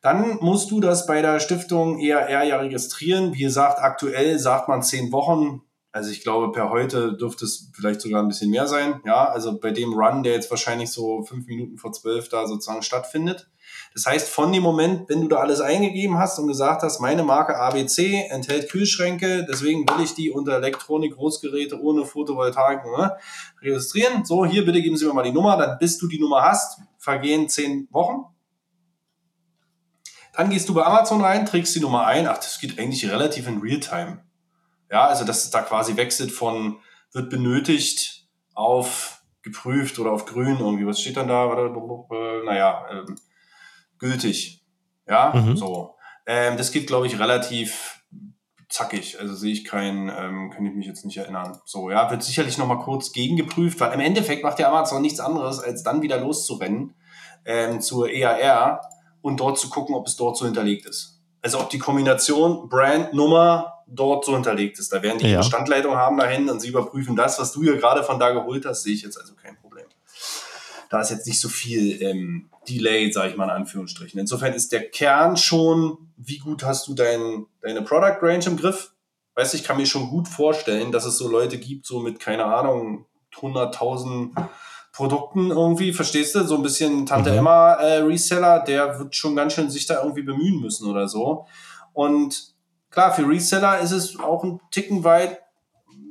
Dann 0.00 0.36
musst 0.40 0.70
du 0.70 0.80
das 0.80 1.06
bei 1.06 1.22
der 1.22 1.40
Stiftung 1.40 1.98
ERR 1.98 2.44
ja 2.44 2.58
registrieren. 2.58 3.34
Wie 3.34 3.42
gesagt, 3.42 3.80
aktuell 3.80 4.38
sagt 4.38 4.68
man 4.68 4.82
zehn 4.84 5.10
Wochen. 5.10 5.62
Also 5.92 6.10
ich 6.10 6.22
glaube, 6.22 6.52
per 6.52 6.70
heute 6.70 7.16
dürfte 7.16 7.44
es 7.44 7.70
vielleicht 7.74 8.00
sogar 8.00 8.22
ein 8.22 8.28
bisschen 8.28 8.50
mehr 8.50 8.68
sein. 8.68 9.00
Ja, 9.04 9.24
also 9.28 9.58
bei 9.58 9.72
dem 9.72 9.92
Run, 9.92 10.22
der 10.22 10.34
jetzt 10.34 10.50
wahrscheinlich 10.50 10.90
so 10.90 11.24
fünf 11.24 11.48
Minuten 11.48 11.78
vor 11.78 11.92
zwölf 11.92 12.28
da 12.28 12.46
sozusagen 12.46 12.82
stattfindet. 12.82 13.50
Das 13.92 14.06
heißt, 14.06 14.28
von 14.28 14.52
dem 14.52 14.62
Moment, 14.62 15.08
wenn 15.08 15.20
du 15.20 15.28
da 15.28 15.38
alles 15.38 15.60
eingegeben 15.60 16.16
hast 16.18 16.38
und 16.38 16.46
gesagt 16.46 16.82
hast, 16.82 17.00
meine 17.00 17.24
Marke 17.24 17.56
ABC 17.56 18.26
enthält 18.30 18.70
Kühlschränke, 18.70 19.44
deswegen 19.50 19.80
will 19.80 20.04
ich 20.04 20.14
die 20.14 20.30
unter 20.30 20.52
Elektronik, 20.52 21.16
Großgeräte 21.16 21.80
ohne 21.80 22.04
Photovoltaik 22.04 22.84
ne, 22.84 23.16
registrieren. 23.60 24.24
So, 24.24 24.46
hier 24.46 24.64
bitte 24.64 24.82
geben 24.82 24.96
Sie 24.96 25.06
mir 25.06 25.12
mal 25.12 25.24
die 25.24 25.32
Nummer, 25.32 25.56
dann 25.56 25.78
bis 25.78 25.98
du 25.98 26.06
die 26.06 26.20
Nummer 26.20 26.42
hast, 26.42 26.80
vergehen 26.98 27.48
zehn 27.48 27.88
Wochen. 27.90 28.26
Dann 30.34 30.50
gehst 30.50 30.68
du 30.68 30.74
bei 30.74 30.84
Amazon 30.84 31.20
rein, 31.20 31.46
trägst 31.46 31.74
die 31.74 31.80
Nummer 31.80 32.06
ein. 32.06 32.28
Ach, 32.28 32.38
das 32.38 32.60
geht 32.60 32.78
eigentlich 32.78 33.10
relativ 33.10 33.48
in 33.48 33.58
Realtime. 33.58 34.22
Ja, 34.90 35.06
also 35.06 35.24
dass 35.24 35.44
es 35.44 35.50
da 35.50 35.62
quasi 35.62 35.96
wechselt 35.96 36.32
von 36.32 36.78
wird 37.12 37.30
benötigt 37.30 38.26
auf 38.54 39.22
geprüft 39.42 39.98
oder 39.98 40.12
auf 40.12 40.26
grün 40.26 40.58
irgendwie. 40.58 40.86
Was 40.86 41.00
steht 41.00 41.16
dann 41.16 41.28
da? 41.28 41.48
Warte, 41.48 41.72
Naja, 42.44 42.84
ähm, 42.90 43.16
gültig. 43.98 44.64
Ja, 45.08 45.32
Mhm. 45.34 45.56
so. 45.56 45.94
Ähm, 46.26 46.56
das 46.56 46.70
geht, 46.70 46.86
glaube 46.86 47.06
ich, 47.06 47.18
relativ 47.18 48.02
zackig. 48.68 49.18
Also 49.18 49.34
sehe 49.34 49.52
ich 49.52 49.64
keinen, 49.64 50.08
ähm, 50.08 50.50
kann 50.50 50.64
ich 50.66 50.74
mich 50.74 50.86
jetzt 50.86 51.04
nicht 51.04 51.16
erinnern. 51.16 51.58
So, 51.64 51.90
ja, 51.90 52.10
wird 52.10 52.22
sicherlich 52.22 52.58
nochmal 52.58 52.78
kurz 52.78 53.12
gegengeprüft, 53.12 53.80
weil 53.80 53.92
im 53.92 54.00
Endeffekt 54.00 54.44
macht 54.44 54.58
der 54.58 54.68
Amazon 54.68 55.02
nichts 55.02 55.18
anderes, 55.20 55.58
als 55.58 55.82
dann 55.82 56.02
wieder 56.02 56.20
loszurennen 56.20 56.94
ähm, 57.44 57.80
zur 57.80 58.08
EAR 58.10 58.80
und 59.22 59.40
dort 59.40 59.58
zu 59.58 59.68
gucken, 59.70 59.94
ob 59.94 60.06
es 60.06 60.16
dort 60.16 60.36
so 60.36 60.44
hinterlegt 60.44 60.86
ist. 60.86 61.20
Also 61.42 61.58
ob 61.58 61.70
die 61.70 61.78
Kombination 61.78 62.68
Brand, 62.68 63.12
Nummer 63.14 63.79
dort 63.90 64.24
so 64.24 64.34
hinterlegt 64.34 64.78
ist. 64.78 64.92
Da 64.92 65.02
werden 65.02 65.18
die 65.18 65.28
Ja. 65.28 65.42
Standleitung 65.42 65.94
haben 65.96 66.16
dahin 66.16 66.48
und 66.48 66.60
sie 66.60 66.68
überprüfen 66.68 67.16
das, 67.16 67.38
was 67.38 67.52
du 67.52 67.62
ja 67.62 67.74
gerade 67.74 68.02
von 68.04 68.18
da 68.18 68.30
geholt 68.30 68.64
hast, 68.66 68.82
sehe 68.84 68.94
ich 68.94 69.02
jetzt 69.02 69.18
also 69.18 69.34
kein 69.34 69.56
Problem. 69.56 69.84
Da 70.90 71.00
ist 71.00 71.10
jetzt 71.10 71.26
nicht 71.26 71.40
so 71.40 71.48
viel 71.48 72.02
ähm, 72.02 72.50
Delay, 72.68 73.12
sage 73.12 73.30
ich 73.30 73.36
mal 73.36 73.44
in 73.44 73.50
Anführungsstrichen. 73.50 74.18
Insofern 74.18 74.52
ist 74.54 74.72
der 74.72 74.88
Kern 74.90 75.36
schon, 75.36 75.98
wie 76.16 76.38
gut 76.38 76.64
hast 76.64 76.88
du 76.88 76.94
dein, 76.94 77.46
deine 77.62 77.82
Product 77.82 78.18
Range 78.22 78.44
im 78.46 78.56
Griff? 78.56 78.92
Weißt 79.36 79.52
du, 79.52 79.58
ich 79.58 79.64
kann 79.64 79.76
mir 79.76 79.86
schon 79.86 80.08
gut 80.10 80.26
vorstellen, 80.28 80.90
dass 80.90 81.04
es 81.04 81.16
so 81.16 81.28
Leute 81.28 81.58
gibt, 81.58 81.86
so 81.86 82.00
mit, 82.00 82.18
keine 82.18 82.44
Ahnung, 82.44 83.06
100.000 83.36 84.30
Produkten 84.92 85.50
irgendwie, 85.50 85.92
verstehst 85.92 86.34
du? 86.34 86.44
So 86.44 86.56
ein 86.56 86.62
bisschen 86.62 87.06
Tante 87.06 87.30
Mhm. 87.30 87.38
Emma 87.38 87.74
äh, 87.74 87.98
Reseller, 87.98 88.60
der 88.60 88.98
wird 88.98 89.14
schon 89.14 89.36
ganz 89.36 89.52
schön 89.54 89.70
sich 89.70 89.86
da 89.86 90.02
irgendwie 90.02 90.22
bemühen 90.22 90.60
müssen 90.60 90.88
oder 90.90 91.08
so. 91.08 91.46
Und 91.92 92.54
klar, 92.90 93.14
für 93.14 93.28
Reseller 93.28 93.80
ist 93.80 93.92
es 93.92 94.18
auch 94.18 94.44
ein 94.44 94.60
Ticken 94.70 95.04
weit 95.04 95.40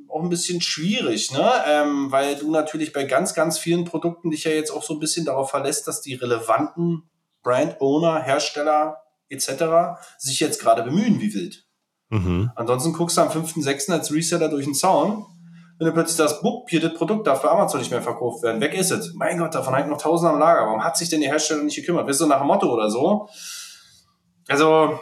auch 0.10 0.24
ein 0.24 0.30
bisschen 0.30 0.60
schwierig, 0.60 1.32
ne? 1.32 1.52
Ähm, 1.68 2.12
weil 2.12 2.36
du 2.36 2.52
natürlich 2.52 2.94
bei 2.94 3.04
ganz, 3.04 3.34
ganz 3.34 3.60
vielen 3.60 3.86
Produkten 3.86 4.32
dich 4.32 4.44
ja 4.44 4.52
jetzt 4.52 4.72
auch 4.72 4.84
so 4.84 4.96
ein 4.96 5.00
bisschen 5.00 5.26
darauf 5.26 5.52
verlässt, 5.52 5.88
dass 5.88 6.02
die 6.02 6.16
relevanten 6.16 7.04
Brand-Owner, 7.44 8.22
Hersteller 8.24 8.98
etc. 9.30 10.00
sich 10.18 10.40
jetzt 10.40 10.60
gerade 10.60 10.84
bemühen 10.84 11.22
wie 11.22 11.34
wild. 11.34 11.66
Mhm. 12.10 12.52
Ansonsten 12.56 12.94
guckst 12.94 13.18
du 13.18 13.22
am 13.22 13.30
5.6. 13.30 13.92
als 13.92 14.12
Reseller 14.12 14.50
durch 14.50 14.66
den 14.66 14.74
Zaun, 14.74 15.26
wenn 15.78 15.88
du 15.88 15.94
plötzlich 15.94 16.18
das 16.18 16.42
Buch, 16.42 16.68
hier 16.68 16.82
das 16.82 16.94
Produkt 16.94 17.28
darf 17.28 17.42
bei 17.42 17.50
Amazon 17.50 17.80
nicht 17.80 17.92
mehr 17.92 18.02
verkauft 18.02 18.44
werden, 18.44 18.60
weg 18.60 18.74
ist 18.74 18.92
es. 18.92 19.14
Mein 19.14 19.38
Gott, 19.38 19.56
davon 19.56 19.76
hängt 19.76 19.90
noch 19.90 20.02
tausend 20.02 20.32
am 20.32 20.40
Lager. 20.40 20.66
Warum 20.66 20.84
hat 20.84 20.98
sich 20.98 21.10
denn 21.10 21.22
der 21.22 21.30
Hersteller 21.30 21.64
nicht 21.64 21.76
gekümmert? 21.76 22.06
Bist 22.06 22.20
du 22.20 22.26
nach 22.26 22.40
dem 22.40 22.48
Motto 22.48 22.74
oder 22.74 22.90
so? 22.90 23.30
Also, 24.48 25.00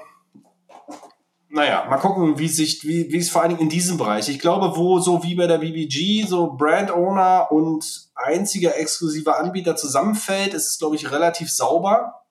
naja, 1.49 1.85
mal 1.89 1.97
gucken, 1.97 2.37
wie 2.37 2.47
sich, 2.47 2.83
wie, 2.83 3.11
wie 3.11 3.17
es 3.17 3.29
vor 3.29 3.41
allen 3.41 3.51
Dingen 3.51 3.61
in 3.61 3.69
diesem 3.69 3.97
Bereich. 3.97 4.27
Ich 4.29 4.39
glaube, 4.39 4.75
wo 4.75 4.99
so 4.99 5.23
wie 5.23 5.35
bei 5.35 5.47
der 5.47 5.59
BBG 5.59 6.25
so 6.25 6.53
Brand 6.53 6.91
Owner 6.91 7.51
und 7.51 8.09
einziger 8.15 8.77
exklusiver 8.77 9.39
Anbieter 9.39 9.75
zusammenfällt, 9.75 10.53
ist 10.53 10.67
es, 10.67 10.77
glaube 10.77 10.95
ich, 10.95 11.11
relativ 11.11 11.49
sauber. 11.51 12.25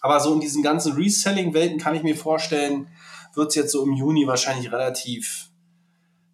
Aber 0.00 0.20
so 0.20 0.34
in 0.34 0.40
diesen 0.40 0.62
ganzen 0.62 0.92
Reselling-Welten 0.92 1.78
kann 1.78 1.94
ich 1.94 2.02
mir 2.02 2.16
vorstellen, 2.16 2.88
wird 3.34 3.48
es 3.48 3.54
jetzt 3.54 3.72
so 3.72 3.84
im 3.84 3.92
Juni 3.92 4.26
wahrscheinlich 4.26 4.70
relativ 4.70 5.50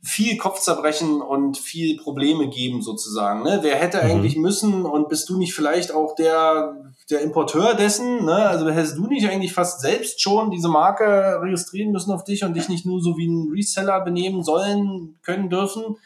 viel 0.03 0.39
Kopfzerbrechen 0.39 1.21
und 1.21 1.59
viel 1.59 1.99
Probleme 1.99 2.49
geben 2.49 2.81
sozusagen. 2.81 3.43
Ne? 3.43 3.59
Wer 3.63 3.77
hätte 3.77 3.99
mhm. 3.99 4.11
eigentlich 4.11 4.37
müssen 4.37 4.87
und 4.87 5.09
bist 5.09 5.29
du 5.29 5.37
nicht 5.37 5.55
vielleicht 5.55 5.93
auch 5.93 6.15
der, 6.15 6.75
der 7.11 7.21
Importeur 7.21 7.75
dessen? 7.75 8.25
Ne? 8.25 8.35
Also 8.35 8.69
hättest 8.71 8.97
du 8.97 9.07
nicht 9.07 9.29
eigentlich 9.29 9.53
fast 9.53 9.81
selbst 9.81 10.23
schon 10.23 10.51
diese 10.51 10.69
Marke 10.69 11.39
registrieren 11.43 11.93
müssen 11.93 12.13
auf 12.13 12.25
dich 12.25 12.45
und 12.45 12.55
dich 12.55 12.69
nicht 12.69 12.87
nur 12.87 13.03
so 13.03 13.19
wie 13.19 13.27
ein 13.27 13.51
Reseller 13.53 14.01
benehmen 14.01 14.43
sollen, 14.43 15.19
können, 15.23 15.51
dürfen 15.51 15.97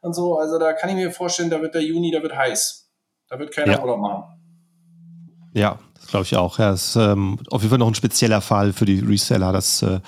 und 0.00 0.14
so. 0.14 0.38
Also 0.38 0.58
da 0.58 0.72
kann 0.72 0.90
ich 0.90 0.96
mir 0.96 1.10
vorstellen, 1.10 1.50
da 1.50 1.60
wird 1.60 1.74
der 1.74 1.82
Juni, 1.82 2.12
da 2.12 2.22
wird 2.22 2.36
heiß. 2.36 2.88
Da 3.28 3.38
wird 3.38 3.52
keiner 3.52 3.72
ja. 3.72 3.80
Urlaub 3.80 4.00
machen. 4.00 4.24
Ja, 5.54 5.78
das 5.94 6.06
glaube 6.06 6.24
ich 6.24 6.36
auch. 6.36 6.58
Ja, 6.58 6.72
ist 6.72 6.94
ähm, 6.94 7.38
auf 7.50 7.62
jeden 7.62 7.70
Fall 7.70 7.78
noch 7.78 7.88
ein 7.88 7.94
spezieller 7.94 8.40
Fall 8.40 8.72
für 8.72 8.84
die 8.84 9.00
Reseller, 9.00 9.52
das 9.52 9.82
äh, 9.82 10.00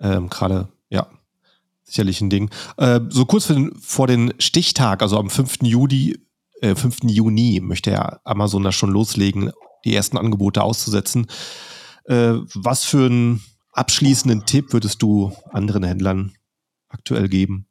ähm, 0.00 0.28
gerade, 0.28 0.68
ja, 0.88 1.06
sicherlich 1.92 2.20
ein 2.20 2.30
Ding. 2.30 2.50
Äh, 2.76 3.00
so 3.08 3.24
kurz 3.24 3.46
den, 3.46 3.72
vor 3.80 4.06
den 4.06 4.34
Stichtag, 4.38 5.02
also 5.02 5.18
am 5.18 5.30
5. 5.30 5.58
Juli, 5.62 6.18
äh, 6.60 6.74
5. 6.74 7.04
Juni 7.04 7.60
möchte 7.62 7.90
ja 7.90 8.20
Amazon 8.24 8.62
da 8.62 8.72
schon 8.72 8.90
loslegen, 8.90 9.52
die 9.84 9.94
ersten 9.94 10.16
Angebote 10.16 10.62
auszusetzen. 10.62 11.26
Äh, 12.04 12.34
was 12.54 12.84
für 12.84 13.06
einen 13.06 13.42
abschließenden 13.72 14.46
Tipp 14.46 14.72
würdest 14.72 15.02
du 15.02 15.32
anderen 15.50 15.84
Händlern 15.84 16.34
aktuell 16.88 17.28
geben? 17.28 17.66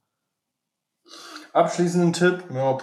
Abschließenden 1.53 2.13
Tipp, 2.13 2.43
ja, 2.53 2.77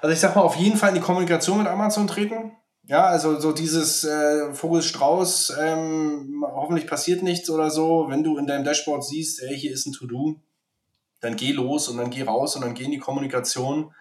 also 0.00 0.12
ich 0.12 0.20
sag 0.20 0.36
mal, 0.36 0.42
auf 0.42 0.56
jeden 0.56 0.76
Fall 0.76 0.90
in 0.90 0.94
die 0.96 1.00
Kommunikation 1.00 1.58
mit 1.58 1.66
Amazon 1.66 2.06
treten. 2.06 2.52
Ja, 2.88 3.04
also 3.04 3.38
so 3.38 3.52
dieses 3.52 4.02
äh, 4.04 4.54
Vogel-Strauß, 4.54 5.52
ähm, 5.60 6.42
hoffentlich 6.42 6.86
passiert 6.86 7.22
nichts 7.22 7.50
oder 7.50 7.70
so. 7.70 8.06
Wenn 8.08 8.24
du 8.24 8.38
in 8.38 8.46
deinem 8.46 8.64
Dashboard 8.64 9.04
siehst, 9.04 9.42
ey, 9.42 9.54
hier 9.54 9.72
ist 9.72 9.84
ein 9.86 9.92
To-Do, 9.92 10.40
dann 11.20 11.36
geh 11.36 11.52
los 11.52 11.88
und 11.88 11.98
dann 11.98 12.08
geh 12.08 12.22
raus 12.22 12.56
und 12.56 12.62
dann 12.62 12.72
geh 12.72 12.84
in 12.84 12.90
die 12.90 12.98
Kommunikation 12.98 13.92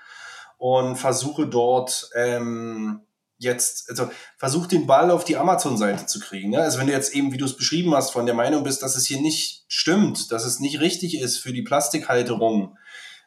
und 0.58 0.96
versuche 0.96 1.48
dort 1.48 2.10
ähm, 2.16 3.02
jetzt, 3.38 3.90
also 3.90 4.10
versuch 4.38 4.68
den 4.68 4.88
Ball 4.88 5.12
auf 5.12 5.26
die 5.26 5.36
Amazon-Seite 5.36 6.06
zu 6.06 6.22
kriegen. 6.22 6.52
Ne? 6.52 6.62
Also 6.62 6.80
wenn 6.80 6.88
du 6.88 6.94
jetzt 6.94 7.14
eben, 7.14 7.34
wie 7.34 7.38
du 7.38 7.44
es 7.44 7.58
beschrieben 7.58 7.94
hast, 7.94 8.12
von 8.12 8.26
der 8.26 8.36
Meinung 8.36 8.64
bist, 8.64 8.84
dass 8.84 8.96
es 8.96 9.06
hier 9.06 9.20
nicht 9.20 9.66
stimmt, 9.68 10.32
dass 10.32 10.46
es 10.46 10.62
nicht 10.62 10.80
richtig 10.80 11.20
ist 11.20 11.40
für 11.40 11.52
die 11.52 11.62
Plastikhalterung, 11.62 12.78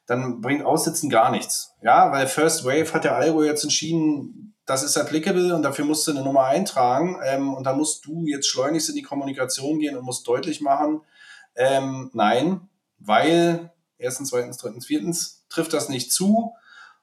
dann 0.06 0.40
bringt 0.40 0.64
Aussitzen 0.64 1.10
gar 1.10 1.30
nichts. 1.30 1.74
Ja, 1.82 2.10
weil 2.12 2.26
First 2.28 2.64
Wave 2.64 2.94
hat 2.94 3.04
der 3.04 3.16
Algo 3.16 3.44
jetzt 3.44 3.62
entschieden, 3.62 4.54
das 4.70 4.84
ist 4.84 4.96
applicable 4.96 5.52
und 5.52 5.62
dafür 5.62 5.84
musst 5.84 6.06
du 6.06 6.12
eine 6.12 6.22
Nummer 6.22 6.44
eintragen 6.44 7.18
ähm, 7.24 7.52
und 7.52 7.64
dann 7.64 7.76
musst 7.76 8.06
du 8.06 8.24
jetzt 8.26 8.46
schleunigst 8.46 8.88
in 8.88 8.94
die 8.94 9.02
Kommunikation 9.02 9.80
gehen 9.80 9.96
und 9.96 10.04
musst 10.04 10.28
deutlich 10.28 10.60
machen, 10.60 11.00
ähm, 11.56 12.10
nein, 12.14 12.68
weil 13.00 13.72
erstens, 13.98 14.30
zweitens, 14.30 14.58
drittens, 14.58 14.86
viertens 14.86 15.44
trifft 15.48 15.72
das 15.72 15.88
nicht 15.88 16.12
zu 16.12 16.52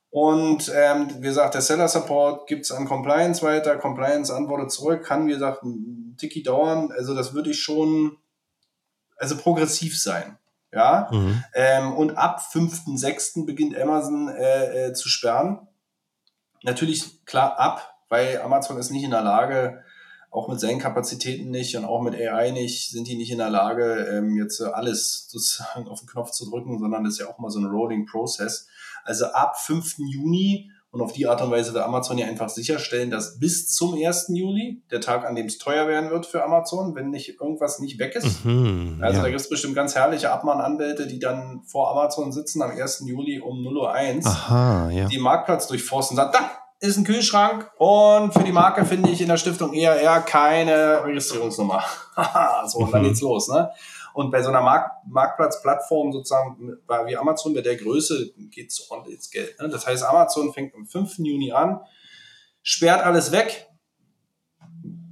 und 0.10 0.72
ähm, 0.74 1.10
wie 1.18 1.28
gesagt, 1.28 1.56
der 1.56 1.62
Seller 1.62 1.90
Support 1.90 2.48
gibt 2.48 2.64
es 2.64 2.72
an 2.72 2.88
Compliance 2.88 3.42
weiter, 3.42 3.76
Compliance 3.76 4.34
antwortet 4.34 4.72
zurück, 4.72 5.04
kann 5.04 5.28
wie 5.28 5.34
gesagt 5.34 5.64
ein 5.64 6.16
Tiki 6.18 6.44
dauern, 6.44 6.94
also 6.98 7.14
das 7.16 7.34
würde 7.34 7.50
ich 7.50 7.62
schon, 7.62 8.16
also 9.18 9.36
progressiv 9.36 10.00
sein. 10.00 10.38
Ja, 10.72 11.10
mhm. 11.12 11.44
ähm, 11.54 11.94
und 11.94 12.18
ab 12.18 12.42
5.6. 12.54 13.46
beginnt 13.46 13.78
Amazon 13.78 14.30
äh, 14.30 14.88
äh, 14.88 14.94
zu 14.94 15.10
sperren 15.10 15.68
natürlich 16.64 17.26
klar 17.26 17.60
ab, 17.60 17.96
weil 18.10 18.42
Amazon 18.42 18.78
ist 18.78 18.92
nicht 18.92 19.04
in 19.04 19.12
der 19.12 19.22
Lage, 19.22 19.84
auch 20.30 20.50
mit 20.50 20.60
seinen 20.60 20.80
Kapazitäten 20.80 21.50
nicht 21.50 21.76
und 21.78 21.86
auch 21.86 22.02
mit 22.02 22.14
AI 22.16 22.52
nicht, 22.52 22.92
sind 22.92 23.08
die 23.08 23.16
nicht 23.16 23.32
in 23.32 23.38
der 23.38 23.50
Lage, 23.50 24.08
ähm, 24.12 24.36
jetzt 24.36 24.62
alles 24.62 25.28
sozusagen 25.30 25.88
auf 25.88 26.02
den 26.02 26.10
Knopf 26.10 26.32
zu 26.32 26.50
drücken, 26.50 26.80
sondern 26.80 27.04
das 27.04 27.14
ist 27.14 27.20
ja 27.20 27.28
auch 27.28 27.40
mal 27.40 27.50
so 27.50 27.60
ein 27.60 27.66
Rolling 27.66 28.06
Process. 28.06 28.68
Also 29.04 29.26
ab 29.28 29.58
5. 29.60 29.96
Juni 30.00 30.72
und 30.92 31.02
auf 31.02 31.12
die 31.12 31.28
Art 31.28 31.42
und 31.42 31.52
Weise 31.52 31.74
wird 31.74 31.84
Amazon 31.84 32.18
ja 32.18 32.28
einfach 32.28 32.50
sicherstellen, 32.50 33.12
dass 33.12 33.40
bis 33.40 33.74
zum 33.74 33.94
1. 33.94 34.28
Juli, 34.30 34.84
der 34.90 35.02
Tag, 35.02 35.26
an 35.26 35.36
dem 35.36 35.48
es 35.48 35.58
teuer 35.58 35.88
werden 35.88 36.10
wird 36.10 36.26
für 36.26 36.44
Amazon, 36.44 36.96
wenn 36.96 37.10
nicht 37.10 37.40
irgendwas 37.42 37.80
nicht 37.80 38.00
weg 38.00 38.16
ist. 38.16 38.46
Mhm, 38.46 39.00
also 39.02 39.18
ja. 39.18 39.24
da 39.24 39.30
gibt 39.30 39.42
es 39.42 39.50
bestimmt 39.50 39.76
ganz 39.76 39.96
herrliche 39.96 40.32
Abmahnanwälte, 40.32 41.08
die 41.08 41.20
dann 41.20 41.62
vor 41.66 41.92
Amazon 41.92 42.32
sitzen 42.32 42.62
am 42.62 42.72
1. 42.72 43.04
Juli 43.06 43.40
um 43.40 43.58
0.01 43.58 44.26
Uhr, 44.26 44.28
Aha, 44.28 44.90
ja. 44.92 45.08
die 45.08 45.20
Marktplatz 45.20 45.68
durchforsten 45.68 46.18
und 46.18 46.24
sagen, 46.24 46.32
da 46.34 46.52
ist 46.80 46.98
ein 46.98 47.04
Kühlschrank 47.04 47.72
und 47.78 48.34
für 48.34 48.44
die 48.44 48.52
Marke 48.52 48.86
finde 48.86 49.10
ich 49.10 49.20
in 49.20 49.28
der 49.28 49.38
Stiftung 49.38 49.74
eher 49.74 50.00
eher 50.00 50.22
keine 50.22 51.04
Registrierungsnummer. 51.04 51.84
so, 52.68 52.80
und 52.80 52.94
dann 52.94 53.02
mhm. 53.02 53.08
geht's 53.08 53.22
los, 53.22 53.50
ne? 53.50 53.72
Und 54.18 54.32
bei 54.32 54.42
so 54.42 54.50
einer 54.50 54.64
Markt 54.64 55.06
Marktplatzplattform 55.06 56.12
sozusagen 56.12 56.80
wie 57.06 57.16
Amazon 57.16 57.54
bei 57.54 57.62
der 57.62 57.76
Größe 57.76 58.34
geht 58.50 58.72
es 58.72 58.90
ordentlich 58.90 59.18
ins 59.18 59.30
Geld. 59.30 59.62
Ne? 59.62 59.70
Das 59.70 59.86
heißt, 59.86 60.04
Amazon 60.04 60.52
fängt 60.54 60.74
am 60.74 60.88
5. 60.88 61.20
Juni 61.20 61.52
an, 61.52 61.82
sperrt 62.64 63.06
alles 63.06 63.32
weg. 63.32 63.70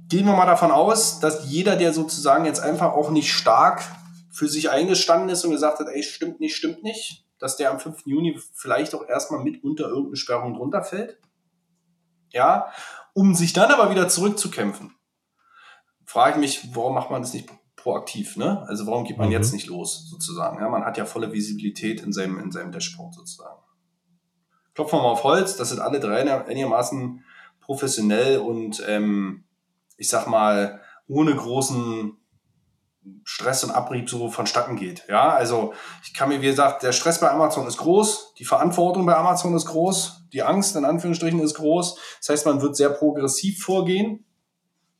Gehen 0.08 0.26
wir 0.26 0.34
mal 0.34 0.44
davon 0.44 0.72
aus, 0.72 1.20
dass 1.20 1.48
jeder, 1.48 1.76
der 1.76 1.92
sozusagen 1.92 2.46
jetzt 2.46 2.58
einfach 2.58 2.94
auch 2.94 3.10
nicht 3.10 3.32
stark 3.32 3.84
für 4.32 4.48
sich 4.48 4.70
eingestanden 4.70 5.28
ist 5.28 5.44
und 5.44 5.52
gesagt 5.52 5.78
hat, 5.78 5.86
ey, 5.86 6.02
stimmt 6.02 6.40
nicht, 6.40 6.56
stimmt 6.56 6.82
nicht, 6.82 7.28
dass 7.38 7.56
der 7.56 7.70
am 7.70 7.78
5. 7.78 8.06
Juni 8.06 8.36
vielleicht 8.54 8.92
auch 8.92 9.08
erstmal 9.08 9.44
mit 9.44 9.62
unter 9.62 9.84
irgendeine 9.84 10.16
Sperrung 10.16 10.54
drunter 10.54 10.82
fällt. 10.82 11.20
Ja, 12.30 12.72
um 13.14 13.36
sich 13.36 13.52
dann 13.52 13.70
aber 13.70 13.88
wieder 13.88 14.08
zurückzukämpfen. 14.08 14.96
Frage 16.06 16.32
ich 16.32 16.38
mich, 16.40 16.74
warum 16.74 16.94
macht 16.94 17.12
man 17.12 17.22
das 17.22 17.32
nicht 17.32 17.48
proaktiv, 17.86 18.36
ne? 18.36 18.64
Also 18.66 18.84
warum 18.88 19.04
geht 19.04 19.16
man 19.16 19.28
mhm. 19.28 19.34
jetzt 19.34 19.52
nicht 19.52 19.68
los, 19.68 20.08
sozusagen? 20.10 20.60
Ja, 20.60 20.68
man 20.68 20.84
hat 20.84 20.98
ja 20.98 21.04
volle 21.04 21.32
Visibilität 21.32 22.00
in 22.00 22.12
seinem, 22.12 22.40
in 22.40 22.50
seinem 22.50 22.72
Dashboard 22.72 23.14
sozusagen. 23.14 23.62
Klopfen 24.74 24.98
wir 24.98 25.04
mal 25.04 25.12
auf 25.12 25.22
Holz, 25.22 25.56
das 25.56 25.68
sind 25.68 25.78
alle 25.78 26.00
drei 26.00 26.28
einigermaßen 26.46 27.24
professionell 27.60 28.38
und 28.38 28.82
ähm, 28.88 29.44
ich 29.98 30.08
sag 30.08 30.26
mal, 30.26 30.80
ohne 31.06 31.36
großen 31.36 32.16
Stress 33.22 33.62
und 33.62 33.70
Abrieb 33.70 34.10
so 34.10 34.30
vonstatten 34.30 34.74
geht. 34.74 35.04
Ja, 35.08 35.28
also 35.28 35.72
ich 36.02 36.12
kann 36.12 36.28
mir, 36.28 36.42
wie 36.42 36.46
gesagt, 36.46 36.82
der 36.82 36.90
Stress 36.90 37.20
bei 37.20 37.30
Amazon 37.30 37.68
ist 37.68 37.76
groß, 37.76 38.34
die 38.36 38.44
Verantwortung 38.44 39.06
bei 39.06 39.14
Amazon 39.14 39.54
ist 39.54 39.66
groß, 39.66 40.24
die 40.32 40.42
Angst 40.42 40.74
in 40.74 40.84
Anführungsstrichen 40.84 41.38
ist 41.38 41.54
groß. 41.54 42.00
Das 42.18 42.30
heißt, 42.30 42.46
man 42.46 42.60
wird 42.62 42.74
sehr 42.74 42.90
progressiv 42.90 43.62
vorgehen. 43.62 44.24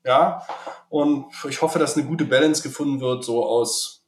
Ja, 0.07 0.43
und 0.89 1.27
ich 1.49 1.61
hoffe, 1.63 1.81
dass 1.81 1.97
eine 1.97 2.07
gute 2.07 2.27
Balance 2.27 2.63
gefunden 2.63 3.01
wird, 3.01 3.25
so 3.25 3.45
aus 3.45 4.05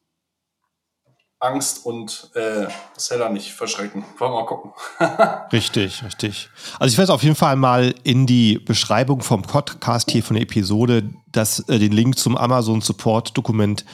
Angst 1.41 1.85
und 1.85 2.31
äh, 2.35 2.69
Seller 2.97 3.31
nicht 3.31 3.53
verschrecken. 3.53 4.05
Wollen 4.17 4.33
wir 4.33 4.41
mal 4.41 4.47
gucken. 4.47 4.73
richtig, 5.53 6.05
richtig. 6.05 6.51
Also 6.79 6.93
ich 6.93 6.99
werde 6.99 7.13
auf 7.13 7.25
jeden 7.25 7.35
Fall 7.35 7.57
mal 7.57 7.95
in 8.05 8.27
die 8.27 8.61
Beschreibung 8.61 9.23
vom 9.23 9.43
Podcast 9.43 10.11
hier 10.11 10.23
von 10.23 10.35
der 10.35 10.45
Episode 10.45 11.11
das, 11.33 11.61
äh, 11.69 11.81
den 11.81 11.93
Link 11.93 12.17
zum 12.17 12.37
Amazon 12.37 12.81
Support 12.81 13.37
Dokument 13.37 13.85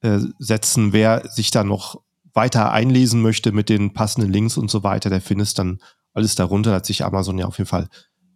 äh, 0.00 0.18
setzen. 0.38 0.92
Wer 0.92 1.28
sich 1.28 1.52
da 1.52 1.62
noch 1.62 2.00
weiter 2.34 2.72
einlesen 2.72 3.22
möchte 3.22 3.52
mit 3.52 3.68
den 3.68 3.92
passenden 3.92 4.32
Links 4.32 4.56
und 4.56 4.70
so 4.70 4.82
weiter, 4.82 5.10
der 5.10 5.20
findet 5.20 5.56
dann 5.58 5.80
alles 6.12 6.34
darunter. 6.34 6.70
Da 6.70 6.76
hat 6.76 6.86
sich 6.86 7.04
Amazon 7.04 7.38
ja 7.38 7.46
auf 7.46 7.58
jeden 7.58 7.68
Fall 7.68 7.88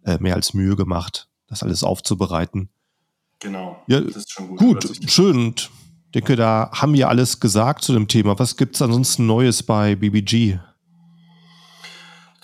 äh, 0.05 0.17
mehr 0.19 0.35
als 0.35 0.53
Mühe 0.53 0.77
gemacht, 0.77 1.29
das 1.47 1.61
alles 1.61 1.83
aufzubereiten. 1.83 2.69
Genau. 3.41 3.81
Ja, 3.87 3.99
das 3.99 4.15
ist 4.15 4.31
schon 4.31 4.49
gut. 4.49 4.59
Gut, 4.59 5.09
schön. 5.09 5.55
Ich 5.57 6.11
denke, 6.13 6.35
da 6.35 6.69
haben 6.71 6.93
wir 6.93 7.09
alles 7.09 7.39
gesagt 7.39 7.83
zu 7.83 7.93
dem 7.93 8.07
Thema. 8.07 8.37
Was 8.37 8.55
gibt 8.55 8.75
es 8.75 8.81
ansonsten 8.81 9.25
Neues 9.25 9.63
bei 9.63 9.95
BBG? 9.95 10.59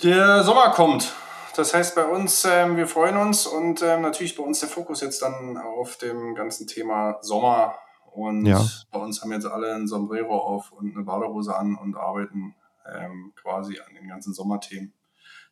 Der 0.03 0.43
Sommer 0.43 0.71
kommt. 0.71 1.13
Das 1.55 1.73
heißt 1.73 1.95
bei 1.95 2.05
uns, 2.05 2.45
ähm, 2.45 2.77
wir 2.77 2.87
freuen 2.87 3.17
uns 3.17 3.47
und 3.47 3.81
ähm, 3.81 4.01
natürlich 4.01 4.35
bei 4.35 4.43
uns 4.43 4.59
der 4.59 4.69
Fokus 4.69 5.01
jetzt 5.01 5.21
dann 5.21 5.57
auf 5.57 5.97
dem 5.97 6.35
ganzen 6.35 6.67
Thema 6.67 7.17
Sommer. 7.21 7.75
Und 8.11 8.45
ja. 8.45 8.63
bei 8.91 8.99
uns 8.99 9.21
haben 9.21 9.31
jetzt 9.31 9.45
alle 9.45 9.73
ein 9.75 9.87
Sombrero 9.87 10.37
auf 10.37 10.71
und 10.71 10.95
eine 10.95 11.03
Badehose 11.03 11.55
an 11.55 11.75
und 11.75 11.95
arbeiten 11.95 12.55
ähm, 12.91 13.33
quasi 13.35 13.79
an 13.79 13.93
den 13.95 14.07
ganzen 14.07 14.33
Sommerthemen 14.33 14.93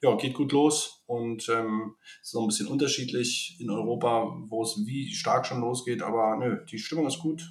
ja, 0.01 0.15
geht 0.15 0.33
gut 0.33 0.51
los 0.51 1.03
und 1.05 1.49
ähm, 1.49 1.95
ist 2.21 2.33
noch 2.33 2.41
ein 2.41 2.47
bisschen 2.47 2.67
unterschiedlich 2.67 3.57
in 3.59 3.69
Europa, 3.69 4.27
wo 4.49 4.63
es 4.63 4.81
wie 4.85 5.13
stark 5.13 5.45
schon 5.45 5.61
losgeht, 5.61 6.01
aber 6.01 6.37
nö, 6.37 6.65
die 6.69 6.77
Stimmung 6.77 7.07
ist 7.07 7.19
gut. 7.19 7.43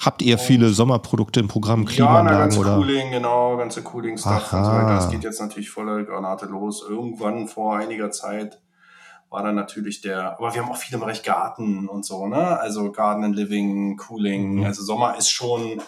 Habt 0.00 0.22
ihr 0.22 0.34
und 0.34 0.40
viele 0.42 0.68
Sommerprodukte 0.70 1.40
im 1.40 1.48
Programm, 1.48 1.84
Klimaanlagen 1.84 2.28
ja, 2.28 2.34
na, 2.34 2.40
ganze 2.40 2.58
oder? 2.60 2.76
Cooling, 2.76 3.10
genau, 3.10 3.56
ganze 3.56 3.82
Cooling-Stuff 3.82 4.52
und 4.52 4.64
so 4.64 4.70
weiter. 4.70 4.94
Das 4.94 5.10
geht 5.10 5.24
jetzt 5.24 5.40
natürlich 5.40 5.70
voller 5.70 6.04
Granate 6.04 6.46
los. 6.46 6.84
Irgendwann 6.88 7.48
vor 7.48 7.76
einiger 7.76 8.10
Zeit 8.10 8.60
war 9.30 9.42
dann 9.42 9.54
natürlich 9.54 10.00
der, 10.00 10.38
aber 10.38 10.54
wir 10.54 10.62
haben 10.62 10.70
auch 10.70 10.76
viel 10.76 10.94
im 10.94 11.00
Bereich 11.00 11.22
Garten 11.22 11.88
und 11.88 12.04
so, 12.04 12.26
ne? 12.26 12.58
Also 12.60 12.92
Garden 12.92 13.24
and 13.24 13.34
Living, 13.34 13.96
Cooling. 13.96 14.56
Mhm. 14.56 14.64
Also 14.64 14.82
Sommer 14.82 15.16
ist 15.16 15.30
schon, 15.30 15.82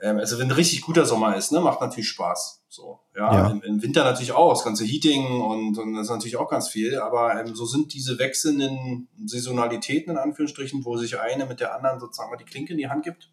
ähm, 0.00 0.18
also 0.18 0.38
wenn 0.38 0.48
ein 0.48 0.52
richtig 0.52 0.82
guter 0.82 1.06
Sommer 1.06 1.36
ist, 1.36 1.52
ne, 1.52 1.60
macht 1.60 1.80
natürlich 1.80 2.08
Spaß. 2.08 2.64
So, 2.68 3.00
ja, 3.16 3.32
ja. 3.32 3.50
Im, 3.50 3.62
Im, 3.62 3.82
Winter 3.82 4.04
natürlich 4.04 4.32
auch, 4.32 4.52
das 4.52 4.64
ganze 4.64 4.84
Heating 4.84 5.40
und, 5.40 5.78
und 5.78 5.94
das 5.94 6.06
ist 6.06 6.10
natürlich 6.10 6.36
auch 6.36 6.48
ganz 6.48 6.68
viel, 6.68 6.98
aber 6.98 7.40
ähm, 7.40 7.54
so 7.54 7.66
sind 7.66 7.94
diese 7.94 8.18
wechselnden 8.18 9.08
Saisonalitäten 9.24 10.12
in 10.12 10.18
Anführungsstrichen, 10.18 10.84
wo 10.84 10.96
sich 10.96 11.20
eine 11.20 11.46
mit 11.46 11.60
der 11.60 11.74
anderen 11.74 12.00
sozusagen 12.00 12.30
mal 12.30 12.36
die 12.36 12.44
Klinke 12.44 12.72
in 12.72 12.78
die 12.78 12.88
Hand 12.88 13.04
gibt. 13.04 13.30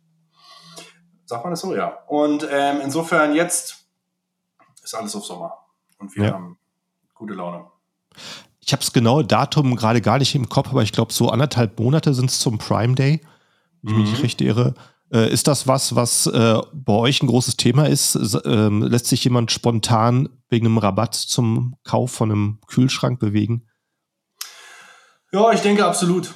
Sagt 1.26 1.44
man 1.44 1.52
das 1.52 1.62
so, 1.62 1.76
ja. 1.76 1.98
Und 2.08 2.48
ähm, 2.52 2.80
insofern 2.84 3.34
jetzt 3.34 3.86
ist 4.84 4.94
alles 4.94 5.16
auf 5.16 5.26
Sommer. 5.26 5.58
Und 5.98 6.16
wir 6.16 6.26
ja. 6.26 6.34
haben 6.34 6.58
gute 7.14 7.34
Laune. 7.34 7.66
Ich 8.60 8.74
habe 8.74 8.82
das 8.82 8.94
genaue 8.94 9.26
Datum 9.26 9.76
gerade 9.76 10.02
gar 10.02 10.18
nicht 10.18 10.36
im 10.36 10.50
Kopf, 10.50 10.70
aber 10.70 10.84
ich 10.84 10.92
glaube, 10.92 11.14
so 11.14 11.30
anderthalb 11.30 11.80
Monate 11.80 12.14
sind 12.14 12.30
es 12.30 12.40
zum 12.40 12.58
Prime 12.58 12.96
Day, 12.96 13.22
wenn 13.82 13.94
ich 13.94 13.98
mich 13.98 14.10
nicht 14.10 14.18
mhm. 14.18 14.24
recht 14.24 14.42
irre. 14.42 14.74
Äh, 15.12 15.30
ist 15.32 15.48
das 15.48 15.68
was, 15.68 15.96
was 15.96 16.26
äh, 16.28 16.60
bei 16.74 16.94
euch 16.94 17.22
ein 17.22 17.28
großes 17.28 17.58
Thema 17.58 17.88
ist? 17.88 18.16
Äh, 18.16 18.70
lässt 18.70 19.08
sich 19.08 19.24
jemand 19.24 19.52
spontan 19.52 20.30
wegen 20.50 20.68
einem 20.68 20.78
Rabatt 20.78 21.16
zum 21.16 21.76
Kauf 21.84 22.12
von 22.12 22.32
einem 22.32 22.60
Kühlschrank 22.68 23.20
bewegen? 23.20 23.68
Ja, 25.34 25.52
ich 25.52 25.62
denke 25.62 25.86
absolut. 25.86 26.34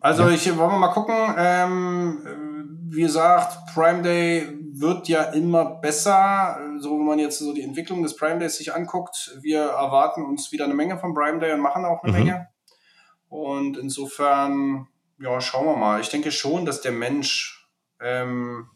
Also 0.00 0.24
ja. 0.24 0.30
ich 0.30 0.46
wollen 0.56 0.70
wir 0.70 0.78
mal 0.78 0.92
gucken. 0.92 1.14
Ähm, 1.36 2.84
wie 2.88 3.02
gesagt, 3.02 3.58
Prime 3.74 4.02
Day 4.02 4.48
wird 4.72 5.08
ja 5.08 5.24
immer 5.24 5.64
besser. 5.64 6.58
So, 6.78 6.98
wenn 6.98 7.06
man 7.06 7.18
jetzt 7.18 7.38
so 7.38 7.52
die 7.52 7.62
Entwicklung 7.62 8.02
des 8.02 8.16
Prime 8.16 8.38
Days 8.38 8.56
sich 8.56 8.74
anguckt, 8.74 9.36
wir 9.42 9.60
erwarten 9.60 10.24
uns 10.24 10.50
wieder 10.52 10.64
eine 10.64 10.74
Menge 10.74 10.98
vom 10.98 11.14
Prime 11.14 11.40
Day 11.40 11.52
und 11.52 11.60
machen 11.60 11.84
auch 11.84 12.02
eine 12.02 12.12
mhm. 12.12 12.18
Menge. 12.18 12.48
Und 13.28 13.76
insofern, 13.76 14.86
ja, 15.18 15.40
schauen 15.40 15.66
wir 15.66 15.76
mal. 15.76 16.00
Ich 16.00 16.08
denke 16.08 16.30
schon, 16.30 16.64
dass 16.64 16.80
der 16.80 16.92
Mensch 16.92 17.53
ähm, 18.04 18.68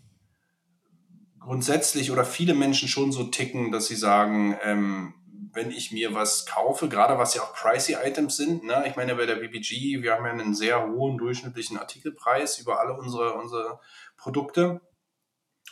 grundsätzlich 1.39 2.11
oder 2.11 2.25
viele 2.25 2.55
Menschen 2.55 2.89
schon 2.89 3.13
so 3.13 3.25
ticken, 3.25 3.71
dass 3.71 3.87
sie 3.87 3.97
sagen, 3.97 4.57
ähm, 4.63 5.15
wenn 5.53 5.71
ich 5.71 5.93
mir 5.93 6.15
was 6.15 6.47
kaufe, 6.47 6.89
gerade 6.89 7.19
was 7.19 7.35
ja 7.35 7.43
auch 7.43 7.55
pricey 7.55 7.97
Items 8.05 8.37
sind, 8.37 8.65
ne? 8.65 8.85
ich 8.87 8.97
meine 8.97 9.15
bei 9.15 9.27
der 9.27 9.37
BBG, 9.37 10.03
wir 10.03 10.13
haben 10.15 10.25
ja 10.25 10.33
einen 10.33 10.55
sehr 10.55 10.87
hohen 10.87 11.19
durchschnittlichen 11.19 11.79
Artikelpreis 11.79 12.59
über 12.59 12.81
alle 12.81 12.95
unsere, 12.95 13.35
unsere 13.35 13.81
Produkte. 14.17 14.81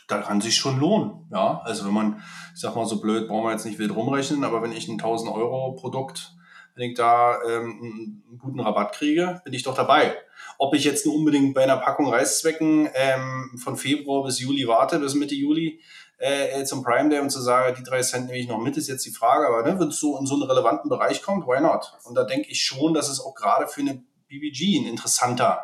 Da 0.07 0.21
kann 0.21 0.39
sich 0.39 0.55
schon 0.55 0.79
lohnen, 0.79 1.27
ja. 1.31 1.59
Also 1.63 1.85
wenn 1.85 1.93
man, 1.93 2.23
ich 2.53 2.61
sag 2.61 2.75
mal 2.75 2.85
so 2.85 3.01
blöd, 3.01 3.27
brauchen 3.27 3.43
wir 3.43 3.51
jetzt 3.51 3.65
nicht 3.65 3.77
wild 3.77 3.93
rumrechnen, 3.93 4.45
aber 4.45 4.61
wenn 4.61 4.71
ich 4.71 4.87
ein 4.87 4.93
1000 4.93 5.31
Euro 5.31 5.73
Produkt, 5.73 6.33
wenn 6.75 6.91
ich 6.91 6.97
da 6.97 7.41
ähm, 7.43 8.23
einen 8.29 8.37
guten 8.37 8.59
Rabatt 8.59 8.93
kriege, 8.93 9.41
bin 9.43 9.53
ich 9.53 9.63
doch 9.63 9.75
dabei. 9.75 10.15
Ob 10.57 10.73
ich 10.73 10.83
jetzt 10.83 11.05
nur 11.05 11.15
unbedingt 11.15 11.53
bei 11.53 11.63
einer 11.63 11.77
Packung 11.77 12.07
Reißzwecken 12.07 12.89
ähm, 12.93 13.59
von 13.63 13.77
Februar 13.77 14.23
bis 14.23 14.39
Juli 14.39 14.67
warte, 14.67 14.99
bis 14.99 15.13
Mitte 15.13 15.35
Juli 15.35 15.79
äh, 16.17 16.63
zum 16.63 16.83
Prime 16.83 17.09
Day 17.09 17.19
und 17.19 17.29
zu 17.29 17.41
sagen, 17.41 17.75
die 17.77 17.83
drei 17.83 18.01
Cent 18.01 18.27
nehme 18.27 18.39
ich 18.39 18.47
noch 18.47 18.59
mit, 18.59 18.75
ist 18.75 18.87
jetzt 18.87 19.05
die 19.05 19.11
Frage. 19.11 19.47
Aber 19.47 19.63
ne, 19.63 19.79
wenn 19.79 19.89
es 19.89 19.99
so 19.99 20.17
in 20.17 20.25
so 20.25 20.35
einen 20.35 20.43
relevanten 20.43 20.89
Bereich 20.89 21.21
kommt, 21.21 21.45
why 21.45 21.61
not? 21.61 21.97
Und 22.03 22.15
da 22.15 22.23
denke 22.23 22.49
ich 22.49 22.63
schon, 22.63 22.93
dass 22.93 23.09
es 23.09 23.19
auch 23.19 23.35
gerade 23.35 23.67
für 23.67 23.81
eine 23.81 24.03
BBG 24.27 24.79
ein 24.79 24.87
interessanter 24.87 25.63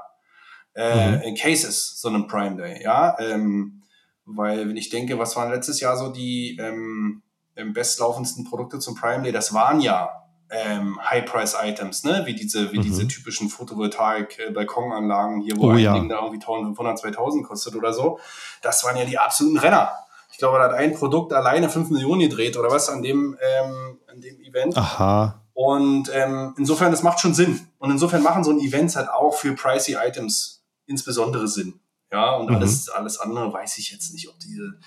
äh, 0.75 1.29
mhm. 1.29 1.35
Case 1.35 1.67
ist, 1.67 2.01
so 2.01 2.09
ein 2.09 2.27
Prime 2.27 2.57
Day. 2.57 2.83
Ja, 2.83 3.17
ähm, 3.19 3.83
weil 4.25 4.69
wenn 4.69 4.77
ich 4.77 4.89
denke, 4.89 5.17
was 5.19 5.35
waren 5.35 5.51
letztes 5.51 5.79
Jahr 5.79 5.97
so 5.97 6.09
die 6.09 6.57
ähm, 6.59 7.23
bestlaufendsten 7.55 8.45
Produkte 8.45 8.79
zum 8.79 8.95
Prime 8.95 9.23
Day, 9.23 9.31
das 9.31 9.53
waren 9.53 9.81
ja 9.81 10.22
ähm, 10.53 10.99
High-Price-Items, 11.03 12.03
ne? 12.03 12.23
wie 12.25 12.35
diese, 12.35 12.71
wie 12.71 12.77
mhm. 12.77 12.83
diese 12.83 13.07
typischen 13.07 13.49
Photovoltaik-Balkonanlagen 13.49 15.41
hier, 15.41 15.57
wo 15.57 15.67
oh, 15.67 15.69
ein 15.71 15.79
ja. 15.79 15.93
Ding 15.93 16.09
da 16.09 16.17
irgendwie 16.17 16.41
1500, 16.41 16.99
2000 16.99 17.45
kostet 17.45 17.75
oder 17.75 17.91
so. 17.91 18.19
Das 18.61 18.83
waren 18.83 18.95
ja 18.95 19.05
die 19.05 19.17
absoluten 19.17 19.57
Renner. 19.57 19.91
Ich 20.31 20.37
glaube, 20.37 20.57
da 20.57 20.65
hat 20.65 20.73
ein 20.73 20.93
Produkt 20.93 21.33
alleine 21.33 21.69
5 21.69 21.89
Millionen 21.89 22.21
gedreht 22.21 22.57
oder 22.57 22.71
was 22.71 22.89
an 22.89 23.01
dem, 23.01 23.37
ähm, 23.41 23.99
an 24.07 24.21
dem 24.21 24.39
Event. 24.41 24.77
Aha. 24.77 25.41
Und 25.53 26.09
ähm, 26.13 26.55
insofern, 26.57 26.91
das 26.91 27.03
macht 27.03 27.19
schon 27.19 27.33
Sinn. 27.33 27.67
Und 27.77 27.91
insofern 27.91 28.23
machen 28.23 28.43
so 28.43 28.51
ein 28.51 28.59
Events 28.59 28.95
halt 28.95 29.09
auch 29.09 29.35
für 29.35 29.53
pricey 29.53 29.95
Items 29.95 30.63
insbesondere 30.85 31.47
Sinn. 31.47 31.79
Ja, 32.11 32.35
und 32.35 32.49
mhm. 32.49 32.57
alles, 32.57 32.89
alles 32.89 33.19
andere 33.19 33.51
weiß 33.51 33.79
ich 33.79 33.91
jetzt 33.91 34.13
nicht, 34.13 34.29
ob 34.29 34.39
diese 34.39 34.79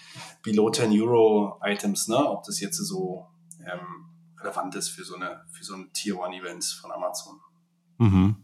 Below 0.43 0.71
10 0.71 1.01
Euro 1.01 1.61
Items, 1.64 2.07
ne, 2.07 2.17
ob 2.17 2.45
das 2.45 2.61
jetzt 2.61 2.77
so 2.77 3.27
ähm, 3.61 4.16
relevant 4.47 4.74
ist 4.74 4.88
für 4.88 5.05
so 5.05 5.16
eine, 5.16 5.42
für 5.51 5.64
so 5.64 5.74
ein 5.74 5.92
Tier 5.92 6.18
One 6.18 6.36
Events 6.36 6.72
von 6.72 6.92
Amazon. 6.92 7.40
Mhm. 7.99 8.36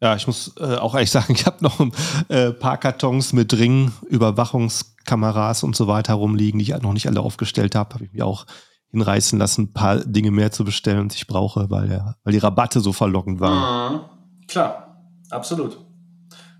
Ja, 0.00 0.16
ich 0.16 0.26
muss 0.26 0.56
äh, 0.58 0.76
auch 0.76 0.94
ehrlich 0.94 1.10
sagen, 1.10 1.32
ich 1.34 1.46
habe 1.46 1.62
noch 1.62 1.80
ein 1.80 1.92
äh, 2.28 2.52
paar 2.52 2.78
Kartons 2.78 3.32
mit 3.32 3.52
Ring, 3.54 3.92
Überwachungskameras 4.08 5.62
und 5.62 5.76
so 5.76 5.86
weiter 5.86 6.14
rumliegen, 6.14 6.58
die 6.58 6.64
ich 6.64 6.82
noch 6.82 6.92
nicht 6.92 7.06
alle 7.06 7.20
aufgestellt 7.20 7.74
habe. 7.74 7.94
Habe 7.94 8.04
ich 8.04 8.12
mir 8.12 8.26
auch 8.26 8.46
hinreißen 8.90 9.38
lassen, 9.38 9.62
ein 9.62 9.72
paar 9.72 9.98
Dinge 9.98 10.30
mehr 10.30 10.52
zu 10.52 10.64
bestellen, 10.64 11.08
die 11.08 11.16
ich 11.16 11.26
brauche, 11.26 11.70
weil, 11.70 11.88
der, 11.88 12.16
weil 12.24 12.32
die 12.32 12.38
Rabatte 12.38 12.80
so 12.80 12.92
verlockend 12.92 13.40
waren. 13.40 13.94
Mhm. 13.94 14.00
Klar, 14.48 15.02
absolut. 15.30 15.78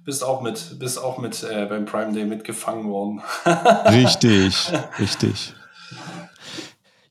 Bist 0.04 0.24
auch 0.24 0.40
mit, 0.40 0.78
bist 0.80 1.00
auch 1.00 1.18
mit 1.18 1.44
äh, 1.44 1.66
beim 1.66 1.84
Prime 1.84 2.12
Day 2.12 2.24
mitgefangen 2.24 2.88
worden. 2.88 3.22
richtig, 3.86 4.72
richtig. 4.98 5.54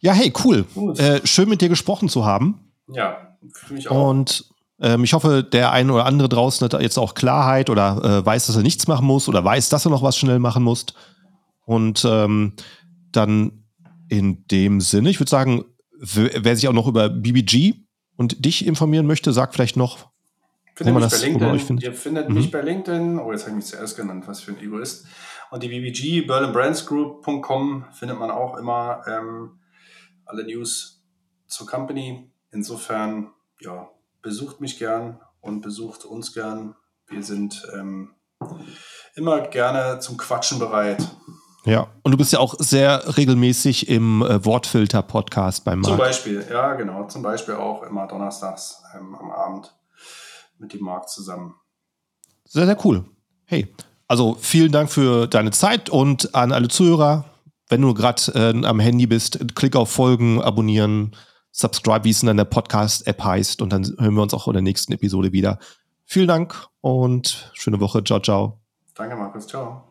Ja, 0.01 0.13
hey, 0.13 0.33
cool. 0.43 0.65
Äh, 0.97 1.25
schön 1.25 1.47
mit 1.47 1.61
dir 1.61 1.69
gesprochen 1.69 2.09
zu 2.09 2.25
haben. 2.25 2.71
Ja, 2.87 3.37
für 3.53 3.73
mich 3.75 3.87
auch. 3.89 4.09
Und 4.09 4.51
ähm, 4.79 5.03
ich 5.03 5.13
hoffe, 5.13 5.43
der 5.43 5.71
eine 5.71 5.93
oder 5.93 6.07
andere 6.07 6.27
draußen 6.27 6.65
hat 6.65 6.81
jetzt 6.81 6.97
auch 6.97 7.13
Klarheit 7.13 7.69
oder 7.69 8.03
äh, 8.03 8.25
weiß, 8.25 8.47
dass 8.47 8.55
er 8.55 8.63
nichts 8.63 8.87
machen 8.87 9.05
muss 9.05 9.29
oder 9.29 9.45
weiß, 9.45 9.69
dass 9.69 9.85
er 9.85 9.91
noch 9.91 10.01
was 10.01 10.17
schnell 10.17 10.39
machen 10.39 10.63
muss. 10.63 10.87
Und 11.65 12.03
ähm, 12.09 12.53
dann 13.11 13.65
in 14.09 14.45
dem 14.47 14.81
Sinne, 14.81 15.09
ich 15.11 15.19
würde 15.19 15.29
sagen, 15.29 15.65
wer 15.99 16.55
sich 16.55 16.67
auch 16.67 16.73
noch 16.73 16.87
über 16.87 17.09
BBG 17.09 17.75
und 18.17 18.43
dich 18.43 18.65
informieren 18.65 19.05
möchte, 19.05 19.31
sag 19.33 19.53
vielleicht 19.53 19.77
noch, 19.77 20.09
findet 20.73 20.95
wo 20.95 20.99
man 20.99 21.09
das 21.09 21.21
bei 21.21 21.59
findet. 21.59 21.83
Ihr 21.83 21.93
findet 21.93 22.27
mhm. 22.27 22.35
mich 22.35 22.49
bei 22.49 22.61
LinkedIn. 22.61 23.19
Oh, 23.19 23.31
jetzt 23.31 23.41
habe 23.41 23.51
ich 23.51 23.57
mich 23.57 23.65
zuerst 23.65 23.95
genannt, 23.95 24.23
was 24.25 24.41
für 24.41 24.51
ein 24.51 24.59
Egoist. 24.59 25.05
Und 25.51 25.61
die 25.61 25.67
BBG, 25.67 26.21
berlinbrandsgroup.com, 26.21 27.85
findet 27.91 28.17
man 28.17 28.31
auch 28.31 28.57
immer. 28.57 29.01
Ähm, 29.07 29.51
alle 30.31 30.45
News 30.45 31.03
zur 31.47 31.67
Company. 31.67 32.31
Insofern, 32.51 33.31
ja, 33.59 33.89
besucht 34.21 34.61
mich 34.61 34.79
gern 34.79 35.19
und 35.41 35.61
besucht 35.61 36.05
uns 36.05 36.33
gern. 36.33 36.75
Wir 37.07 37.23
sind 37.23 37.67
ähm, 37.73 38.15
immer 39.15 39.41
gerne 39.41 39.99
zum 39.99 40.17
Quatschen 40.17 40.59
bereit. 40.59 41.05
Ja, 41.65 41.87
und 42.01 42.11
du 42.11 42.17
bist 42.17 42.33
ja 42.33 42.39
auch 42.39 42.55
sehr 42.57 43.17
regelmäßig 43.17 43.87
im 43.87 44.23
äh, 44.23 44.43
Wortfilter-Podcast 44.43 45.63
beim 45.63 45.81
Markt. 45.81 45.89
Zum 45.89 45.97
Beispiel, 45.97 46.47
ja, 46.49 46.73
genau. 46.73 47.07
Zum 47.07 47.21
Beispiel 47.21 47.53
auch 47.53 47.83
immer 47.83 48.07
donnerstags 48.07 48.81
ähm, 48.95 49.13
am 49.13 49.29
Abend 49.31 49.75
mit 50.57 50.73
dem 50.73 50.81
Markt 50.81 51.09
zusammen. 51.09 51.55
Sehr, 52.45 52.65
sehr 52.65 52.77
cool. 52.85 53.05
Hey, 53.45 53.73
also 54.07 54.35
vielen 54.39 54.71
Dank 54.71 54.91
für 54.91 55.27
deine 55.27 55.51
Zeit 55.51 55.89
und 55.89 56.33
an 56.33 56.51
alle 56.51 56.67
Zuhörer, 56.67 57.25
wenn 57.71 57.81
du 57.81 57.93
gerade 57.93 58.21
äh, 58.35 58.65
am 58.65 58.79
Handy 58.79 59.07
bist, 59.07 59.55
klick 59.55 59.75
auf 59.75 59.89
Folgen, 59.89 60.41
abonnieren, 60.41 61.15
subscribe, 61.51 62.03
wie 62.03 62.09
es 62.09 62.21
in 62.21 62.27
deiner 62.27 62.45
Podcast-App 62.45 63.23
heißt. 63.23 63.61
Und 63.61 63.71
dann 63.71 63.85
hören 63.97 64.13
wir 64.13 64.21
uns 64.21 64.33
auch 64.33 64.47
in 64.47 64.53
der 64.53 64.61
nächsten 64.61 64.91
Episode 64.91 65.31
wieder. 65.31 65.57
Vielen 66.05 66.27
Dank 66.27 66.67
und 66.81 67.51
schöne 67.53 67.79
Woche. 67.79 68.03
Ciao, 68.03 68.19
ciao. 68.19 68.59
Danke, 68.93 69.15
Markus. 69.15 69.47
Ciao. 69.47 69.90